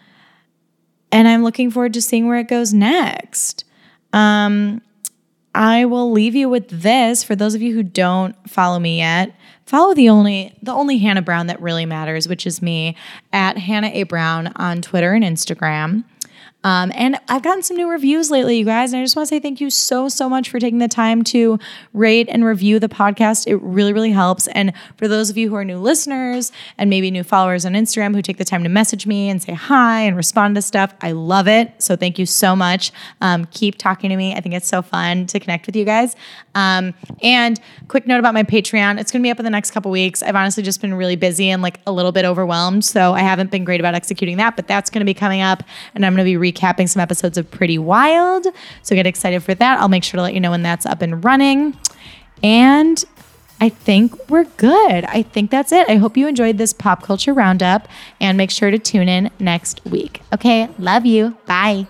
and 1.11 1.27
I'm 1.27 1.43
looking 1.43 1.69
forward 1.69 1.93
to 1.93 2.01
seeing 2.01 2.27
where 2.27 2.39
it 2.39 2.47
goes 2.47 2.73
next. 2.73 3.63
Um, 4.11 4.81
I 5.53 5.85
will 5.85 6.11
leave 6.11 6.33
you 6.33 6.49
with 6.49 6.67
this 6.69 7.23
for 7.23 7.35
those 7.35 7.53
of 7.53 7.61
you 7.61 7.75
who 7.75 7.83
don't 7.83 8.35
follow 8.49 8.79
me 8.79 8.97
yet. 8.97 9.35
Follow 9.67 9.93
the 9.93 10.09
only 10.09 10.57
the 10.63 10.73
only 10.73 10.97
Hannah 10.97 11.21
Brown 11.21 11.45
that 11.45 11.61
really 11.61 11.85
matters, 11.85 12.27
which 12.27 12.47
is 12.47 12.59
me 12.59 12.97
at 13.31 13.59
Hannah 13.59 13.91
A 13.93 14.01
Brown 14.01 14.51
on 14.55 14.81
Twitter 14.81 15.13
and 15.13 15.23
Instagram. 15.23 16.05
Um, 16.63 16.91
and 16.95 17.19
I've 17.27 17.43
gotten 17.43 17.61
some 17.63 17.77
new 17.77 17.89
reviews 17.89 18.31
lately, 18.31 18.57
you 18.57 18.65
guys. 18.65 18.93
And 18.93 19.01
I 19.01 19.03
just 19.03 19.15
want 19.15 19.27
to 19.27 19.35
say 19.35 19.39
thank 19.39 19.59
you 19.59 19.69
so, 19.69 20.07
so 20.07 20.29
much 20.29 20.49
for 20.49 20.59
taking 20.59 20.79
the 20.79 20.87
time 20.87 21.23
to 21.25 21.59
rate 21.93 22.27
and 22.29 22.45
review 22.45 22.79
the 22.79 22.87
podcast. 22.87 23.47
It 23.47 23.57
really, 23.57 23.91
really 23.91 24.11
helps. 24.11 24.47
And 24.47 24.73
for 24.97 25.07
those 25.07 25.29
of 25.29 25.37
you 25.37 25.49
who 25.49 25.55
are 25.55 25.65
new 25.65 25.77
listeners 25.77 26.51
and 26.77 26.89
maybe 26.89 27.11
new 27.11 27.23
followers 27.23 27.65
on 27.65 27.73
Instagram 27.73 28.15
who 28.15 28.21
take 28.21 28.37
the 28.37 28.45
time 28.45 28.63
to 28.63 28.69
message 28.69 29.05
me 29.05 29.29
and 29.29 29.41
say 29.41 29.53
hi 29.53 30.01
and 30.01 30.15
respond 30.15 30.55
to 30.55 30.61
stuff, 30.61 30.93
I 31.01 31.11
love 31.11 31.47
it. 31.47 31.71
So 31.81 31.95
thank 31.95 32.17
you 32.17 32.25
so 32.25 32.55
much. 32.55 32.91
Um, 33.19 33.45
keep 33.45 33.77
talking 33.77 34.09
to 34.09 34.15
me. 34.15 34.33
I 34.33 34.39
think 34.39 34.55
it's 34.55 34.67
so 34.67 34.81
fun 34.81 35.27
to 35.27 35.39
connect 35.39 35.65
with 35.65 35.75
you 35.75 35.83
guys. 35.83 36.15
Um, 36.55 36.93
and 37.21 37.59
quick 37.87 38.07
note 38.07 38.19
about 38.19 38.33
my 38.33 38.43
Patreon 38.43 38.99
it's 38.99 39.11
going 39.11 39.21
to 39.21 39.25
be 39.25 39.31
up 39.31 39.39
in 39.39 39.45
the 39.45 39.51
next 39.51 39.71
couple 39.71 39.91
weeks. 39.91 40.23
I've 40.23 40.35
honestly 40.35 40.63
just 40.63 40.79
been 40.79 40.93
really 40.93 41.15
busy 41.15 41.49
and 41.49 41.61
like 41.61 41.81
a 41.85 41.91
little 41.91 42.11
bit 42.11 42.25
overwhelmed. 42.25 42.85
So 42.85 43.13
I 43.13 43.19
haven't 43.19 43.51
been 43.51 43.65
great 43.65 43.79
about 43.79 43.95
executing 43.95 44.37
that, 44.37 44.55
but 44.55 44.67
that's 44.67 44.89
going 44.89 45.01
to 45.01 45.05
be 45.05 45.13
coming 45.13 45.41
up. 45.41 45.63
And 45.95 46.05
I'm 46.05 46.13
going 46.13 46.25
to 46.25 46.29
be 46.29 46.37
re 46.37 46.52
recapping 46.53 46.87
some 46.87 46.99
episodes 46.99 47.37
of 47.37 47.49
Pretty 47.49 47.77
Wild. 47.77 48.45
So 48.81 48.95
get 48.95 49.07
excited 49.07 49.43
for 49.43 49.53
that. 49.55 49.79
I'll 49.79 49.89
make 49.89 50.03
sure 50.03 50.17
to 50.17 50.21
let 50.21 50.33
you 50.33 50.39
know 50.39 50.51
when 50.51 50.63
that's 50.63 50.85
up 50.85 51.01
and 51.01 51.23
running. 51.23 51.77
And 52.41 53.03
I 53.61 53.69
think 53.69 54.29
we're 54.29 54.43
good. 54.43 55.05
I 55.05 55.21
think 55.21 55.49
that's 55.49 55.71
it. 55.71 55.87
I 55.89 55.95
hope 55.95 56.17
you 56.17 56.27
enjoyed 56.27 56.57
this 56.57 56.73
pop 56.73 57.03
culture 57.03 57.33
roundup 57.33 57.87
and 58.19 58.37
make 58.37 58.51
sure 58.51 58.71
to 58.71 58.79
tune 58.79 59.07
in 59.07 59.31
next 59.39 59.83
week. 59.85 60.21
Okay, 60.33 60.67
love 60.77 61.05
you. 61.05 61.37
Bye. 61.45 61.87